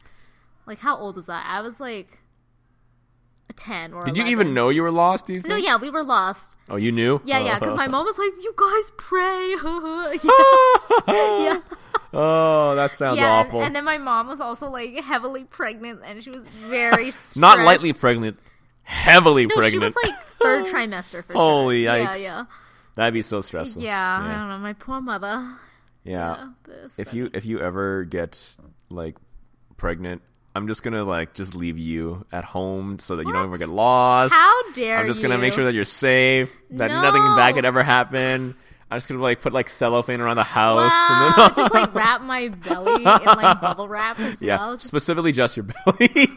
Like 0.66 0.78
how 0.78 0.96
old 0.96 1.16
was 1.16 1.28
I? 1.28 1.42
I 1.42 1.60
was 1.60 1.80
like 1.80 2.18
a 3.50 3.52
ten 3.52 3.92
or. 3.92 4.02
Did 4.04 4.16
you 4.16 4.26
even 4.26 4.54
know 4.54 4.68
you 4.68 4.82
were 4.82 4.90
lost? 4.90 5.26
Do 5.26 5.32
you 5.32 5.40
think? 5.40 5.50
No, 5.50 5.56
yeah, 5.56 5.76
we 5.76 5.90
were 5.90 6.04
lost. 6.04 6.56
Oh, 6.68 6.76
you 6.76 6.92
knew? 6.92 7.20
Yeah, 7.24 7.40
yeah, 7.40 7.58
because 7.58 7.74
my 7.74 7.86
oh. 7.86 7.90
mom 7.90 8.06
was 8.06 8.18
like, 8.18 8.32
"You 8.42 8.54
guys 8.56 8.92
pray." 8.96 9.56
yeah, 10.24 11.08
yeah, 11.54 11.60
oh, 12.12 12.74
that 12.76 12.92
sounds 12.92 13.18
yeah. 13.18 13.40
And, 13.40 13.48
awful. 13.48 13.62
and 13.62 13.74
then 13.74 13.84
my 13.84 13.98
mom 13.98 14.28
was 14.28 14.40
also 14.40 14.70
like 14.70 14.98
heavily 15.00 15.44
pregnant, 15.44 16.00
and 16.04 16.22
she 16.22 16.30
was 16.30 16.44
very. 16.46 17.10
Not 17.36 17.58
lightly 17.58 17.92
pregnant, 17.92 18.38
heavily 18.82 19.46
No, 19.46 19.54
pregnant. 19.56 19.72
she 19.72 19.78
was 19.78 19.96
like 20.02 20.14
third 20.40 20.66
trimester 20.66 21.24
for 21.24 21.32
Holy 21.34 21.84
sure. 21.84 21.94
yikes. 21.94 22.22
Yeah, 22.22 22.36
yeah, 22.36 22.44
That'd 22.94 23.14
be 23.14 23.22
so 23.22 23.40
stressful. 23.40 23.82
yeah, 23.82 23.90
yeah. 23.90 24.24
I 24.24 24.38
don't 24.38 24.48
know, 24.48 24.58
my 24.58 24.74
poor 24.74 25.00
mother. 25.00 25.56
Yeah. 26.04 26.48
Yeah, 26.68 26.74
If 26.98 27.08
funny. 27.08 27.18
you 27.18 27.30
if 27.32 27.44
you 27.46 27.60
ever 27.60 28.04
get 28.04 28.56
like 28.90 29.16
pregnant, 29.76 30.22
I'm 30.54 30.68
just 30.68 30.82
gonna 30.82 31.04
like 31.04 31.34
just 31.34 31.54
leave 31.54 31.78
you 31.78 32.26
at 32.30 32.44
home 32.44 32.98
so 32.98 33.16
that 33.16 33.26
you 33.26 33.32
don't 33.32 33.44
ever 33.44 33.58
get 33.58 33.68
lost. 33.68 34.34
how 34.34 34.72
dare 34.72 34.96
you! 34.96 35.00
I'm 35.00 35.06
just 35.06 35.22
gonna 35.22 35.38
make 35.38 35.54
sure 35.54 35.64
that 35.64 35.74
you're 35.74 35.84
safe, 35.84 36.54
that 36.72 36.90
nothing 36.90 37.22
bad 37.36 37.54
could 37.54 37.64
ever 37.64 37.82
happen. 37.82 38.54
I'm 38.92 38.96
just 38.96 39.08
gonna 39.08 39.22
like 39.22 39.40
put 39.40 39.54
like 39.54 39.70
cellophane 39.70 40.20
around 40.20 40.36
the 40.36 40.44
house 40.44 40.92
Wow, 40.92 41.34
and 41.34 41.34
then 41.34 41.54
just 41.56 41.74
like 41.74 41.94
wrap 41.94 42.20
my 42.20 42.48
belly 42.48 42.96
in 42.96 43.04
like 43.04 43.60
bubble 43.62 43.88
wrap 43.88 44.20
as 44.20 44.42
yeah, 44.42 44.58
well. 44.58 44.74
Just- 44.74 44.86
specifically 44.88 45.32
just 45.32 45.56
your 45.56 45.64
belly. 45.64 46.28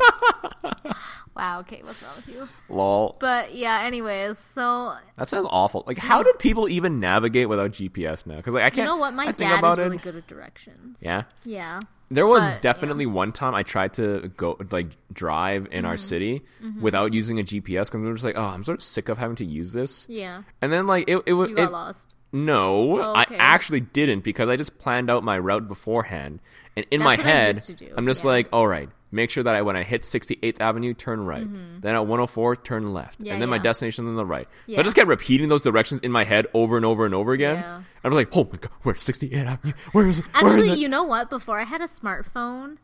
wow, 1.36 1.60
okay, 1.60 1.82
what's 1.84 2.01
wrong 2.01 2.13
with 2.15 2.30
you? 2.30 2.47
Lol. 2.69 3.17
But 3.19 3.56
yeah, 3.56 3.82
anyways, 3.82 4.38
so 4.38 4.95
That 5.17 5.28
sounds 5.28 5.47
awful. 5.49 5.84
Like, 5.86 5.97
how 5.97 6.23
did 6.23 6.39
people 6.39 6.69
even 6.69 7.01
navigate 7.01 7.49
without 7.49 7.71
GPS 7.71 8.25
now? 8.25 8.38
Because 8.38 8.54
like 8.54 8.63
I 8.63 8.69
can't. 8.69 8.78
you 8.78 8.84
know 8.86 8.95
what? 8.97 9.13
My 9.13 9.34
dad 9.34 9.62
is 9.62 9.78
really 9.78 9.97
it. 9.97 10.01
good 10.01 10.15
with 10.15 10.28
directions. 10.28 10.99
Yeah. 11.01 11.23
Yeah. 11.43 11.82
There 12.11 12.27
was 12.27 12.47
But, 12.47 12.61
definitely 12.61 13.05
one 13.07 13.31
time 13.31 13.55
I 13.55 13.63
tried 13.63 13.93
to 13.95 14.31
go 14.37 14.57
like 14.71 14.87
drive 15.11 15.65
in 15.71 15.79
Mm-hmm. 15.79 15.85
our 15.85 15.97
city 15.97 16.43
without 16.79 17.13
using 17.13 17.39
a 17.39 17.43
GPS 17.43 17.85
because 17.87 18.01
we 18.01 18.07
were 18.07 18.13
just 18.13 18.23
like, 18.25 18.37
oh, 18.37 18.43
I'm 18.45 18.63
sort 18.63 18.79
of 18.79 18.83
sick 18.83 19.09
of 19.09 19.17
having 19.17 19.35
to 19.37 19.45
use 19.45 19.73
this. 19.73 20.05
Yeah. 20.07 20.43
And 20.61 20.71
then 20.71 20.85
like 20.87 21.05
it, 21.09 21.23
it 21.25 21.33
was 21.33 21.49
You 21.49 21.55
got 21.55 21.69
it, 21.69 21.71
lost. 21.71 22.15
no, 22.31 22.99
Oh, 23.01 23.13
I 23.15 23.25
actually 23.37 23.79
didn't 23.81 24.23
because 24.23 24.49
I 24.49 24.55
just 24.55 24.77
planned 24.77 25.09
out 25.09 25.23
my 25.23 25.37
route 25.39 25.67
beforehand, 25.67 26.39
and 26.75 26.85
in 26.91 26.99
That's 26.99 27.17
my 27.17 27.23
head, 27.23 27.55
used 27.55 27.67
to 27.67 27.73
do, 27.73 27.93
I'm 27.97 28.05
just 28.05 28.23
yeah. 28.23 28.31
like, 28.31 28.49
all 28.53 28.67
right, 28.67 28.89
make 29.15 29.30
sure 29.32 29.43
that 29.43 29.56
I 29.56 29.62
when 29.62 29.75
I 29.75 29.84
hit 29.84 30.04
68th 30.04 30.60
Avenue, 30.60 30.93
turn 30.93 31.25
right, 31.25 31.47
then 31.82 31.95
at 31.95 31.99
104, 32.06 32.56
turn 32.58 32.93
left, 32.93 33.15
Mm-hmm. 33.15 33.25
Yeah, 33.25 33.34
and 33.34 33.41
then 33.41 33.49
my 33.49 33.56
yeah. 33.56 33.63
destination 33.63 34.08
on 34.08 34.15
the 34.15 34.25
right. 34.25 34.47
So 34.71 34.80
I 34.80 34.84
just 34.84 34.95
kept 34.95 35.08
repeating 35.08 35.49
those 35.49 35.63
directions 35.63 36.01
in 36.01 36.12
my 36.12 36.23
head 36.23 36.47
over 36.54 36.75
and 36.78 36.86
over 36.86 37.06
and 37.06 37.15
over 37.15 37.34
again. 37.34 37.56
Yeah. 37.56 37.82
I 38.04 38.08
was 38.08 38.15
like, 38.15 38.30
oh 38.36 38.43
my 38.43 38.58
god, 38.60 38.71
where's 38.84 39.04
68th 39.04 39.45
Avenue? 39.45 39.73
Where 39.93 40.08
is 40.08 40.19
it? 40.19 40.25
Where 40.34 40.45
is 40.47 40.54
Actually, 40.56 40.71
it? 40.73 40.80
you 40.80 40.88
know 40.89 41.04
what? 41.04 41.30
Before 41.30 41.60
I 41.60 41.63
had 41.63 41.82
a 41.82 41.86
smartphone, 41.86 42.78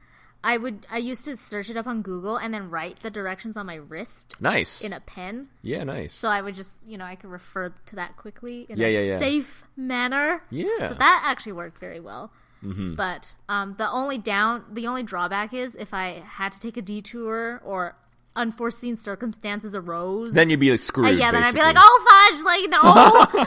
I 0.44 0.58
would 0.58 0.88
I 0.90 0.98
used 0.98 1.26
to 1.26 1.38
search 1.38 1.70
it 1.70 1.78
up 1.78 1.86
on 1.86 2.02
Google 2.02 2.38
and 2.38 2.52
then 2.54 2.70
write 2.72 3.02
the 3.04 3.12
directions 3.12 3.58
on 3.58 3.68
my 3.68 3.76
wrist 3.76 4.36
nice. 4.42 4.82
in 4.82 4.92
a 4.94 5.00
pen. 5.00 5.50
yeah, 5.62 5.84
nice. 5.84 6.14
So 6.16 6.30
I 6.30 6.42
would 6.42 6.56
just, 6.56 6.74
you 6.88 6.98
know, 6.98 7.06
I 7.06 7.16
could 7.16 7.30
refer 7.30 7.72
to 7.88 7.96
that 7.98 8.18
quickly 8.18 8.66
in 8.68 8.80
Yeah, 8.80 8.88
a 8.88 8.92
yeah, 8.92 9.02
yeah. 9.02 9.20
safe 9.20 9.64
manner. 9.78 10.42
Yeah. 10.50 10.88
So 10.90 10.94
that 10.96 11.22
actually 11.26 11.52
worked 11.54 11.78
very 11.80 12.00
well. 12.00 12.32
Mm-hmm. 12.64 12.96
But 12.96 13.36
um, 13.50 13.76
the 13.78 13.90
only 13.90 14.18
down, 14.18 14.64
the 14.72 14.88
only 14.88 15.04
drawback 15.04 15.54
is 15.54 15.76
if 15.76 15.94
I 15.94 16.22
had 16.26 16.52
to 16.54 16.60
take 16.60 16.78
a 16.78 16.82
detour 16.82 17.62
or 17.66 17.96
unforeseen 18.36 18.96
circumstances 18.96 19.76
arose. 19.76 20.34
Then 20.34 20.50
you'd 20.50 20.60
be 20.60 20.70
like 20.72 20.80
uh, 20.80 20.84
screwed. 20.84 21.18
yeah, 21.20 21.32
then 21.32 21.44
I'd 21.44 21.54
be 21.54 21.60
like, 21.60 21.76
oh 21.78 22.30
fudge, 22.32 22.44
like 22.46 22.70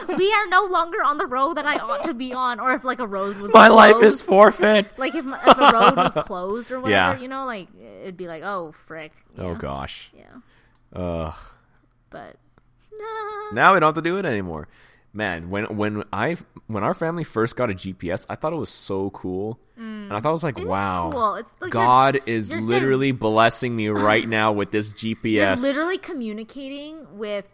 no, 0.08 0.14
we 0.18 0.32
are 0.32 0.46
no 0.48 0.64
longer 0.64 1.02
on 1.02 1.16
the 1.16 1.26
road 1.26 1.54
that 1.54 1.64
I 1.64 1.76
ought 1.78 2.02
to 2.02 2.12
be 2.14 2.32
on. 2.34 2.60
Or 2.60 2.74
if 2.74 2.84
like 2.84 2.98
a 2.98 3.06
road 3.06 3.36
was 3.38 3.52
my 3.54 3.68
life 3.68 3.92
closed, 3.94 4.06
is 4.06 4.20
forfait. 4.22 4.86
like 4.98 5.14
if, 5.14 5.24
if 5.24 5.58
a 5.58 5.70
road 5.72 5.96
was 5.96 6.12
closed 6.26 6.70
or 6.70 6.80
whatever, 6.80 7.14
Yeah. 7.14 7.20
you 7.20 7.28
know, 7.28 7.46
like 7.46 7.68
it'd 8.02 8.16
be 8.18 8.26
like, 8.28 8.42
oh 8.42 8.72
frick. 8.72 9.12
Oh 9.38 9.54
gosh. 9.54 10.10
Yeah, 10.14 11.00
Ugh. 11.00 11.34
but 12.10 12.36
nah. 12.92 13.50
Now 13.52 13.72
we 13.74 13.80
don't 13.80 13.88
have 13.88 13.94
to 13.94 14.02
do 14.02 14.18
it 14.18 14.26
anymore. 14.26 14.68
Man, 15.16 15.48
when 15.48 15.76
when 15.76 16.02
I 16.12 16.36
when 16.66 16.82
our 16.82 16.92
family 16.92 17.22
first 17.22 17.54
got 17.54 17.70
a 17.70 17.74
GPS, 17.74 18.26
I 18.28 18.34
thought 18.34 18.52
it 18.52 18.56
was 18.56 18.68
so 18.70 19.10
cool, 19.10 19.60
and 19.76 20.12
I 20.12 20.18
thought 20.20 20.30
it 20.30 20.32
was 20.32 20.42
like, 20.42 20.58
It 20.58 20.66
wow, 20.66 21.10
cool. 21.12 21.34
It's 21.36 21.52
like 21.60 21.72
you're- 21.72 21.84
God 21.84 22.20
is 22.26 22.50
you're- 22.50 22.60
literally 22.62 23.12
blessing 23.12 23.76
me 23.76 23.88
right 23.88 24.26
now 24.28 24.50
with 24.52 24.72
this 24.72 24.88
You're 25.02 25.14
GPS. 25.14 25.62
literally 25.62 25.98
communicating 25.98 27.06
with 27.16 27.48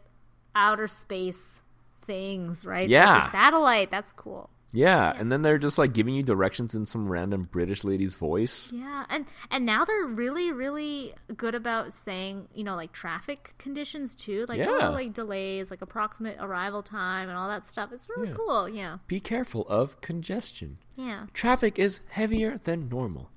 outer 0.55 0.89
space 0.89 1.61
things, 2.03 2.65
right? 2.65 2.85
Like 2.85 2.91
Yeah. 2.91 3.21
the 3.21 3.31
satellite. 3.31 3.91
That's 3.91 4.13
cool. 4.13 4.49
Yeah, 4.73 5.13
and 5.17 5.31
then 5.33 5.43
they're 5.43 5.59
just 5.59 5.79
like 5.79 5.93
giving 5.93 6.15
you 6.15 6.23
directions 6.23 6.75
in 6.75 6.87
some 6.87 7.09
random 7.09 7.49
British 7.51 7.83
lady's 7.85 8.15
voice. 8.15 8.71
Yeah, 8.73 9.05
and 9.09 9.27
and 9.51 9.67
now 9.67 9.85
they're 9.85 10.07
really 10.07 10.53
really 10.53 11.15
good 11.37 11.55
about 11.55 11.93
saying 11.93 12.49
you 12.55 12.65
know 12.65 12.77
like 12.77 12.93
traffic 12.93 13.55
conditions 13.59 14.15
too, 14.15 14.47
like 14.49 14.61
oh, 14.61 14.79
Yeah. 14.79 14.89
oh 14.89 14.93
like 14.93 15.13
delays, 15.13 15.71
like 15.71 15.83
approximate 15.83 16.37
arrival 16.41 16.83
time, 16.83 17.29
and 17.29 17.37
all 17.37 17.49
that 17.49 17.67
stuff. 17.67 17.91
It's 17.93 18.09
really 18.09 18.29
Yeah. 18.29 18.35
cool. 18.37 18.69
Yeah, 18.69 18.99
Be 19.07 19.21
careful 19.21 19.67
of 19.69 20.01
congestion. 20.01 20.79
yeah. 20.97 21.27
Traffic 21.33 21.79
is 21.79 22.01
heavier 22.09 22.59
than 22.65 22.89
normal. 22.89 23.31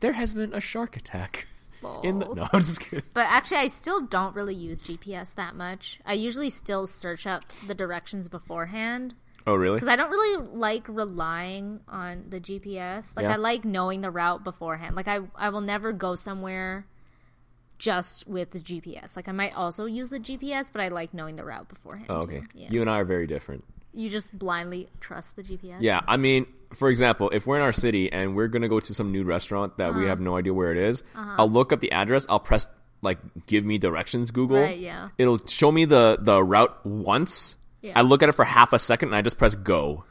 There 0.00 0.12
has 0.14 0.34
been 0.34 0.52
a 0.54 0.60
shark 0.60 0.96
attack. 0.96 1.46
In 2.02 2.18
the 2.18 2.26
no, 2.34 2.46
I'm 2.52 2.60
just 2.60 2.80
kidding. 2.80 3.04
But 3.14 3.26
actually, 3.30 3.56
I 3.58 3.68
still 3.68 4.02
don't 4.02 4.34
really 4.36 4.54
use 4.54 4.82
GPS 4.82 5.34
that 5.36 5.54
much. 5.56 5.98
I 6.04 6.12
usually 6.12 6.50
still 6.50 6.86
search 6.86 7.26
up 7.26 7.44
the 7.66 7.74
directions 7.74 8.28
beforehand 8.28 9.14
Oh 9.46 9.54
really? 9.54 9.76
because 9.76 9.88
I 9.88 9.96
don't 9.96 10.10
really 10.10 10.46
like 10.52 10.84
relying 10.88 11.80
on 11.88 12.24
the 12.28 12.40
GPS. 12.40 13.16
Like 13.16 13.24
Yeah. 13.24 13.32
I 13.34 13.36
like 13.36 13.64
knowing 13.64 14.00
the 14.02 14.10
route 14.10 14.44
beforehand. 14.44 14.96
Like 14.96 15.08
I 15.08 15.20
I 15.34 15.48
will 15.50 15.60
never 15.62 15.92
go 15.92 16.14
somewhere 16.14 16.86
just 17.78 18.26
with 18.28 18.50
the 18.50 18.58
GPS. 18.60 19.16
Like 19.16 19.28
I 19.28 19.32
might 19.32 19.54
also 19.56 19.86
use 19.86 20.10
the 20.10 20.20
GPS, 20.20 20.70
but 20.72 20.82
I 20.82 20.88
like 20.88 21.14
knowing 21.14 21.36
the 21.36 21.44
route 21.44 21.68
beforehand. 21.68 22.06
Oh, 22.10 22.22
okay. 22.22 22.42
Yeah. 22.54 22.68
You 22.70 22.80
and 22.82 22.90
I 22.90 22.98
are 23.00 23.04
very 23.04 23.26
different. 23.26 23.64
You 23.92 24.08
just 24.08 24.38
blindly 24.38 24.88
trust 25.00 25.34
the 25.36 25.42
GPS. 25.42 25.78
Yeah, 25.80 26.00
I 26.06 26.16
mean, 26.16 26.46
for 26.74 26.90
example, 26.90 27.30
if 27.30 27.46
we're 27.46 27.56
in 27.56 27.62
our 27.62 27.72
city 27.72 28.12
and 28.12 28.36
we're 28.36 28.46
gonna 28.48 28.68
go 28.68 28.78
to 28.78 28.94
some 28.94 29.10
new 29.10 29.24
restaurant 29.24 29.78
that 29.78 29.90
Uh-huh. 29.90 29.98
we 30.00 30.06
have 30.06 30.20
no 30.20 30.36
idea 30.36 30.54
where 30.54 30.70
it 30.70 30.78
is, 30.78 31.02
I'll 31.16 31.50
look 31.50 31.72
up 31.72 31.80
the 31.80 31.90
address. 31.92 32.26
I'll 32.28 32.38
press 32.40 32.68
like 33.02 33.18
give 33.46 33.64
me 33.64 33.78
directions 33.78 34.30
Google. 34.30 34.58
Right, 34.60 34.78
yeah. 34.78 35.08
It'll 35.16 35.44
show 35.46 35.72
me 35.72 35.86
the 35.86 36.18
the 36.20 36.42
route 36.44 36.84
once. 36.84 37.56
Yeah. 37.82 37.92
I 37.96 38.02
look 38.02 38.22
at 38.22 38.28
it 38.28 38.32
for 38.32 38.44
half 38.44 38.72
a 38.72 38.78
second 38.78 39.08
and 39.08 39.16
I 39.16 39.22
just 39.22 39.38
press 39.38 39.54
go. 39.54 40.04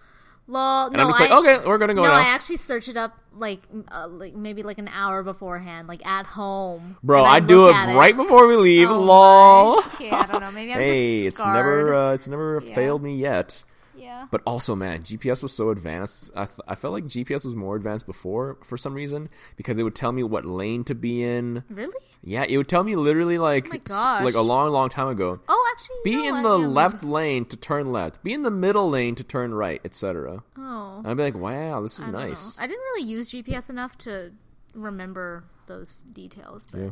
Lol. 0.47 0.87
And 0.87 0.95
no, 0.95 1.03
I'm 1.03 1.09
just 1.09 1.19
like, 1.19 1.29
I, 1.29 1.37
okay, 1.37 1.67
we're 1.67 1.77
gonna 1.77 1.93
go 1.93 2.01
no, 2.01 2.07
now. 2.09 2.15
I 2.15 2.23
actually 2.23 2.57
search 2.57 2.87
it 2.87 2.97
up 2.97 3.15
like, 3.31 3.61
uh, 3.91 4.07
like 4.07 4.35
maybe 4.35 4.63
like 4.63 4.79
an 4.79 4.87
hour 4.87 5.21
beforehand, 5.21 5.87
like 5.87 6.03
at 6.05 6.25
home. 6.25 6.97
Bro, 7.03 7.19
and 7.25 7.27
I, 7.27 7.39
do 7.39 7.69
it 7.69 7.73
right 7.73 8.15
before 8.15 8.47
we 8.47 8.55
leave. 8.55 8.89
Oh 8.89 8.99
lol. 8.99 9.79
Okay, 9.93 10.09
I 10.09 10.25
don't 10.25 10.41
know. 10.41 10.51
Maybe 10.51 10.73
I'm 10.73 10.79
hey, 10.79 11.25
just 11.25 11.37
it's 11.37 11.45
never 11.45 11.93
uh, 11.93 12.13
it's 12.13 12.27
never 12.27 12.61
Yeah. 12.65 12.73
failed 12.73 13.03
me 13.03 13.17
yet. 13.17 13.63
Yeah. 14.09 14.25
But 14.31 14.41
also, 14.45 14.75
man, 14.75 15.03
GPS 15.03 15.43
was 15.43 15.53
so 15.53 15.69
advanced. 15.69 16.31
I 16.35 16.73
felt 16.75 16.93
like 16.93 17.03
GPS 17.05 17.45
was 17.45 17.53
more 17.55 17.75
advanced 17.75 18.07
before 18.07 18.57
for 18.63 18.75
some 18.77 18.93
reason 18.95 19.29
because 19.55 19.77
it 19.77 19.83
would 19.83 19.93
tell 19.93 20.11
me 20.11 20.23
what 20.23 20.45
lane 20.45 20.83
to 20.85 20.95
be 20.95 21.23
in. 21.23 21.63
Really? 21.69 21.93
Yeah, 22.23 22.43
it 22.49 22.57
would 22.57 22.67
tell 22.67 22.83
me 22.83 22.95
literally 22.95 23.37
oh 23.37 23.43
like 23.43 23.67
Oh 23.71 23.75
s- 23.75 23.81
gosh. 23.83 24.23
like 24.25 24.33
a 24.33 24.41
long, 24.41 24.71
long 24.71 24.89
time 24.89 25.09
ago. 25.09 25.39
Oh, 25.47 25.73
actually, 25.75 25.97
Be 26.03 26.15
know 26.15 26.35
in 26.37 26.43
the 26.43 26.57
left 26.57 27.03
lane 27.03 27.45
to 27.45 27.55
turn 27.57 27.85
left. 27.91 28.23
Be 28.23 28.33
in 28.33 28.41
the 28.41 28.51
middle 28.51 28.89
lane 28.89 29.13
to 29.15 29.23
turn 29.23 29.53
right, 29.53 29.79
etc. 29.85 30.41
Oh, 30.57 30.97
And 30.99 31.07
I'd 31.07 31.17
be 31.17 31.23
like, 31.23 31.35
wow, 31.35 31.81
this 31.81 31.99
is 31.99 32.05
I 32.05 32.11
nice. 32.11 32.57
know. 32.57 32.63
I 32.63 32.67
didn't 32.67 32.81
really 32.93 33.05
use 33.07 33.29
GPS 33.29 33.69
enough 33.69 33.95
to 33.99 34.31
remember 34.73 35.43
those 35.67 35.97
details, 36.13 36.65
but. 36.71 36.79
Yeah. 36.81 36.89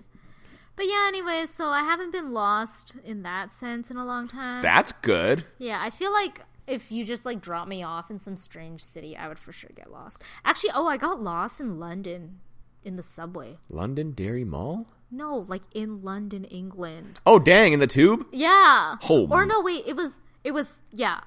But 0.75 0.85
yeah, 0.87 1.05
anyways, 1.07 1.49
so 1.49 1.65
I 1.69 1.81
haven't 1.81 2.11
been 2.11 2.33
lost 2.33 2.95
in 3.03 3.23
that 3.23 3.51
sense 3.51 3.89
in 3.89 3.97
a 3.97 4.05
long 4.05 4.27
time. 4.27 4.61
That's 4.61 4.91
good. 5.01 5.43
Yeah, 5.57 5.79
I 5.81 5.89
feel 5.89 6.13
like 6.13 6.41
if 6.67 6.91
you 6.91 7.03
just 7.05 7.25
like 7.25 7.41
drop 7.41 7.67
me 7.67 7.81
off 7.83 8.11
in 8.11 8.19
some 8.19 8.35
strange 8.37 8.81
city, 8.83 9.15
I 9.17 9.27
would 9.27 9.39
for 9.39 9.51
sure 9.51 9.71
get 9.75 9.91
lost. 9.91 10.21
Actually, 10.45 10.71
oh, 10.75 10.87
I 10.87 10.97
got 10.97 11.21
lost 11.21 11.59
in 11.61 11.79
London 11.79 12.39
in 12.83 12.95
the 12.95 13.03
subway. 13.03 13.57
Londonderry 13.69 14.43
Mall? 14.45 14.87
No, 15.09 15.45
like 15.47 15.63
in 15.73 16.03
London, 16.03 16.43
England. 16.43 17.19
Oh, 17.25 17.39
dang, 17.39 17.73
in 17.73 17.79
the 17.79 17.87
tube? 17.87 18.25
Yeah. 18.31 18.95
Oh, 19.09 19.27
Or 19.29 19.45
no, 19.45 19.61
wait, 19.61 19.83
it 19.87 19.95
was 19.95 20.21
it 20.43 20.51
was 20.51 20.81
yeah. 20.91 21.21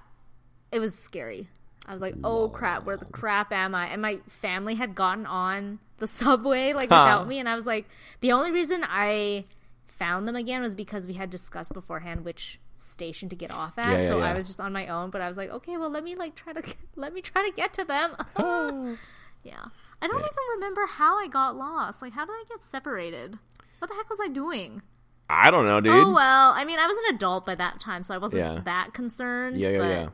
It 0.71 0.79
was 0.79 0.95
scary. 0.97 1.49
I 1.87 1.93
was 1.93 2.03
like, 2.03 2.15
"Oh 2.23 2.49
crap, 2.51 2.85
where 2.85 2.97
the 2.99 3.07
crap 3.07 3.51
am 3.53 3.75
I?" 3.75 3.87
And 3.87 4.03
my 4.03 4.19
family 4.29 4.75
had 4.75 4.95
gotten 4.95 5.25
on 5.27 5.79
the 5.99 6.07
subway 6.21 6.73
like 6.75 6.91
Huh. 6.91 7.03
without 7.05 7.27
me, 7.29 7.39
and 7.39 7.49
I 7.49 7.55
was 7.55 7.67
like, 7.67 7.87
the 8.21 8.33
only 8.33 8.53
reason 8.53 8.85
I 8.87 9.47
found 9.87 10.29
them 10.29 10.37
again 10.37 10.61
was 10.61 10.75
because 10.75 11.07
we 11.07 11.15
had 11.15 11.31
discussed 11.31 11.73
beforehand 11.73 12.25
which 12.25 12.61
station 12.81 13.29
to 13.29 13.37
get 13.37 13.51
off 13.51 13.79
at. 13.79 13.87
Yeah, 13.89 14.03
yeah, 14.03 14.09
so 14.09 14.19
yeah. 14.19 14.25
I 14.25 14.35
was 14.35 14.47
just 14.47 14.61
on 14.61 14.73
my 14.73 14.87
own, 14.89 15.11
but 15.11 15.21
I 15.21 15.29
was 15.29 15.37
like, 15.37 15.51
"Okay, 15.51 15.77
well, 15.77 15.91
let 15.91 16.03
me 16.05 16.15
like 16.17 16.35
try 16.35 16.53
to 16.53 16.63
let 16.97 17.13
me 17.13 17.21
try 17.23 17.49
to 17.49 17.55
get 17.55 17.73
to 17.75 17.85
them." 17.85 18.17
Oh. 18.37 18.97
yeah. 19.45 19.65
I 20.03 20.07
don't 20.07 20.19
even 20.19 20.31
remember 20.55 20.87
how 20.87 21.19
I 21.19 21.29
got 21.29 21.57
lost. 21.57 22.01
Like, 22.01 22.15
how 22.15 22.25
did 22.25 22.33
I 22.33 22.45
get 22.49 22.61
separated? 22.63 23.39
What 23.79 23.89
the 23.91 23.95
heck 23.97 24.09
was 24.09 24.19
I 24.23 24.29
doing? 24.29 24.81
I 25.29 25.51
don't 25.51 25.67
know, 25.67 25.81
dude. 25.81 25.93
Oh 25.93 26.13
well, 26.13 26.53
I 26.57 26.65
mean, 26.65 26.79
I 26.79 26.87
was 26.87 26.97
an 27.07 27.15
adult 27.15 27.47
by 27.47 27.55
that 27.55 27.81
time, 27.81 28.03
so 28.03 28.15
I 28.15 28.19
wasn't 28.19 28.65
that 28.65 28.95
concerned. 28.95 29.61
yeah, 29.61 29.69
yeah, 29.71 29.89
yeah. 29.89 30.09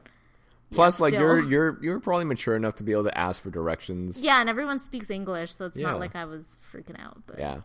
Plus, 0.72 1.00
like 1.00 1.10
still. 1.10 1.20
you're 1.22 1.42
you're 1.50 1.78
you're 1.82 2.00
probably 2.00 2.24
mature 2.24 2.56
enough 2.56 2.74
to 2.76 2.82
be 2.82 2.92
able 2.92 3.04
to 3.04 3.16
ask 3.16 3.40
for 3.40 3.50
directions. 3.50 4.20
Yeah, 4.20 4.40
and 4.40 4.50
everyone 4.50 4.78
speaks 4.78 5.10
English, 5.10 5.54
so 5.54 5.66
it's 5.66 5.78
not 5.78 6.00
like 6.00 6.16
I 6.16 6.24
was 6.24 6.58
freaking 6.72 7.00
out. 7.00 7.22
But 7.26 7.38
Yeah. 7.38 7.60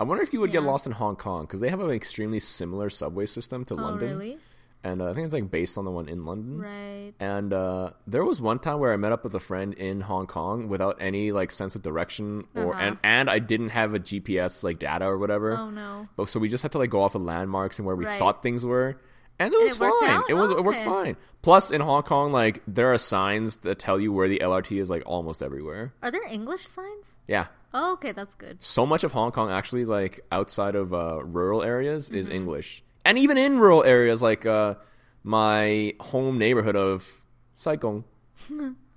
I 0.00 0.04
wonder 0.04 0.22
if 0.22 0.32
you 0.32 0.40
would 0.40 0.50
get 0.52 0.62
lost 0.62 0.86
in 0.86 0.92
Hong 0.92 1.14
Kong 1.16 1.42
because 1.42 1.60
they 1.60 1.68
have 1.68 1.80
an 1.80 1.90
extremely 1.90 2.40
similar 2.40 2.88
subway 2.90 3.26
system 3.26 3.64
to 3.66 3.74
oh 3.74 3.76
London, 3.76 4.16
really? 4.18 4.38
and 4.82 5.02
uh, 5.02 5.10
I 5.10 5.14
think 5.14 5.26
it's 5.26 5.34
like 5.34 5.50
based 5.50 5.76
on 5.76 5.84
the 5.84 5.90
one 5.90 6.08
in 6.08 6.24
London. 6.24 6.58
Right. 6.58 7.12
And 7.20 7.52
uh, 7.52 7.90
there 8.06 8.24
was 8.24 8.40
one 8.40 8.58
time 8.60 8.78
where 8.80 8.94
I 8.94 8.96
met 8.96 9.12
up 9.12 9.24
with 9.24 9.34
a 9.34 9.40
friend 9.40 9.74
in 9.74 10.00
Hong 10.00 10.26
Kong 10.26 10.68
without 10.68 10.96
any 11.00 11.32
like 11.32 11.52
sense 11.52 11.74
of 11.76 11.82
direction, 11.82 12.46
or 12.54 12.72
Uh-huh. 12.72 12.80
and 12.82 12.98
and 13.04 13.28
I 13.28 13.40
didn't 13.40 13.68
have 13.70 13.92
a 13.94 14.00
GPS 14.00 14.64
like 14.64 14.78
data 14.78 15.04
or 15.04 15.18
whatever. 15.18 15.54
Oh 15.56 15.68
no. 15.68 16.08
But 16.16 16.30
so 16.30 16.40
we 16.40 16.48
just 16.48 16.62
had 16.62 16.72
to 16.72 16.78
like 16.78 16.88
go 16.90 17.02
off 17.02 17.14
of 17.14 17.20
landmarks 17.20 17.78
and 17.78 17.84
where 17.86 17.94
we 17.96 18.06
Right. 18.06 18.18
thought 18.18 18.42
things 18.42 18.64
were, 18.64 18.96
and 19.38 19.52
it 19.52 19.60
was 19.60 19.72
it 19.72 19.80
worked 19.80 20.00
fine. 20.00 20.22
It 20.30 20.34
was 20.34 20.50
Oh, 20.50 20.56
it 20.56 20.64
worked 20.64 20.84
fine. 20.84 21.16
Plus, 21.42 21.70
in 21.70 21.80
Hong 21.82 22.02
Kong, 22.04 22.32
like 22.32 22.62
there 22.66 22.90
are 22.92 22.98
signs 22.98 23.58
that 23.58 23.78
tell 23.78 24.00
you 24.00 24.12
where 24.14 24.28
the 24.28 24.40
LRT 24.40 24.80
is 24.80 24.88
like 24.88 25.02
almost 25.04 25.42
everywhere. 25.42 25.92
Are 26.02 26.10
there 26.10 26.26
English 26.26 26.66
signs? 26.66 27.16
Yeah, 27.28 27.46
Oh, 27.72 27.92
okay, 27.94 28.12
that's 28.12 28.34
good. 28.34 28.58
so 28.60 28.84
much 28.86 29.04
of 29.04 29.12
Hong 29.12 29.30
Kong 29.32 29.50
actually 29.50 29.84
like 29.84 30.20
outside 30.32 30.74
of 30.74 30.92
uh, 30.92 31.22
rural 31.24 31.62
areas 31.62 32.08
is 32.10 32.26
Mm-hmm. 32.26 32.34
English, 32.36 32.82
and 33.04 33.18
even 33.18 33.38
in 33.38 33.58
rural 33.58 33.84
areas 33.84 34.20
like 34.22 34.44
uh, 34.46 34.74
my 35.22 35.94
home 36.00 36.38
neighborhood 36.38 36.76
of 36.76 37.22
Sai 37.54 37.76
Kung, 37.76 38.04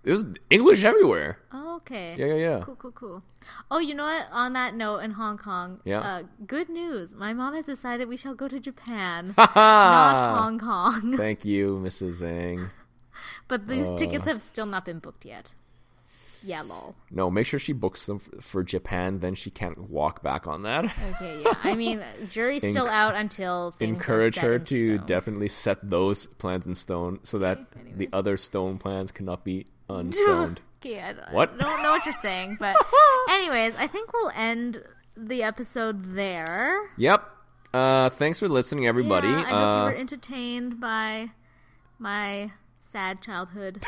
it 0.04 0.12
was 0.12 0.26
English 0.50 0.84
everywhere. 0.84 1.38
Oh, 1.52 1.76
okay. 1.78 2.16
Yeah, 2.18 2.26
yeah, 2.28 2.36
yeah. 2.36 2.60
Cool, 2.64 2.76
cool, 2.78 2.92
cool. 2.92 3.24
Oh, 3.70 3.80
you 3.80 3.94
know 3.94 4.04
what? 4.06 4.26
On 4.32 4.54
that 4.54 4.74
note, 4.74 5.00
in 5.00 5.12
Hong 5.12 5.38
Kong, 5.38 5.80
Yeah. 5.84 6.00
uh, 6.00 6.24
good 6.48 6.70
news. 6.70 7.14
My 7.14 7.34
mom 7.34 7.54
has 7.56 7.66
decided 7.66 8.08
we 8.08 8.18
shall 8.18 8.34
go 8.36 8.48
to 8.48 8.60
Japan, 8.60 9.34
not 9.38 10.38
Hong 10.40 10.58
Kong. 10.60 11.18
Thank 11.18 11.44
you, 11.46 11.80
Mrs. 11.84 12.22
Zhang. 12.24 12.72
but 13.48 13.68
these 13.68 13.92
Uh. 13.92 13.98
tickets 13.98 14.26
have 14.26 14.42
still 14.42 14.66
not 14.66 14.86
been 14.86 15.00
booked 15.00 15.26
yet. 15.26 15.52
Yeah, 16.44 16.62
lol. 16.62 16.96
No, 17.12 17.30
make 17.32 17.46
sure 17.48 17.60
she 17.60 17.74
books 17.74 18.06
them 18.06 18.20
for 18.20 18.64
Japan. 18.64 19.20
Then 19.20 19.34
she 19.36 19.50
can't 19.50 19.90
walk 19.90 20.22
back 20.24 20.46
on 20.48 20.64
that. 20.64 20.86
Okay, 21.16 21.42
yeah. 21.44 21.54
I 21.64 21.76
mean, 21.78 22.04
jury's 22.30 22.62
still 22.70 22.86
Enc- 22.86 22.92
out 22.92 23.16
until 23.16 23.72
things 23.72 23.98
Encourage 23.98 24.36
her 24.38 24.60
to 24.60 24.96
stone. 24.98 25.06
definitely 25.06 25.48
set 25.48 25.78
those 25.90 26.26
plans 26.28 26.68
in 26.68 26.76
stone 26.76 27.20
so 27.24 27.40
that 27.40 27.60
Okay, 27.80 27.92
the 27.96 28.10
other 28.14 28.36
stone 28.38 28.78
plans 28.78 29.12
cannot 29.12 29.44
be 29.44 29.68
unstoned. 29.90 30.62
Okay, 30.86 31.00
I 31.02 31.14
don't, 31.14 31.32
What? 31.32 31.54
I 31.54 31.64
don't 31.64 31.82
know 31.82 31.92
what 31.92 32.04
you're 32.06 32.14
saying, 32.14 32.58
but 32.60 32.76
anyways, 33.30 33.74
I 33.78 33.88
think 33.88 34.12
we'll 34.12 34.32
end 34.36 34.84
the 35.16 35.44
episode 35.44 36.14
there. 36.14 36.78
yep. 36.98 37.24
Uh, 37.74 38.10
thanks 38.10 38.38
for 38.40 38.50
listening, 38.50 38.86
everybody. 38.86 39.30
Yeah, 39.30 39.38
I 39.38 39.44
hope 39.44 39.50
you 39.50 39.56
uh, 39.56 39.84
were 39.86 39.96
entertained 39.96 40.82
by 40.82 41.30
my 42.00 42.52
sad 42.84 43.22
childhood. 43.22 43.84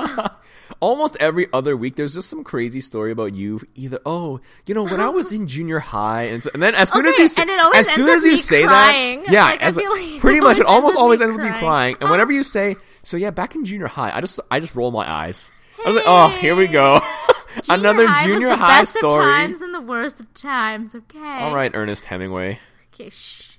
almost 0.80 1.16
every 1.18 1.48
other 1.52 1.76
week, 1.76 1.96
there's 1.96 2.14
just 2.14 2.30
some 2.30 2.44
crazy 2.44 2.80
story 2.80 3.10
about 3.10 3.34
you. 3.34 3.60
Either, 3.74 3.98
oh, 4.06 4.40
you 4.64 4.74
know, 4.74 4.84
when 4.84 5.00
I 5.00 5.08
was 5.08 5.32
in 5.32 5.46
junior 5.46 5.80
high, 5.80 6.24
and, 6.24 6.42
so, 6.42 6.50
and 6.54 6.62
then 6.62 6.74
as 6.74 6.90
soon 6.90 7.04
as 7.04 7.18
you 7.18 7.28
say, 7.28 7.42
and 7.42 7.50
it 7.50 7.58
always 7.58 7.88
as 7.88 7.94
soon 7.94 8.08
as 8.08 8.22
you 8.22 8.36
say 8.36 8.62
crying. 8.64 9.24
that, 9.24 9.32
yeah, 9.32 9.44
Like, 9.46 9.62
as, 9.62 9.76
like 9.76 10.20
pretty 10.20 10.40
much, 10.40 10.58
it 10.58 10.66
almost 10.66 10.96
always 10.96 11.20
ends 11.20 11.36
with 11.36 11.44
you 11.44 11.52
crying. 11.52 11.94
And 11.94 12.04
uh-huh. 12.04 12.12
whenever 12.12 12.32
you 12.32 12.42
say, 12.42 12.76
so 13.02 13.16
yeah, 13.16 13.30
back 13.30 13.54
in 13.54 13.64
junior 13.64 13.88
high, 13.88 14.16
I 14.16 14.20
just, 14.20 14.38
I 14.50 14.60
just 14.60 14.76
roll 14.76 14.92
my 14.92 15.10
eyes. 15.10 15.50
I 15.84 15.88
was 15.88 15.96
like, 15.96 16.04
oh, 16.06 16.28
here 16.28 16.54
we 16.54 16.68
go, 16.68 17.00
another 17.68 18.06
high 18.06 18.24
junior 18.24 18.54
high 18.54 18.80
best 18.80 18.94
story. 18.96 19.14
of 19.14 19.36
times 19.36 19.62
and 19.62 19.74
the 19.74 19.80
worst 19.80 20.20
of 20.20 20.32
times. 20.32 20.94
Okay. 20.94 21.18
All 21.18 21.54
right, 21.54 21.72
Ernest 21.74 22.04
Hemingway. 22.04 22.60
Okay, 22.94 23.10
shh. 23.10 23.51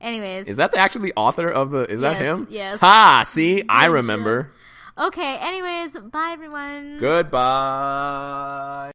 Anyways, 0.00 0.48
Is 0.48 0.56
that 0.58 0.72
the 0.72 0.78
actually 0.78 1.12
author 1.16 1.48
of 1.48 1.70
the? 1.70 1.82
Is 1.90 2.00
that 2.00 2.16
him? 2.16 2.46
yes. 2.50 2.80
Ha! 2.80 3.22
See, 3.26 3.64
I 3.68 3.86
remember. 3.86 4.52
okay. 4.98 5.36
Anyways, 5.38 5.96
bye 6.12 6.30
everyone. 6.32 6.98
Goodbye. 6.98 8.92